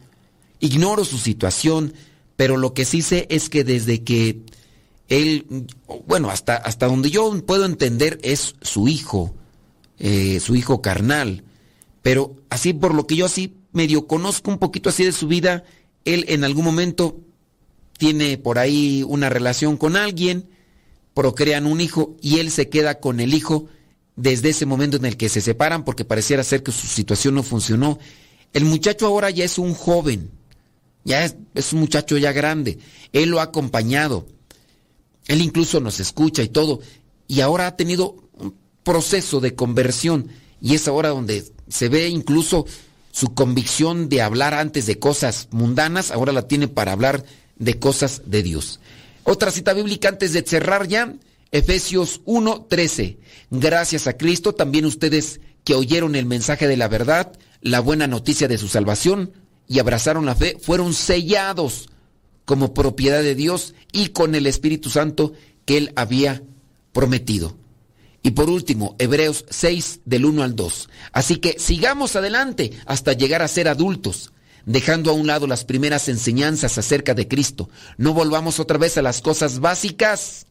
ignoro 0.60 1.06
su 1.06 1.18
situación, 1.18 1.94
pero 2.36 2.58
lo 2.58 2.74
que 2.74 2.86
sí 2.86 3.02
sé 3.02 3.28
es 3.30 3.50
que 3.50 3.64
desde 3.64 4.04
que 4.04 4.42
él, 5.08 5.68
bueno, 6.06 6.30
hasta, 6.30 6.56
hasta 6.56 6.88
donde 6.88 7.10
yo 7.10 7.46
puedo 7.46 7.66
entender 7.66 8.20
es 8.22 8.56
su 8.62 8.88
hijo, 8.88 9.34
eh, 10.00 10.40
su 10.40 10.56
hijo 10.56 10.82
carnal, 10.82 11.44
pero 12.02 12.36
así 12.50 12.74
por 12.74 12.94
lo 12.94 13.08
que 13.08 13.16
yo 13.16 13.26
así 13.26 13.56
medio 13.72 14.08
conozco 14.08 14.52
un 14.52 14.60
poquito 14.60 14.90
así 14.90 15.04
de 15.04 15.12
su 15.12 15.28
vida, 15.28 15.64
él 16.06 16.26
en 16.28 16.44
algún 16.44 16.66
momento 16.66 17.20
tiene 17.98 18.38
por 18.38 18.60
ahí 18.60 19.04
una 19.08 19.30
relación 19.30 19.78
con 19.78 19.96
alguien, 19.96 20.50
procrean 21.18 21.66
un 21.66 21.82
hijo 21.82 22.16
y 22.22 22.38
él 22.38 22.52
se 22.52 22.70
queda 22.70 23.00
con 23.00 23.20
el 23.20 23.34
hijo 23.34 23.66
desde 24.16 24.50
ese 24.50 24.68
momento 24.68 24.98
en 24.98 25.06
el 25.06 25.18
que 25.18 25.30
se 25.30 25.42
separan 25.42 25.84
porque 25.84 26.06
pareciera 26.06 26.44
ser 26.44 26.62
que 26.62 26.72
su 26.72 26.86
situación 26.86 27.34
no 27.34 27.42
funcionó. 27.42 27.98
El 28.54 28.66
muchacho 28.66 29.08
ahora 29.08 29.32
ya 29.32 29.44
es 29.44 29.58
un 29.58 29.74
joven, 29.74 30.30
ya 31.06 31.26
es, 31.26 31.36
es 31.56 31.74
un 31.74 31.80
muchacho 31.80 32.20
ya 32.20 32.34
grande, 32.34 32.78
él 33.14 33.30
lo 33.30 33.40
ha 33.40 33.46
acompañado, 33.46 34.28
él 35.26 35.42
incluso 35.42 35.80
nos 35.80 36.00
escucha 36.00 36.44
y 36.44 36.50
todo, 36.50 36.82
y 37.28 37.42
ahora 37.42 37.66
ha 37.66 37.76
tenido 37.76 38.16
un 38.34 38.54
proceso 38.84 39.40
de 39.40 39.56
conversión 39.56 40.30
y 40.62 40.76
es 40.76 40.88
ahora 40.88 41.10
donde 41.10 41.52
se 41.68 41.90
ve 41.90 42.10
incluso 42.10 42.68
su 43.12 43.34
convicción 43.34 44.08
de 44.08 44.22
hablar 44.22 44.54
antes 44.54 44.86
de 44.86 45.00
cosas 45.00 45.48
mundanas, 45.50 46.12
ahora 46.12 46.32
la 46.32 46.48
tiene 46.48 46.68
para 46.68 46.92
hablar 46.92 47.26
de 47.58 47.80
cosas 47.80 48.22
de 48.28 48.44
Dios. 48.44 48.80
Otra 49.30 49.52
cita 49.52 49.74
bíblica 49.74 50.08
antes 50.08 50.32
de 50.32 50.42
cerrar 50.42 50.88
ya, 50.88 51.14
Efesios 51.52 52.22
1:13. 52.24 53.18
Gracias 53.52 54.08
a 54.08 54.16
Cristo 54.16 54.56
también 54.56 54.86
ustedes 54.86 55.42
que 55.66 55.76
oyeron 55.76 56.16
el 56.16 56.26
mensaje 56.26 56.66
de 56.66 56.78
la 56.78 56.88
verdad, 56.88 57.34
la 57.60 57.82
buena 57.82 58.08
noticia 58.08 58.48
de 58.48 58.58
su 58.58 58.70
salvación 58.70 59.34
y 59.68 59.80
abrazaron 59.80 60.26
la 60.26 60.34
fe, 60.34 60.56
fueron 60.62 60.94
sellados 60.94 61.90
como 62.46 62.74
propiedad 62.74 63.22
de 63.22 63.36
Dios 63.36 63.74
y 63.92 64.10
con 64.10 64.34
el 64.34 64.48
Espíritu 64.48 64.90
Santo 64.90 65.34
que 65.66 65.76
él 65.76 65.92
había 65.98 66.42
prometido. 66.94 67.58
Y 68.24 68.32
por 68.32 68.50
último, 68.50 68.96
Hebreos 68.98 69.44
6 69.50 70.00
del 70.06 70.24
1 70.24 70.42
al 70.42 70.56
2. 70.56 70.90
Así 71.12 71.36
que 71.36 71.60
sigamos 71.60 72.16
adelante 72.16 72.72
hasta 72.86 73.12
llegar 73.12 73.42
a 73.42 73.50
ser 73.50 73.68
adultos, 73.68 74.32
dejando 74.68 75.10
a 75.10 75.14
un 75.14 75.26
lado 75.26 75.48
las 75.48 75.64
primeras 75.64 76.10
enseñanzas 76.10 76.78
acerca 76.78 77.16
de 77.16 77.28
Cristo. 77.28 77.70
No 77.98 78.14
volvamos 78.14 78.60
otra 78.60 78.78
vez 78.78 78.98
a 78.98 79.02
las 79.02 79.22
cosas 79.22 79.60
básicas 79.60 80.46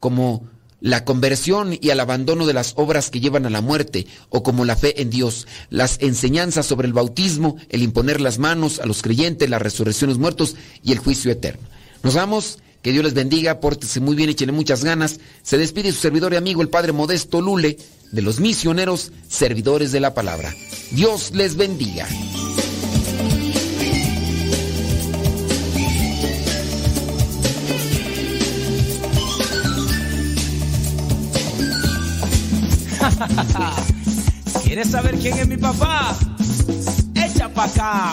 como 0.00 0.48
la 0.80 1.04
conversión 1.04 1.76
y 1.78 1.90
al 1.90 1.98
abandono 1.98 2.46
de 2.46 2.54
las 2.54 2.74
obras 2.76 3.10
que 3.10 3.18
llevan 3.18 3.46
a 3.46 3.50
la 3.50 3.60
muerte, 3.60 4.06
o 4.28 4.44
como 4.44 4.64
la 4.64 4.76
fe 4.76 5.02
en 5.02 5.10
Dios, 5.10 5.48
las 5.70 5.98
enseñanzas 6.00 6.66
sobre 6.66 6.86
el 6.86 6.92
bautismo, 6.92 7.56
el 7.68 7.82
imponer 7.82 8.20
las 8.20 8.38
manos 8.38 8.78
a 8.78 8.86
los 8.86 9.02
creyentes, 9.02 9.50
la 9.50 9.58
resurrección 9.58 10.08
los 10.08 10.20
muertos 10.20 10.54
y 10.84 10.92
el 10.92 10.98
juicio 10.98 11.32
eterno. 11.32 11.66
Nos 12.04 12.14
vamos 12.14 12.60
que 12.80 12.92
Dios 12.92 13.04
les 13.04 13.14
bendiga, 13.14 13.58
pórtese 13.58 13.98
muy 13.98 14.14
bien, 14.14 14.30
échenle 14.30 14.52
muchas 14.52 14.84
ganas. 14.84 15.18
Se 15.42 15.58
despide 15.58 15.90
su 15.90 15.98
servidor 15.98 16.32
y 16.32 16.36
amigo, 16.36 16.62
el 16.62 16.68
Padre 16.68 16.92
Modesto 16.92 17.40
Lule, 17.40 17.76
de 18.12 18.22
los 18.22 18.38
misioneros 18.38 19.10
servidores 19.28 19.90
de 19.90 19.98
la 19.98 20.14
palabra. 20.14 20.54
Dios 20.92 21.32
les 21.32 21.56
bendiga. 21.56 22.06
¿Quieres 34.64 34.90
saber 34.90 35.18
quién 35.18 35.38
es 35.38 35.48
mi 35.48 35.56
papá? 35.56 36.16
Echa 37.14 37.48
pa' 37.48 37.64
acá. 37.64 38.12